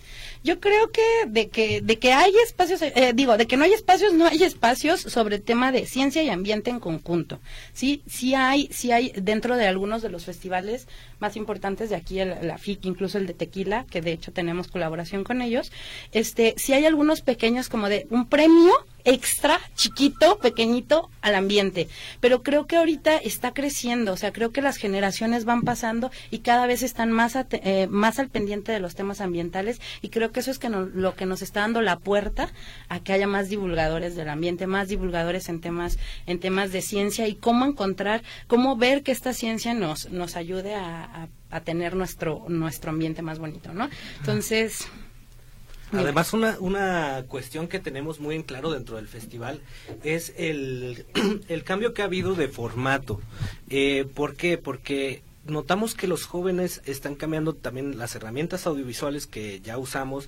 Yo 0.43 0.59
creo 0.59 0.91
que 0.91 1.03
de 1.27 1.47
que 1.47 1.79
de 1.79 1.99
que 1.99 2.11
hay 2.11 2.33
espacios, 2.45 2.81
eh, 2.81 3.13
digo, 3.15 3.37
de 3.37 3.47
que 3.47 3.55
no 3.55 3.63
hay 3.63 3.71
espacios, 3.71 4.13
no 4.13 4.27
hay 4.27 4.43
espacios 4.43 4.99
sobre 4.99 5.37
el 5.37 5.41
tema 5.41 5.71
de 5.71 5.85
ciencia 5.85 6.21
y 6.21 6.29
ambiente 6.29 6.69
en 6.69 6.81
conjunto. 6.81 7.39
Sí, 7.73 8.03
sí 8.07 8.35
hay, 8.35 8.67
sí 8.71 8.91
hay 8.91 9.13
dentro 9.15 9.55
de 9.55 9.67
algunos 9.67 10.01
de 10.01 10.09
los 10.09 10.25
festivales 10.25 10.87
más 11.23 11.37
importantes 11.37 11.89
de 11.89 11.95
aquí, 11.95 12.19
la 12.19 12.57
FIC, 12.57 12.83
incluso 12.83 13.17
el 13.17 13.27
de 13.27 13.33
Tequila, 13.33 13.85
que 13.89 14.01
de 14.01 14.11
hecho 14.11 14.33
tenemos 14.33 14.67
colaboración 14.67 15.23
con 15.23 15.41
ellos. 15.41 15.71
Este, 16.11 16.53
sí 16.57 16.73
hay 16.73 16.85
algunos 16.85 17.21
pequeños 17.21 17.69
como 17.69 17.87
de 17.87 18.07
un 18.09 18.27
premio 18.27 18.73
extra 19.05 19.59
chiquito, 19.75 20.37
pequeñito 20.39 21.09
al 21.21 21.35
ambiente. 21.35 21.87
Pero 22.19 22.43
creo 22.43 22.67
que 22.67 22.77
ahorita 22.77 23.17
está 23.17 23.53
creciendo, 23.53 24.13
o 24.13 24.17
sea, 24.17 24.31
creo 24.31 24.51
que 24.51 24.61
las 24.61 24.77
generaciones 24.77 25.45
van 25.45 25.61
pasando 25.63 26.11
y 26.31 26.39
cada 26.39 26.67
vez 26.67 26.83
están 26.83 27.11
más, 27.11 27.35
eh, 27.35 27.87
más 27.89 28.19
al 28.19 28.29
pendiente 28.29 28.71
de 28.71 28.79
los 28.79 28.95
temas 28.95 29.21
ambientales 29.21 29.81
y 30.01 30.09
creo 30.09 30.31
que 30.31 30.39
eso 30.39 30.51
es 30.51 30.59
que 30.59 30.69
lo 30.69 31.15
que 31.15 31.25
nos 31.25 31.41
está 31.41 31.61
dando 31.61 31.81
la 31.81 31.99
puerta 31.99 32.49
a 32.89 32.99
que 32.99 33.13
haya 33.13 33.27
más 33.27 33.49
divulgadores 33.49 34.15
del 34.15 34.29
ambiente, 34.29 34.67
más 34.67 34.87
divulgadores 34.87 35.49
en 35.49 35.61
temas, 35.61 35.97
en 36.25 36.39
temas 36.39 36.71
de 36.71 36.81
ciencia 36.81 37.27
y 37.27 37.35
cómo 37.35 37.65
encontrar, 37.65 38.23
cómo 38.47 38.75
ver 38.77 39.03
que 39.03 39.11
esta 39.11 39.33
ciencia 39.33 39.73
nos, 39.73 40.09
nos 40.11 40.35
ayude 40.35 40.75
a, 40.75 41.03
a 41.49 41.61
tener 41.61 41.95
nuestro, 41.95 42.45
nuestro 42.47 42.91
ambiente 42.91 43.21
más 43.21 43.39
bonito, 43.39 43.73
¿no? 43.73 43.89
Entonces, 44.19 44.87
Además, 45.93 46.33
una, 46.33 46.57
una 46.59 47.23
cuestión 47.27 47.67
que 47.67 47.79
tenemos 47.79 48.19
muy 48.19 48.35
en 48.35 48.43
claro 48.43 48.71
dentro 48.71 48.95
del 48.95 49.07
festival 49.07 49.61
es 50.03 50.33
el, 50.37 51.05
el 51.47 51.63
cambio 51.63 51.93
que 51.93 52.01
ha 52.01 52.05
habido 52.05 52.35
de 52.35 52.47
formato. 52.47 53.21
Eh, 53.69 54.05
¿Por 54.13 54.35
qué? 54.35 54.57
Porque 54.57 55.21
notamos 55.45 55.93
que 55.93 56.07
los 56.07 56.25
jóvenes 56.25 56.81
están 56.85 57.15
cambiando 57.15 57.53
también 57.53 57.97
las 57.97 58.15
herramientas 58.15 58.65
audiovisuales 58.65 59.27
que 59.27 59.59
ya 59.61 59.77
usamos 59.77 60.27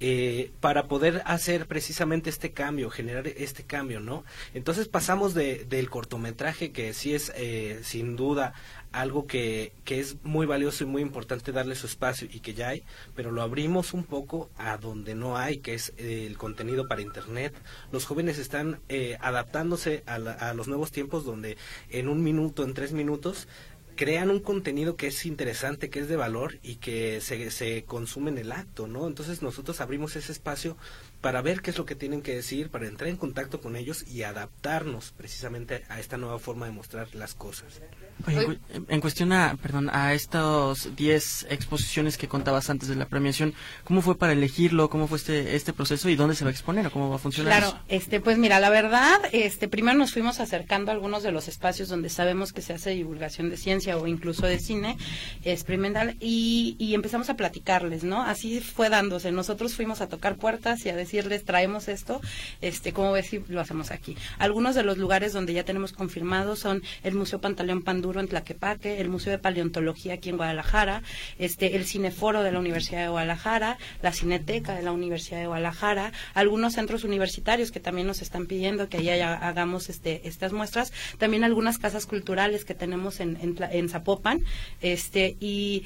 eh, 0.00 0.50
para 0.60 0.88
poder 0.88 1.22
hacer 1.26 1.66
precisamente 1.66 2.28
este 2.28 2.50
cambio, 2.52 2.90
generar 2.90 3.28
este 3.28 3.62
cambio, 3.62 4.00
¿no? 4.00 4.24
Entonces 4.52 4.88
pasamos 4.88 5.34
de, 5.34 5.64
del 5.66 5.88
cortometraje, 5.88 6.72
que 6.72 6.92
sí 6.94 7.14
es 7.14 7.32
eh, 7.36 7.80
sin 7.84 8.16
duda 8.16 8.54
algo 8.94 9.26
que, 9.26 9.72
que 9.84 10.00
es 10.00 10.16
muy 10.22 10.46
valioso 10.46 10.84
y 10.84 10.86
muy 10.86 11.02
importante 11.02 11.52
darle 11.52 11.74
su 11.74 11.86
espacio 11.86 12.28
y 12.30 12.40
que 12.40 12.54
ya 12.54 12.68
hay, 12.68 12.82
pero 13.14 13.30
lo 13.30 13.42
abrimos 13.42 13.92
un 13.92 14.04
poco 14.04 14.50
a 14.56 14.76
donde 14.76 15.14
no 15.14 15.36
hay, 15.36 15.58
que 15.58 15.74
es 15.74 15.92
eh, 15.96 16.26
el 16.26 16.38
contenido 16.38 16.86
para 16.86 17.02
Internet. 17.02 17.54
Los 17.92 18.04
jóvenes 18.06 18.38
están 18.38 18.80
eh, 18.88 19.18
adaptándose 19.20 20.02
a, 20.06 20.14
a 20.14 20.54
los 20.54 20.68
nuevos 20.68 20.92
tiempos 20.92 21.24
donde 21.24 21.56
en 21.90 22.08
un 22.08 22.22
minuto, 22.22 22.62
en 22.62 22.74
tres 22.74 22.92
minutos, 22.92 23.48
crean 23.96 24.30
un 24.30 24.40
contenido 24.40 24.96
que 24.96 25.08
es 25.08 25.26
interesante, 25.26 25.90
que 25.90 26.00
es 26.00 26.08
de 26.08 26.16
valor 26.16 26.58
y 26.62 26.76
que 26.76 27.20
se, 27.20 27.50
se 27.50 27.84
consume 27.84 28.30
en 28.30 28.38
el 28.38 28.52
acto, 28.52 28.86
¿no? 28.86 29.06
Entonces 29.06 29.42
nosotros 29.42 29.80
abrimos 29.80 30.16
ese 30.16 30.32
espacio 30.32 30.76
para 31.24 31.40
ver 31.40 31.62
qué 31.62 31.70
es 31.70 31.78
lo 31.78 31.86
que 31.86 31.94
tienen 31.94 32.20
que 32.20 32.34
decir, 32.34 32.68
para 32.68 32.86
entrar 32.86 33.08
en 33.08 33.16
contacto 33.16 33.58
con 33.58 33.76
ellos 33.76 34.04
y 34.06 34.24
adaptarnos 34.24 35.14
precisamente 35.16 35.82
a 35.88 35.98
esta 35.98 36.18
nueva 36.18 36.38
forma 36.38 36.66
de 36.66 36.72
mostrar 36.72 37.08
las 37.14 37.32
cosas. 37.32 37.80
en 38.26 39.00
cuestión 39.00 39.32
a, 39.32 39.56
perdón, 39.56 39.88
a 39.90 40.12
estos 40.12 40.94
10 40.94 41.46
exposiciones 41.48 42.18
que 42.18 42.28
contabas 42.28 42.68
antes 42.68 42.90
de 42.90 42.96
la 42.96 43.06
premiación, 43.06 43.54
¿cómo 43.84 44.02
fue 44.02 44.18
para 44.18 44.34
elegirlo? 44.34 44.90
¿Cómo 44.90 45.08
fue 45.08 45.16
este, 45.16 45.56
este 45.56 45.72
proceso 45.72 46.10
y 46.10 46.14
dónde 46.14 46.34
se 46.34 46.44
va 46.44 46.50
a 46.50 46.52
exponer 46.52 46.88
o 46.88 46.90
cómo 46.90 47.08
va 47.08 47.16
a 47.16 47.18
funcionar? 47.18 47.58
Claro, 47.58 47.78
este, 47.88 48.20
pues 48.20 48.36
mira, 48.36 48.60
la 48.60 48.68
verdad, 48.68 49.18
este, 49.32 49.66
primero 49.66 49.96
nos 49.96 50.12
fuimos 50.12 50.40
acercando 50.40 50.90
a 50.90 50.94
algunos 50.94 51.22
de 51.22 51.32
los 51.32 51.48
espacios 51.48 51.88
donde 51.88 52.10
sabemos 52.10 52.52
que 52.52 52.60
se 52.60 52.74
hace 52.74 52.90
divulgación 52.90 53.48
de 53.48 53.56
ciencia 53.56 53.96
o 53.96 54.06
incluso 54.06 54.46
de 54.46 54.58
cine 54.58 54.98
experimental 55.42 56.18
y, 56.20 56.76
y 56.78 56.92
empezamos 56.92 57.30
a 57.30 57.34
platicarles, 57.34 58.04
¿no? 58.04 58.20
Así 58.20 58.60
fue 58.60 58.90
dándose. 58.90 59.32
Nosotros 59.32 59.74
fuimos 59.74 60.02
a 60.02 60.08
tocar 60.10 60.36
puertas 60.36 60.84
y 60.84 60.90
a 60.90 60.96
decir 60.96 61.13
decirles 61.14 61.44
traemos 61.44 61.86
esto, 61.86 62.20
este, 62.60 62.92
¿cómo 62.92 63.12
ves 63.12 63.26
si 63.26 63.38
lo 63.46 63.60
hacemos 63.60 63.92
aquí? 63.92 64.16
Algunos 64.38 64.74
de 64.74 64.82
los 64.82 64.98
lugares 64.98 65.32
donde 65.32 65.52
ya 65.52 65.64
tenemos 65.64 65.92
confirmados 65.92 66.58
son 66.58 66.82
el 67.04 67.14
Museo 67.14 67.40
Pantaleón 67.40 67.82
Panduro 67.82 68.18
en 68.18 68.26
Tlaquepaque, 68.26 69.00
el 69.00 69.08
Museo 69.08 69.30
de 69.30 69.38
Paleontología 69.38 70.14
aquí 70.14 70.30
en 70.30 70.36
Guadalajara, 70.36 71.02
este, 71.38 71.76
el 71.76 71.84
Cineforo 71.84 72.42
de 72.42 72.50
la 72.50 72.58
Universidad 72.58 73.02
de 73.02 73.08
Guadalajara, 73.08 73.78
la 74.02 74.12
Cineteca 74.12 74.74
de 74.74 74.82
la 74.82 74.90
Universidad 74.90 75.38
de 75.38 75.46
Guadalajara, 75.46 76.12
algunos 76.34 76.74
centros 76.74 77.04
universitarios 77.04 77.70
que 77.70 77.78
también 77.78 78.08
nos 78.08 78.20
están 78.20 78.46
pidiendo 78.46 78.88
que 78.88 78.96
allá 78.96 79.34
hagamos 79.34 79.88
este, 79.88 80.26
estas 80.26 80.52
muestras, 80.52 80.92
también 81.18 81.44
algunas 81.44 81.78
casas 81.78 82.06
culturales 82.06 82.64
que 82.64 82.74
tenemos 82.74 83.20
en, 83.20 83.38
en, 83.40 83.56
en 83.70 83.88
Zapopan, 83.88 84.44
este, 84.80 85.36
y 85.38 85.84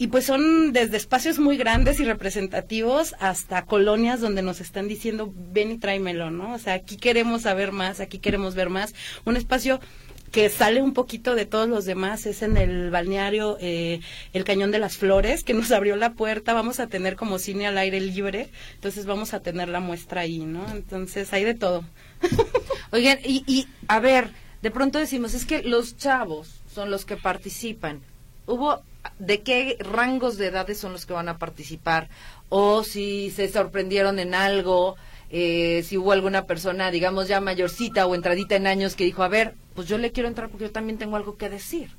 y 0.00 0.06
pues 0.06 0.24
son 0.24 0.72
desde 0.72 0.96
espacios 0.96 1.38
muy 1.38 1.58
grandes 1.58 2.00
y 2.00 2.06
representativos 2.06 3.14
hasta 3.18 3.66
colonias 3.66 4.22
donde 4.22 4.40
nos 4.40 4.62
están 4.62 4.88
diciendo, 4.88 5.30
ven 5.36 5.72
y 5.72 5.78
tráemelo, 5.78 6.30
¿no? 6.30 6.54
O 6.54 6.58
sea, 6.58 6.72
aquí 6.72 6.96
queremos 6.96 7.42
saber 7.42 7.70
más, 7.70 8.00
aquí 8.00 8.18
queremos 8.18 8.54
ver 8.54 8.70
más. 8.70 8.94
Un 9.26 9.36
espacio 9.36 9.78
que 10.32 10.48
sale 10.48 10.80
un 10.80 10.94
poquito 10.94 11.34
de 11.34 11.44
todos 11.44 11.68
los 11.68 11.84
demás 11.84 12.24
es 12.24 12.40
en 12.40 12.56
el 12.56 12.88
balneario 12.88 13.58
eh, 13.60 14.00
El 14.32 14.44
Cañón 14.44 14.70
de 14.70 14.78
las 14.78 14.96
Flores, 14.96 15.44
que 15.44 15.52
nos 15.52 15.70
abrió 15.70 15.96
la 15.96 16.14
puerta. 16.14 16.54
Vamos 16.54 16.80
a 16.80 16.86
tener 16.86 17.14
como 17.14 17.38
cine 17.38 17.66
al 17.66 17.76
aire 17.76 18.00
libre, 18.00 18.48
entonces 18.76 19.04
vamos 19.04 19.34
a 19.34 19.40
tener 19.40 19.68
la 19.68 19.80
muestra 19.80 20.22
ahí, 20.22 20.38
¿no? 20.38 20.66
Entonces 20.70 21.30
hay 21.34 21.44
de 21.44 21.52
todo. 21.52 21.84
Oigan, 22.90 23.18
y, 23.22 23.44
y 23.46 23.68
a 23.86 24.00
ver, 24.00 24.30
de 24.62 24.70
pronto 24.70 24.98
decimos, 24.98 25.34
es 25.34 25.44
que 25.44 25.62
los 25.62 25.98
chavos 25.98 26.62
son 26.72 26.90
los 26.90 27.04
que 27.04 27.18
participan. 27.18 28.00
Hubo 28.46 28.82
de 29.18 29.40
qué 29.42 29.76
rangos 29.80 30.36
de 30.36 30.46
edades 30.46 30.78
son 30.78 30.92
los 30.92 31.06
que 31.06 31.12
van 31.12 31.28
a 31.28 31.38
participar 31.38 32.08
o 32.48 32.82
si 32.82 33.30
se 33.30 33.48
sorprendieron 33.48 34.18
en 34.18 34.34
algo, 34.34 34.96
eh, 35.30 35.82
si 35.86 35.96
hubo 35.96 36.12
alguna 36.12 36.46
persona, 36.46 36.90
digamos, 36.90 37.28
ya 37.28 37.40
mayorcita 37.40 38.06
o 38.06 38.14
entradita 38.14 38.56
en 38.56 38.66
años 38.66 38.96
que 38.96 39.04
dijo, 39.04 39.22
a 39.22 39.28
ver, 39.28 39.54
pues 39.74 39.88
yo 39.88 39.98
le 39.98 40.12
quiero 40.12 40.28
entrar 40.28 40.48
porque 40.48 40.66
yo 40.66 40.72
también 40.72 40.98
tengo 40.98 41.16
algo 41.16 41.36
que 41.36 41.48
decir. 41.48 41.90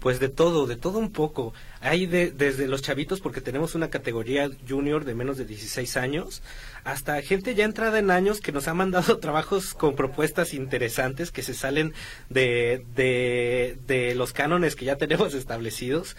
Pues 0.00 0.20
de 0.20 0.28
todo, 0.28 0.66
de 0.66 0.76
todo 0.76 0.98
un 0.98 1.10
poco. 1.10 1.52
Hay 1.80 2.06
de, 2.06 2.30
desde 2.30 2.66
los 2.66 2.82
chavitos, 2.82 3.20
porque 3.20 3.40
tenemos 3.40 3.74
una 3.74 3.90
categoría 3.90 4.50
junior 4.68 5.04
de 5.04 5.14
menos 5.14 5.36
de 5.36 5.44
16 5.44 5.96
años, 5.96 6.42
hasta 6.84 7.20
gente 7.22 7.54
ya 7.54 7.64
entrada 7.64 7.98
en 7.98 8.10
años 8.10 8.40
que 8.40 8.52
nos 8.52 8.68
ha 8.68 8.74
mandado 8.74 9.18
trabajos 9.20 9.74
con 9.74 9.94
propuestas 9.94 10.54
interesantes 10.54 11.30
que 11.30 11.42
se 11.42 11.54
salen 11.54 11.92
de, 12.28 12.84
de, 12.94 14.14
los 14.14 14.32
cánones 14.32 14.76
que 14.76 14.84
ya 14.84 14.96
tenemos 14.96 15.34
establecidos 15.34 16.16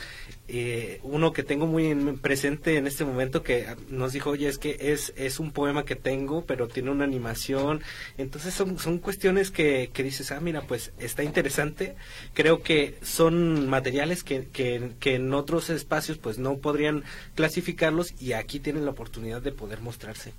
eh, 0.50 1.02
uno 1.04 1.34
que 1.34 1.44
tengo 1.44 1.68
muy 1.68 1.94
presente 2.22 2.78
en 2.78 2.88
este 2.88 3.04
momento 3.04 3.44
que 3.44 3.68
nos 3.90 4.14
dijo, 4.14 4.30
oye, 4.30 4.48
es 4.48 4.58
que 4.58 4.78
es, 4.80 5.12
es 5.18 5.40
un 5.40 5.52
poema 5.52 5.84
que 5.84 5.98
tengo, 5.98 6.46
pero 6.46 6.70
tiene 6.70 6.90
una 6.90 7.04
animación. 7.04 7.82
Entonces 8.18 8.54
son, 8.54 8.80
son 8.80 9.00
cuestiones 9.00 9.52
que, 9.52 9.90
que 9.92 10.04
dices, 10.04 10.32
ah, 10.32 10.40
mira, 10.40 10.62
pues 10.62 10.94
está 11.00 11.24
interesante. 11.24 11.96
Creo 12.34 12.62
que 12.62 12.98
son 13.02 13.68
materiales 13.68 14.24
que, 14.24 14.48
que, 14.48 14.92
que 15.00 15.16
en 15.16 15.34
otros 15.34 15.57
espacios 15.70 16.18
pues 16.18 16.38
no 16.40 16.58
podrían 16.58 17.04
clasificarlos 17.36 18.14
y 18.20 18.34
aquí 18.34 18.60
tienen 18.60 18.86
la 18.86 18.92
oportunidad 18.92 19.42
de 19.42 19.52
poder 19.52 19.82
mostrarse. 19.82 20.34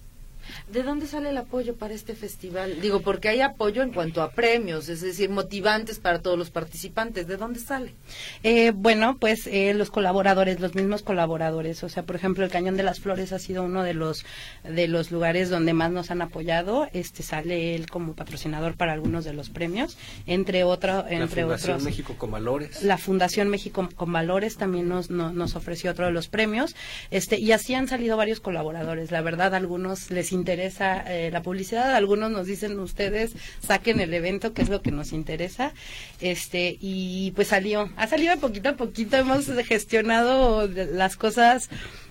¿De 0.70 0.82
dónde 0.82 1.06
sale 1.06 1.30
el 1.30 1.36
apoyo 1.38 1.76
para 1.76 1.94
este 1.94 2.14
festival? 2.14 2.80
Digo, 2.80 3.00
porque 3.00 3.28
hay 3.28 3.40
apoyo 3.40 3.82
en 3.82 3.92
cuanto 3.92 4.22
a 4.22 4.30
premios, 4.30 4.88
es 4.88 5.00
decir, 5.00 5.30
motivantes 5.30 5.98
para 5.98 6.20
todos 6.20 6.38
los 6.38 6.50
participantes. 6.50 7.26
¿De 7.26 7.36
dónde 7.36 7.60
sale? 7.60 7.94
Eh, 8.42 8.72
bueno, 8.74 9.16
pues 9.18 9.46
eh, 9.46 9.72
los 9.74 9.90
colaboradores, 9.90 10.60
los 10.60 10.74
mismos 10.74 11.02
colaboradores. 11.02 11.82
O 11.84 11.88
sea, 11.88 12.02
por 12.02 12.16
ejemplo, 12.16 12.44
el 12.44 12.50
Cañón 12.50 12.76
de 12.76 12.82
las 12.82 13.00
Flores 13.00 13.32
ha 13.32 13.38
sido 13.38 13.62
uno 13.62 13.82
de 13.82 13.94
los 13.94 14.24
de 14.64 14.88
los 14.88 15.10
lugares 15.10 15.48
donde 15.50 15.72
más 15.72 15.90
nos 15.90 16.10
han 16.10 16.22
apoyado. 16.22 16.88
Este 16.92 17.22
sale 17.22 17.74
él 17.74 17.88
como 17.88 18.14
patrocinador 18.14 18.76
para 18.76 18.92
algunos 18.92 19.24
de 19.24 19.32
los 19.32 19.50
premios, 19.50 19.96
entre 20.26 20.64
otros, 20.64 21.04
entre 21.08 21.42
la 21.42 21.48
Fundación 21.48 21.72
otros. 21.72 21.84
México 21.84 22.14
con 22.18 22.30
Valores. 22.30 22.82
La 22.82 22.98
Fundación 22.98 23.48
México 23.48 23.88
con 23.94 24.12
Valores 24.12 24.56
también 24.56 24.88
nos, 24.88 25.10
nos, 25.10 25.32
nos 25.32 25.56
ofreció 25.56 25.90
otro 25.90 26.06
de 26.06 26.12
los 26.12 26.28
premios. 26.28 26.74
Este 27.10 27.38
y 27.38 27.52
así 27.52 27.74
han 27.74 27.88
salido 27.88 28.16
varios 28.16 28.40
colaboradores. 28.40 29.10
La 29.10 29.22
verdad, 29.22 29.54
a 29.54 29.56
algunos 29.56 30.10
les 30.10 30.32
interesa 30.32 30.47
eh, 30.52 31.30
la 31.30 31.42
publicidad, 31.42 31.94
algunos 31.94 32.30
nos 32.30 32.46
dicen 32.46 32.78
ustedes 32.78 33.32
saquen 33.60 34.00
el 34.00 34.14
evento, 34.14 34.52
que 34.52 34.62
es 34.62 34.68
lo 34.68 34.82
que 34.82 34.90
nos 34.90 35.12
interesa, 35.12 35.72
este 36.20 36.78
y 36.80 37.32
pues 37.32 37.48
salió, 37.48 37.90
ha 37.96 38.06
salido 38.06 38.36
poquito 38.38 38.70
a 38.70 38.76
poquito, 38.76 39.16
hemos 39.16 39.46
gestionado 39.66 40.66
las 40.68 41.16
cosas 41.16 41.68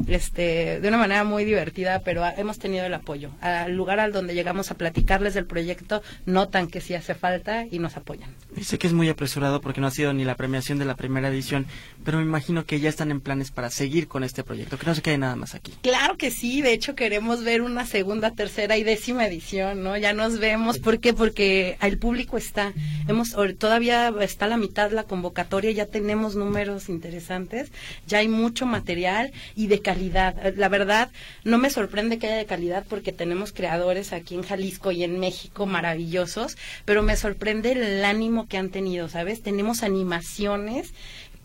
este 0.08 0.80
de 0.80 0.88
una 0.88 0.98
manera 0.98 1.24
muy 1.24 1.46
divertida, 1.46 2.02
pero 2.04 2.24
hemos 2.38 2.60
tenido 2.60 2.86
el 2.86 2.94
apoyo. 2.94 3.32
Al 3.42 3.76
lugar 3.76 4.00
al 4.00 4.12
donde 4.12 4.34
llegamos 4.34 4.72
a 4.72 4.76
platicarles 4.76 5.34
del 5.34 5.46
proyecto, 5.46 6.02
notan 6.26 6.68
que 6.68 6.82
sí 6.82 6.94
hace 6.94 7.16
falta 7.16 7.66
y 7.70 7.80
nos 7.80 7.98
apoyan. 7.98 8.34
Sé 8.62 8.78
que 8.78 8.88
es 8.88 8.94
muy 8.94 9.10
apresurado 9.10 9.62
porque 9.62 9.82
no 9.82 9.88
ha 9.88 9.92
sido 9.92 10.14
ni 10.14 10.26
la 10.26 10.36
premiación 10.36 10.80
de 10.80 10.86
la 10.86 10.96
primera 10.96 11.30
edición, 11.30 11.66
pero 12.04 12.18
me 12.18 12.24
imagino 12.24 12.66
que 12.66 12.80
ya 12.80 12.90
están 12.90 13.12
en 13.12 13.22
planes 13.22 13.52
para 13.52 13.70
seguir 13.70 14.08
con 14.08 14.24
este 14.24 14.44
proyecto, 14.44 14.78
que 14.78 14.86
no 14.86 14.96
se 14.96 15.02
quede 15.02 15.18
nada 15.18 15.36
más 15.36 15.56
aquí. 15.56 15.74
Claro 15.82 16.18
que 16.18 16.32
sí, 16.32 16.62
de 16.62 16.74
hecho 16.74 16.96
queremos 16.96 17.44
ver 17.44 17.62
una 17.62 17.86
segunda, 17.86 18.27
tercera 18.32 18.78
y 18.78 18.84
décima 18.84 19.26
edición, 19.26 19.84
¿no? 19.84 19.98
Ya 19.98 20.14
nos 20.14 20.40
vemos, 20.40 20.80
¿por 20.80 21.00
qué? 21.00 21.14
Porque 21.14 21.78
el 21.82 21.98
público 21.98 22.38
está, 22.38 22.74
hemos 23.08 23.36
todavía 23.58 24.14
está 24.22 24.48
la 24.48 24.58
mitad 24.58 24.92
la 24.92 25.04
convocatoria, 25.04 25.72
ya 25.72 25.86
tenemos 25.86 26.36
números 26.36 26.90
interesantes, 26.90 27.72
ya 28.08 28.20
hay 28.20 28.28
mucho 28.28 28.66
material 28.66 29.32
y 29.56 29.68
de 29.68 29.82
calidad. 29.82 30.56
La 30.56 30.70
verdad, 30.70 31.10
no 31.44 31.58
me 31.58 31.70
sorprende 31.70 32.18
que 32.18 32.28
haya 32.28 32.38
de 32.38 32.46
calidad 32.46 32.86
porque 32.88 33.12
tenemos 33.12 33.54
creadores 33.54 34.14
aquí 34.14 34.36
en 34.36 34.44
Jalisco 34.44 34.92
y 34.92 35.04
en 35.04 35.20
México 35.20 35.66
maravillosos, 35.66 36.58
pero 36.86 37.04
me 37.04 37.16
sorprende 37.16 37.72
el 37.72 38.06
ánimo 38.06 38.48
que 38.48 38.58
han 38.58 38.70
tenido, 38.70 39.10
¿sabes? 39.10 39.42
Tenemos 39.42 39.84
animaciones 39.84 40.94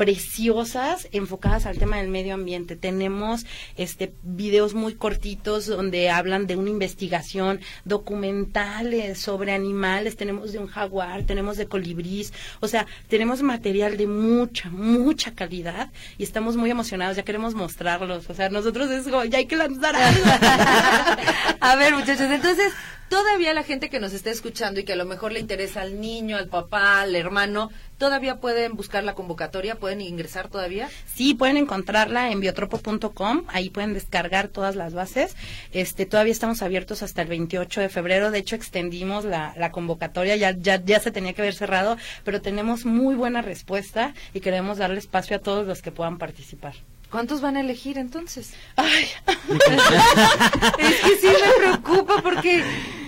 preciosas 0.03 1.07
enfocadas 1.13 1.65
al 1.65 1.79
tema 1.79 1.99
del 1.99 2.09
medio 2.09 2.35
ambiente. 2.35 2.75
Tenemos 2.75 3.47
este 3.77 4.13
videos 4.25 4.75
muy 4.75 4.95
cortitos 4.95 5.67
donde 5.67 6.11
hablan 6.11 6.49
de 6.49 6.57
una 6.57 6.71
investigación, 6.71 7.61
documentales 7.85 9.21
sobre 9.21 9.53
animales, 9.53 10.17
tenemos 10.17 10.51
de 10.51 10.59
un 10.59 10.67
jaguar, 10.67 11.23
tenemos 11.23 11.57
de 11.57 11.69
colibrís, 11.69 12.33
o 12.59 12.67
sea, 12.67 12.85
tenemos 13.07 13.43
material 13.43 13.97
de 13.97 14.09
mucha, 14.09 14.71
mucha 14.71 15.37
calidad 15.37 15.93
y 16.19 16.25
estamos 16.25 16.57
muy 16.57 16.73
emocionados, 16.73 17.17
ya 17.17 17.23
queremos 17.23 17.55
mostrarlos, 17.55 18.29
o 18.29 18.35
sea, 18.35 18.49
nosotros 18.49 18.91
es 18.91 19.07
ya 19.31 19.39
hay 19.39 19.47
que 19.47 19.55
lanzar. 19.55 19.95
A 21.61 21.77
ver, 21.77 21.95
muchachos, 21.95 22.29
entonces 22.29 22.73
todavía 23.13 23.53
la 23.53 23.63
gente 23.63 23.91
que 23.91 24.01
nos 24.01 24.15
está 24.15 24.31
escuchando 24.31 24.81
y 24.81 24.85
que 24.85 24.95
a 24.95 24.97
lo 24.97 25.05
mejor 25.05 25.33
le 25.33 25.39
interesa 25.39 25.83
al 25.83 26.01
niño, 26.01 26.39
al 26.39 26.49
papá, 26.49 27.03
al 27.03 27.15
hermano, 27.15 27.71
todavía 28.03 28.41
pueden 28.41 28.75
buscar 28.75 29.05
la 29.05 29.15
convocatoria, 29.15 29.77
pueden 29.77 30.01
ingresar 30.01 30.49
todavía. 30.49 30.91
Sí, 31.15 31.35
pueden 31.35 31.57
encontrarla 31.57 32.33
en 32.33 32.41
biotropo.com, 32.41 33.45
ahí 33.47 33.71
pueden 33.71 33.95
descargar 33.95 34.49
todas 34.49 34.75
las 34.75 34.93
bases. 34.93 35.37
Este, 35.71 36.05
todavía 36.05 36.33
estamos 36.33 36.63
abiertos 36.63 37.05
hasta 37.05 37.23
el 37.23 37.29
28 37.29 37.81
de 37.81 37.89
febrero, 37.89 38.33
de 38.33 38.41
hecho 38.41 38.57
extendimos 38.57 39.25
la, 39.25 39.55
la 39.57 39.71
convocatoria, 39.71 40.35
ya, 40.35 40.51
ya, 40.51 40.85
ya 40.85 40.99
se 40.99 41.13
tenía 41.13 41.33
que 41.33 41.43
haber 41.43 41.55
cerrado, 41.55 41.97
pero 42.25 42.43
tenemos 42.43 42.85
muy 42.85 43.15
buena 43.15 43.41
respuesta 43.41 44.15
y 44.35 44.41
queremos 44.41 44.79
darle 44.79 44.99
espacio 44.99 45.37
a 45.37 45.39
todos 45.39 45.65
los 45.65 45.81
que 45.81 45.93
puedan 45.93 46.19
participar. 46.19 46.75
¿Cuántos 47.09 47.41
van 47.41 47.57
a 47.57 47.61
elegir 47.61 47.99
entonces? 47.99 48.55
Ay. 48.75 49.07
es 50.79 51.01
que 51.03 51.17
sí 51.21 51.29
me 51.29 51.53
preocupa 51.57 52.21
porque 52.21 52.65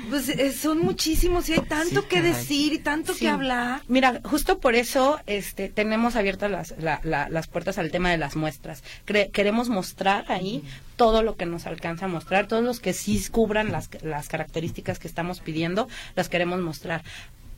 pues 0.09 0.29
eh, 0.29 0.53
son 0.53 0.79
muchísimos 0.81 1.49
y 1.49 1.55
hay 1.55 1.61
tanto 1.61 2.09
que 2.09 2.23
decir 2.23 2.73
y 2.73 2.79
tanto 2.79 3.15
que 3.15 3.29
hablar. 3.29 3.83
Mira, 3.89 4.21
justo 4.25 4.59
por 4.59 4.75
eso 4.75 5.19
este, 5.27 5.69
tenemos 5.69 6.17
abiertas 6.17 6.51
las, 6.79 7.05
las 7.05 7.47
puertas 7.49 7.79
al 7.79 7.91
tema 7.91 8.11
de 8.11 8.19
las 8.19 8.37
muestras. 8.37 8.83
queremos 9.33 9.69
mostrar 9.69 10.31
ahí 10.31 10.63
todo 10.97 11.23
lo 11.23 11.37
que 11.37 11.47
nos 11.47 11.67
alcanza 11.67 12.07
a 12.07 12.09
mostrar, 12.09 12.47
todos 12.47 12.65
los 12.65 12.81
que 12.81 12.93
sí 12.93 13.23
cubran 13.31 13.73
las, 13.73 13.89
las 14.03 14.29
características 14.29 14.99
que 14.99 15.09
estamos 15.09 15.41
pidiendo, 15.41 15.89
las 16.15 16.29
queremos 16.29 16.61
mostrar 16.61 17.03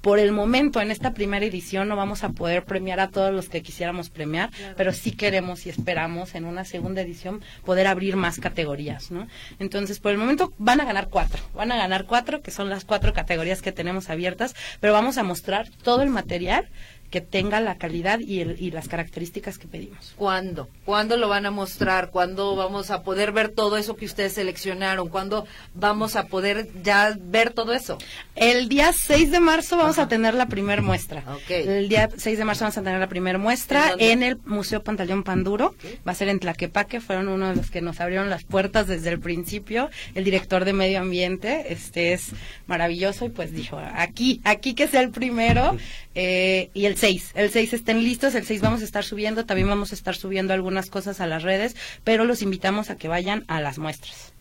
por 0.07 0.21
el 0.21 0.31
momento, 0.31 0.81
en 0.81 0.93
esta 0.93 1.15
primera 1.15 1.45
edición, 1.45 1.89
no 1.89 1.97
vamos 1.97 2.23
a 2.23 2.29
poder 2.29 2.65
premiar 2.65 3.01
a 3.01 3.09
todos 3.09 3.35
los 3.35 3.49
que 3.49 3.61
quisiéramos 3.61 4.09
premiar, 4.09 4.51
pero 4.77 4.93
sí 4.93 5.11
queremos 5.11 5.67
y 5.67 5.71
esperamos 5.71 6.37
en 6.37 6.45
una 6.45 6.65
segunda 6.65 7.01
edición 7.01 7.43
poder 7.65 7.89
abrir 7.89 8.15
más 8.15 8.39
categorías, 8.39 9.11
¿no? 9.11 9.27
Entonces, 9.59 9.99
por 9.99 10.13
el 10.13 10.19
momento 10.19 10.53
van 10.59 10.81
a 10.81 10.85
ganar 10.85 11.09
cuatro, 11.09 11.43
van 11.55 11.73
a 11.73 11.77
ganar 11.77 12.05
cuatro, 12.05 12.41
que 12.41 12.53
son 12.53 12.71
las 12.71 12.85
cuatro 12.85 13.13
categorías 13.15 13.63
que 13.63 13.73
tenemos 13.73 14.09
abiertas, 14.09 14.55
pero 14.79 14.93
vamos 14.93 15.19
a 15.19 15.25
mostrar 15.25 15.71
todo 15.83 16.03
el 16.03 16.11
material 16.11 16.69
que 17.11 17.21
tenga 17.21 17.61
la 17.61 17.77
calidad 17.77 18.21
y, 18.21 18.41
el, 18.41 18.61
y 18.61 18.71
las 18.71 18.89
características 18.89 19.59
que 19.59 19.69
pedimos. 19.69 20.15
¿Cuándo? 20.17 20.69
¿Cuándo 20.85 21.17
lo 21.17 21.29
van 21.29 21.47
a 21.47 21.51
mostrar? 21.51 22.11
¿Cuándo 22.11 22.57
vamos 22.57 22.91
a 22.91 23.03
poder 23.03 23.33
ver 23.33 23.49
todo 23.51 23.77
eso 23.77 23.97
que 23.97 24.05
ustedes 24.05 24.35
seleccionaron? 24.35 25.09
¿Cuándo 25.09 25.47
vamos 25.75 26.17
a 26.17 26.27
poder 26.27 26.69
ya 26.83 27.17
ver 27.19 27.53
todo 27.53 27.73
eso? 27.73 27.99
El 28.35 28.69
día 28.69 28.93
6 28.93 29.31
de 29.31 29.41
marzo 29.41 29.77
vamos 29.77 29.99
a 29.99 30.09
tener 30.09 30.35
la 30.35 30.47
primera 30.47 30.83
muestra. 30.83 31.23
El 31.49 31.89
día 31.89 32.09
6 32.17 32.39
de 32.39 32.45
marzo 32.45 32.65
vamos 32.65 32.79
a 32.79 32.83
tener 32.83 33.01
la 33.01 33.09
primera 33.09 33.39
muestra 33.39 33.95
¿En, 33.99 34.23
el 34.23 34.39
Museo 34.45 34.83
Pantaleón 34.83 35.23
Panduro. 35.23 35.75
Va 36.07 36.13
a 36.13 36.15
ser 36.15 36.29
en 36.29 36.39
Tlaquepaque, 36.39 37.01
fueron 37.01 37.29
uno 37.29 37.49
de 37.49 37.57
los 37.57 37.71
que 37.71 37.81
nos 37.81 38.01
abrieron 38.01 38.31
las 38.31 38.45
puertas 38.45 38.87
desde 38.87 39.11
el 39.11 39.21
principio. 39.21 39.91
El 40.15 40.25
director 40.25 40.65
de 40.65 40.73
Medio 40.73 41.01
Ambiente, 41.01 41.73
este 41.73 42.13
es 42.13 42.31
maravilloso 42.67 43.27
y 43.27 43.29
pues 43.31 43.53
dijo, 43.53 43.81
aquí, 43.95 44.41
aquí 44.45 44.75
que 44.75 44.89
sea 44.89 45.01
el 45.01 45.11
primero. 45.11 45.77
Eh, 46.15 46.71
y 46.73 46.87
el 46.87 46.96
6, 46.97 47.33
el 47.35 47.51
6 47.51 47.73
estén 47.75 48.03
listos, 48.03 48.35
el 48.35 48.45
6 48.45 48.61
vamos 48.61 48.83
a 48.83 48.85
estar 48.85 49.05
subiendo, 49.05 49.45
también 49.45 49.69
vamos 49.69 49.93
a 49.93 49.95
estar 49.95 50.17
subiendo 50.17 50.55
algunas 50.55 50.91
cosas 50.91 51.21
a 51.21 51.27
las 51.27 51.43
redes, 51.43 51.77
pero 52.05 52.25
los 52.25 52.43
invitamos 52.43 52.91
a 52.91 52.97
que 52.97 53.09
vayan 53.09 53.45
a 53.49 53.61
las 53.61 53.79
muestras 53.79 54.36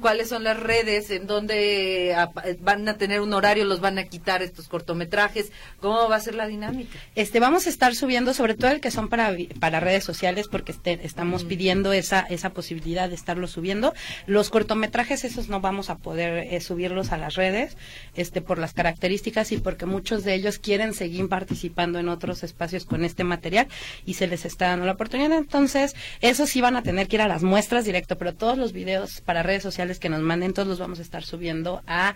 cuáles 0.00 0.28
son 0.28 0.44
las 0.44 0.58
redes, 0.58 1.10
en 1.10 1.26
dónde 1.26 2.16
van 2.60 2.88
a 2.88 2.96
tener 2.96 3.20
un 3.20 3.32
horario, 3.32 3.64
los 3.64 3.80
van 3.80 3.98
a 3.98 4.04
quitar 4.04 4.42
estos 4.42 4.68
cortometrajes, 4.68 5.52
cómo 5.80 6.08
va 6.08 6.16
a 6.16 6.20
ser 6.20 6.34
la 6.34 6.46
dinámica. 6.46 6.98
Este, 7.14 7.40
vamos 7.40 7.66
a 7.66 7.70
estar 7.70 7.94
subiendo, 7.94 8.34
sobre 8.34 8.54
todo 8.54 8.70
el 8.70 8.80
que 8.80 8.90
son 8.90 9.08
para, 9.08 9.34
para 9.60 9.80
redes 9.80 10.04
sociales, 10.04 10.48
porque 10.48 10.72
este, 10.72 11.00
estamos 11.04 11.44
pidiendo 11.44 11.92
esa, 11.92 12.20
esa 12.20 12.50
posibilidad 12.50 13.08
de 13.08 13.14
estarlo 13.14 13.46
subiendo. 13.46 13.94
Los 14.26 14.50
cortometrajes, 14.50 15.24
esos 15.24 15.48
no 15.48 15.60
vamos 15.60 15.90
a 15.90 15.96
poder 15.96 16.46
eh, 16.52 16.60
subirlos 16.60 17.12
a 17.12 17.18
las 17.18 17.34
redes, 17.34 17.76
este, 18.14 18.40
por 18.40 18.58
las 18.58 18.72
características 18.72 19.52
y 19.52 19.58
porque 19.58 19.86
muchos 19.86 20.24
de 20.24 20.34
ellos 20.34 20.58
quieren 20.58 20.94
seguir 20.94 21.28
participando 21.28 21.98
en 21.98 22.08
otros 22.08 22.42
espacios 22.42 22.84
con 22.84 23.04
este 23.04 23.24
material 23.24 23.68
y 24.04 24.14
se 24.14 24.26
les 24.26 24.44
está 24.44 24.68
dando 24.68 24.86
la 24.86 24.92
oportunidad. 24.92 25.32
Entonces, 25.32 25.94
esos 26.20 26.50
sí 26.50 26.60
van 26.60 26.76
a 26.76 26.82
tener 26.82 27.08
que 27.08 27.16
ir 27.16 27.22
a 27.22 27.28
las 27.28 27.42
muestras 27.42 27.84
directo, 27.84 28.16
pero 28.18 28.34
todos 28.34 28.58
los 28.58 28.72
videos 28.72 29.20
para 29.20 29.33
redes 29.42 29.62
sociales 29.62 29.98
que 29.98 30.08
nos 30.08 30.20
manden, 30.20 30.52
todos 30.52 30.68
los 30.68 30.78
vamos 30.78 30.98
a 30.98 31.02
estar 31.02 31.24
subiendo 31.24 31.82
a, 31.86 32.14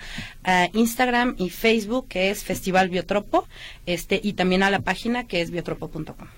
Instagram 0.73 1.35
y 1.39 1.51
Facebook, 1.51 2.09
que 2.09 2.31
es 2.31 2.45
Festival 2.45 2.89
Biotropo, 2.89 3.47
este, 3.87 4.21
y 4.23 4.35
también 4.35 4.63
a 4.63 4.71
la 4.71 4.81
página 4.81 5.27
que 5.27 5.41
es 5.41 5.51
biotropo.com. 5.51 6.29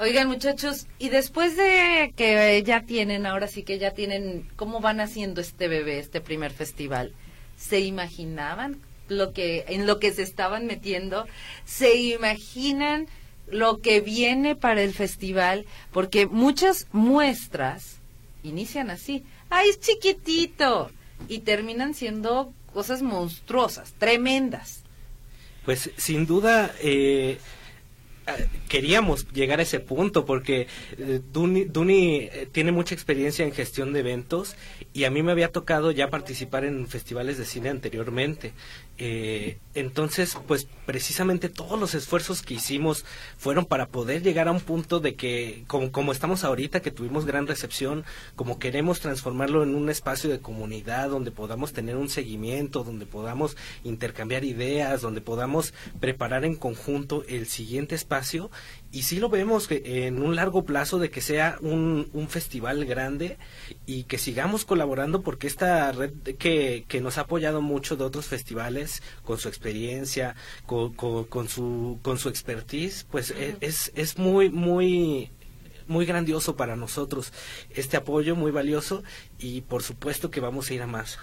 Oigan, 0.00 0.28
muchachos, 0.28 0.86
y 1.00 1.08
después 1.08 1.56
de 1.56 2.12
que 2.14 2.62
ya 2.64 2.82
tienen, 2.82 3.26
ahora 3.26 3.48
sí 3.48 3.64
que 3.64 3.78
ya 3.80 3.90
tienen, 3.90 4.48
¿cómo 4.54 4.80
van 4.80 5.00
haciendo 5.00 5.40
este 5.40 5.66
bebé, 5.66 5.98
este 5.98 6.20
primer 6.20 6.52
festival? 6.52 7.12
¿Se 7.56 7.80
imaginaban 7.80 8.80
lo 9.08 9.32
que, 9.32 9.64
en 9.68 9.86
lo 9.88 9.98
que 9.98 10.12
se 10.12 10.22
estaban 10.22 10.66
metiendo? 10.66 11.26
¿Se 11.64 11.96
imaginan 11.96 13.08
lo 13.50 13.80
que 13.80 14.00
viene 14.00 14.54
para 14.54 14.82
el 14.82 14.94
festival? 14.94 15.66
Porque 15.90 16.26
muchas 16.26 16.86
muestras 16.92 17.98
inician 18.44 18.90
así 18.90 19.24
ay, 19.50 19.70
es 19.70 19.80
chiquitito. 19.80 20.90
Y 21.28 21.40
terminan 21.40 21.94
siendo 21.94 22.52
cosas 22.72 23.02
monstruosas, 23.02 23.92
tremendas. 23.98 24.82
Pues 25.64 25.90
sin 25.96 26.26
duda, 26.26 26.72
eh, 26.80 27.38
queríamos 28.68 29.30
llegar 29.32 29.58
a 29.58 29.62
ese 29.62 29.80
punto 29.80 30.24
porque 30.24 30.66
eh, 30.98 31.20
Duni, 31.32 32.16
eh, 32.22 32.48
tiene 32.50 32.72
mucha 32.72 32.94
experiencia 32.94 33.44
en 33.44 33.52
gestión 33.52 33.92
de 33.92 34.00
eventos 34.00 34.56
y 34.92 35.04
a 35.04 35.10
mí 35.10 35.22
me 35.22 35.32
había 35.32 35.50
tocado 35.50 35.90
ya 35.90 36.10
participar 36.10 36.64
en 36.64 36.86
festivales 36.88 37.38
de 37.38 37.44
cine 37.44 37.70
anteriormente. 37.70 38.52
Eh, 39.00 39.58
entonces, 39.74 40.36
pues 40.48 40.66
precisamente 40.84 41.48
todos 41.48 41.78
los 41.78 41.94
esfuerzos 41.94 42.42
que 42.42 42.54
hicimos 42.54 43.04
fueron 43.36 43.64
para 43.64 43.86
poder 43.86 44.22
llegar 44.22 44.48
a 44.48 44.52
un 44.52 44.60
punto 44.60 44.98
de 44.98 45.14
que, 45.14 45.62
como, 45.68 45.92
como 45.92 46.10
estamos 46.10 46.42
ahorita, 46.42 46.80
que 46.80 46.90
tuvimos 46.90 47.24
gran 47.24 47.46
recepción, 47.46 48.04
como 48.34 48.58
queremos 48.58 48.98
transformarlo 48.98 49.62
en 49.62 49.76
un 49.76 49.88
espacio 49.88 50.30
de 50.30 50.40
comunidad 50.40 51.10
donde 51.10 51.30
podamos 51.30 51.72
tener 51.72 51.96
un 51.96 52.08
seguimiento, 52.08 52.82
donde 52.82 53.06
podamos 53.06 53.56
intercambiar 53.84 54.44
ideas, 54.44 55.00
donde 55.00 55.20
podamos 55.20 55.72
preparar 56.00 56.44
en 56.44 56.56
conjunto 56.56 57.22
el 57.28 57.46
siguiente 57.46 57.94
espacio 57.94 58.50
y 58.90 59.02
sí 59.02 59.18
lo 59.18 59.28
vemos 59.28 59.68
en 59.70 60.22
un 60.22 60.34
largo 60.34 60.64
plazo 60.64 60.98
de 60.98 61.10
que 61.10 61.20
sea 61.20 61.58
un, 61.60 62.08
un, 62.12 62.28
festival 62.28 62.86
grande 62.86 63.36
y 63.86 64.04
que 64.04 64.16
sigamos 64.16 64.64
colaborando 64.64 65.22
porque 65.22 65.46
esta 65.46 65.92
red 65.92 66.12
que, 66.38 66.84
que 66.88 67.00
nos 67.00 67.18
ha 67.18 67.22
apoyado 67.22 67.60
mucho 67.60 67.96
de 67.96 68.04
otros 68.04 68.26
festivales 68.26 69.02
con 69.24 69.38
su 69.38 69.48
experiencia, 69.48 70.36
con, 70.64 70.94
con, 70.94 71.48
su, 71.48 71.98
con 72.02 72.18
su 72.18 72.28
expertise, 72.30 73.04
pues 73.10 73.30
e, 73.30 73.56
es, 73.60 73.92
es 73.94 74.16
muy, 74.18 74.48
muy, 74.48 75.30
muy 75.86 76.06
grandioso 76.06 76.56
para 76.56 76.76
nosotros 76.76 77.32
este 77.70 77.98
apoyo, 77.98 78.36
muy 78.36 78.52
valioso 78.52 79.02
y 79.38 79.60
por 79.62 79.82
supuesto 79.82 80.30
que 80.30 80.40
vamos 80.40 80.70
a 80.70 80.74
ir 80.74 80.82
a 80.82 80.86
más. 80.86 81.18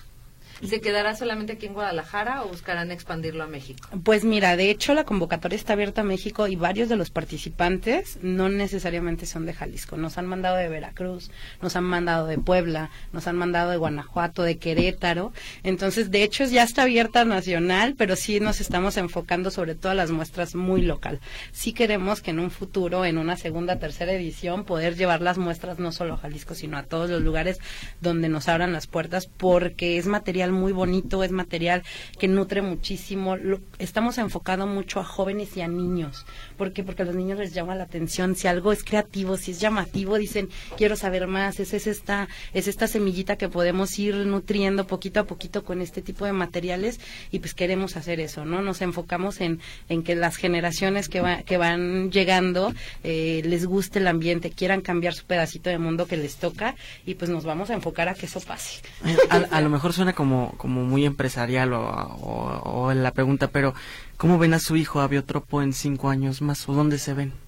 ¿Se 0.63 0.81
quedará 0.81 1.15
solamente 1.15 1.53
aquí 1.53 1.65
en 1.65 1.73
Guadalajara 1.73 2.43
o 2.43 2.47
buscarán 2.47 2.91
expandirlo 2.91 3.43
a 3.43 3.47
México? 3.47 3.89
Pues 4.03 4.23
mira, 4.23 4.55
de 4.55 4.69
hecho 4.69 4.93
la 4.93 5.03
convocatoria 5.03 5.55
está 5.55 5.73
abierta 5.73 6.01
a 6.01 6.05
México 6.05 6.47
y 6.47 6.55
varios 6.55 6.89
de 6.89 6.95
los 6.95 7.09
participantes 7.09 8.19
no 8.21 8.49
necesariamente 8.49 9.25
son 9.25 9.45
de 9.45 9.53
Jalisco. 9.53 9.97
Nos 9.97 10.17
han 10.17 10.25
mandado 10.25 10.55
de 10.57 10.69
Veracruz, 10.69 11.29
nos 11.61 11.75
han 11.75 11.83
mandado 11.83 12.27
de 12.27 12.37
Puebla, 12.37 12.89
nos 13.11 13.27
han 13.27 13.35
mandado 13.35 13.71
de 13.71 13.77
Guanajuato, 13.77 14.43
de 14.43 14.57
Querétaro. 14.57 15.33
Entonces, 15.63 16.11
de 16.11 16.23
hecho, 16.23 16.45
ya 16.45 16.63
está 16.63 16.83
abierta 16.83 17.25
nacional, 17.25 17.95
pero 17.97 18.15
sí 18.15 18.39
nos 18.39 18.61
estamos 18.61 18.97
enfocando 18.97 19.51
sobre 19.51 19.75
todo 19.75 19.91
a 19.91 19.95
las 19.95 20.11
muestras 20.11 20.55
muy 20.55 20.81
local. 20.81 21.19
Sí 21.51 21.73
queremos 21.73 22.21
que 22.21 22.31
en 22.31 22.39
un 22.39 22.51
futuro, 22.51 23.05
en 23.05 23.17
una 23.17 23.37
segunda, 23.37 23.77
tercera 23.79 24.13
edición, 24.13 24.65
poder 24.65 24.95
llevar 24.95 25.21
las 25.21 25.37
muestras 25.37 25.79
no 25.79 25.91
solo 25.91 26.15
a 26.15 26.17
Jalisco, 26.17 26.55
sino 26.55 26.77
a 26.77 26.83
todos 26.83 27.09
los 27.09 27.21
lugares 27.21 27.59
donde 28.01 28.29
nos 28.29 28.47
abran 28.47 28.73
las 28.73 28.87
puertas, 28.87 29.27
porque 29.27 29.97
es 29.97 30.07
material 30.07 30.44
muy 30.51 30.71
bonito, 30.71 31.23
es 31.23 31.31
material 31.31 31.83
que 32.19 32.27
nutre 32.27 32.61
muchísimo. 32.61 33.35
estamos 33.79 34.17
enfocando 34.17 34.67
mucho 34.67 34.99
a 34.99 35.03
jóvenes 35.03 35.55
y 35.57 35.61
a 35.61 35.67
niños. 35.67 36.25
¿Por 36.57 36.73
qué? 36.73 36.83
Porque 36.83 37.03
a 37.03 37.05
los 37.05 37.15
niños 37.15 37.37
les 37.39 37.53
llama 37.53 37.75
la 37.75 37.83
atención. 37.83 38.35
Si 38.35 38.47
algo 38.47 38.71
es 38.71 38.83
creativo, 38.83 39.37
si 39.37 39.51
es 39.51 39.59
llamativo, 39.59 40.17
dicen, 40.17 40.49
quiero 40.77 40.95
saber 40.95 41.27
más. 41.27 41.59
Es, 41.59 41.73
es, 41.73 41.87
esta, 41.87 42.27
es 42.53 42.67
esta 42.67 42.87
semillita 42.87 43.35
que 43.35 43.49
podemos 43.49 43.97
ir 43.99 44.15
nutriendo 44.15 44.87
poquito 44.87 45.19
a 45.19 45.23
poquito 45.25 45.63
con 45.63 45.81
este 45.81 46.01
tipo 46.01 46.25
de 46.25 46.33
materiales 46.33 46.99
y 47.31 47.39
pues 47.39 47.53
queremos 47.53 47.97
hacer 47.97 48.19
eso, 48.19 48.45
¿no? 48.45 48.61
Nos 48.61 48.81
enfocamos 48.81 49.41
en, 49.41 49.59
en 49.89 50.03
que 50.03 50.15
las 50.15 50.35
generaciones 50.37 51.09
que, 51.09 51.21
va, 51.21 51.43
que 51.43 51.57
van 51.57 52.11
llegando 52.11 52.73
eh, 53.03 53.41
les 53.45 53.65
guste 53.65 53.99
el 53.99 54.07
ambiente, 54.07 54.51
quieran 54.51 54.81
cambiar 54.81 55.13
su 55.13 55.25
pedacito 55.25 55.69
de 55.69 55.77
mundo 55.77 56.07
que 56.07 56.17
les 56.17 56.37
toca 56.37 56.75
y 57.05 57.15
pues 57.15 57.29
nos 57.29 57.43
vamos 57.45 57.69
a 57.69 57.73
enfocar 57.73 58.09
a 58.09 58.13
que 58.13 58.25
eso 58.25 58.39
pase. 58.39 58.81
A, 59.29 59.61
lo 59.61 59.69
mejor 59.69 59.93
suena 59.93 60.13
como, 60.13 60.53
como 60.57 60.83
muy 60.83 61.05
empresarial 61.05 61.73
o, 61.73 62.91
la 62.93 63.11
pregunta, 63.11 63.47
pero 63.49 63.73
¿cómo 64.17 64.37
ven 64.37 64.53
a 64.53 64.59
su 64.59 64.75
hijo 64.75 65.01
a 65.01 65.07
Biotropo 65.07 65.61
en 65.61 65.73
cinco 65.73 66.09
años 66.09 66.41
o 66.69 66.73
dónde 66.73 66.97
se 66.99 67.13
ven? 67.13 67.44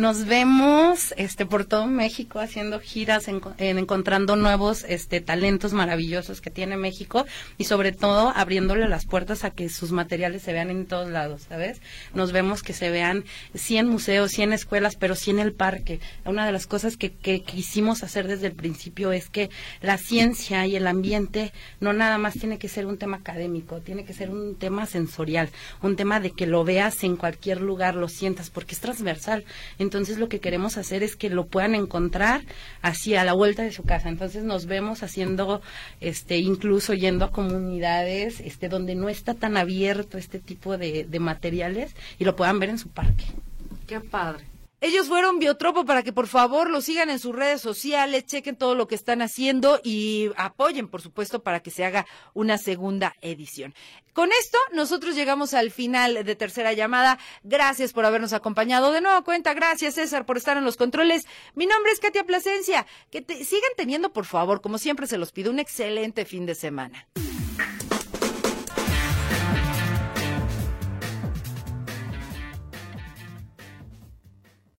Nos 0.00 0.24
vemos 0.24 1.12
este 1.18 1.44
por 1.44 1.66
todo 1.66 1.86
México 1.86 2.40
haciendo 2.40 2.80
giras, 2.80 3.28
en, 3.28 3.42
encontrando 3.58 4.34
nuevos 4.34 4.82
este 4.88 5.20
talentos 5.20 5.74
maravillosos 5.74 6.40
que 6.40 6.48
tiene 6.48 6.78
México 6.78 7.26
y 7.58 7.64
sobre 7.64 7.92
todo 7.92 8.32
abriéndole 8.34 8.88
las 8.88 9.04
puertas 9.04 9.44
a 9.44 9.50
que 9.50 9.68
sus 9.68 9.92
materiales 9.92 10.40
se 10.40 10.54
vean 10.54 10.70
en 10.70 10.86
todos 10.86 11.10
lados, 11.10 11.42
¿sabes? 11.50 11.82
Nos 12.14 12.32
vemos 12.32 12.62
que 12.62 12.72
se 12.72 12.88
vean 12.88 13.24
sí 13.54 13.76
en 13.76 13.88
museos, 13.88 14.30
sí 14.30 14.40
en 14.40 14.54
escuelas, 14.54 14.96
pero 14.96 15.14
sí 15.14 15.32
en 15.32 15.38
el 15.38 15.52
parque. 15.52 16.00
Una 16.24 16.46
de 16.46 16.52
las 16.52 16.66
cosas 16.66 16.96
que, 16.96 17.12
que 17.12 17.42
quisimos 17.42 18.02
hacer 18.02 18.26
desde 18.26 18.46
el 18.46 18.54
principio 18.54 19.12
es 19.12 19.28
que 19.28 19.50
la 19.82 19.98
ciencia 19.98 20.66
y 20.66 20.76
el 20.76 20.86
ambiente 20.86 21.52
no 21.78 21.92
nada 21.92 22.16
más 22.16 22.38
tiene 22.38 22.56
que 22.56 22.68
ser 22.68 22.86
un 22.86 22.96
tema 22.96 23.18
académico, 23.18 23.80
tiene 23.80 24.06
que 24.06 24.14
ser 24.14 24.30
un 24.30 24.54
tema 24.54 24.86
sensorial, 24.86 25.50
un 25.82 25.96
tema 25.96 26.20
de 26.20 26.30
que 26.30 26.46
lo 26.46 26.64
veas 26.64 27.04
en 27.04 27.16
cualquier 27.16 27.60
lugar, 27.60 27.96
lo 27.96 28.08
sientas, 28.08 28.48
porque 28.48 28.74
es 28.74 28.80
transversal. 28.80 29.44
Entonces 29.90 30.18
lo 30.18 30.28
que 30.28 30.38
queremos 30.38 30.76
hacer 30.76 31.02
es 31.02 31.16
que 31.16 31.30
lo 31.30 31.46
puedan 31.46 31.74
encontrar 31.74 32.42
así 32.80 33.16
a 33.16 33.24
la 33.24 33.32
vuelta 33.32 33.64
de 33.64 33.72
su 33.72 33.82
casa. 33.82 34.08
Entonces 34.08 34.44
nos 34.44 34.66
vemos 34.66 35.02
haciendo, 35.02 35.62
este, 36.00 36.38
incluso 36.38 36.94
yendo 36.94 37.24
a 37.24 37.32
comunidades, 37.32 38.38
este, 38.38 38.68
donde 38.68 38.94
no 38.94 39.08
está 39.08 39.34
tan 39.34 39.56
abierto 39.56 40.16
este 40.16 40.38
tipo 40.38 40.78
de, 40.78 41.06
de 41.08 41.18
materiales 41.18 41.96
y 42.20 42.24
lo 42.24 42.36
puedan 42.36 42.60
ver 42.60 42.68
en 42.68 42.78
su 42.78 42.88
parque. 42.88 43.24
Qué 43.88 43.98
padre. 43.98 44.44
Ellos 44.82 45.08
fueron 45.08 45.38
Biotropo 45.38 45.84
para 45.84 46.02
que 46.02 46.12
por 46.12 46.26
favor 46.26 46.70
lo 46.70 46.80
sigan 46.80 47.10
en 47.10 47.18
sus 47.18 47.34
redes 47.34 47.60
sociales, 47.60 48.24
chequen 48.24 48.56
todo 48.56 48.74
lo 48.74 48.88
que 48.88 48.94
están 48.94 49.20
haciendo 49.20 49.78
y 49.84 50.30
apoyen, 50.36 50.88
por 50.88 51.02
supuesto, 51.02 51.42
para 51.42 51.60
que 51.60 51.70
se 51.70 51.84
haga 51.84 52.06
una 52.32 52.56
segunda 52.56 53.14
edición. 53.20 53.74
Con 54.14 54.30
esto, 54.40 54.58
nosotros 54.72 55.14
llegamos 55.14 55.52
al 55.52 55.70
final 55.70 56.24
de 56.24 56.34
tercera 56.34 56.72
llamada. 56.72 57.18
Gracias 57.42 57.92
por 57.92 58.06
habernos 58.06 58.32
acompañado. 58.32 58.90
De 58.90 59.02
nuevo 59.02 59.22
cuenta, 59.22 59.52
gracias 59.52 59.94
César 59.94 60.24
por 60.24 60.38
estar 60.38 60.56
en 60.56 60.64
los 60.64 60.78
controles. 60.78 61.26
Mi 61.54 61.66
nombre 61.66 61.92
es 61.92 62.00
Katia 62.00 62.24
Plasencia. 62.24 62.86
Que 63.10 63.20
te 63.20 63.44
sigan 63.44 63.70
teniendo, 63.76 64.14
por 64.14 64.24
favor, 64.24 64.62
como 64.62 64.78
siempre 64.78 65.06
se 65.06 65.18
los 65.18 65.30
pido, 65.30 65.50
un 65.50 65.58
excelente 65.58 66.24
fin 66.24 66.46
de 66.46 66.54
semana. 66.54 67.06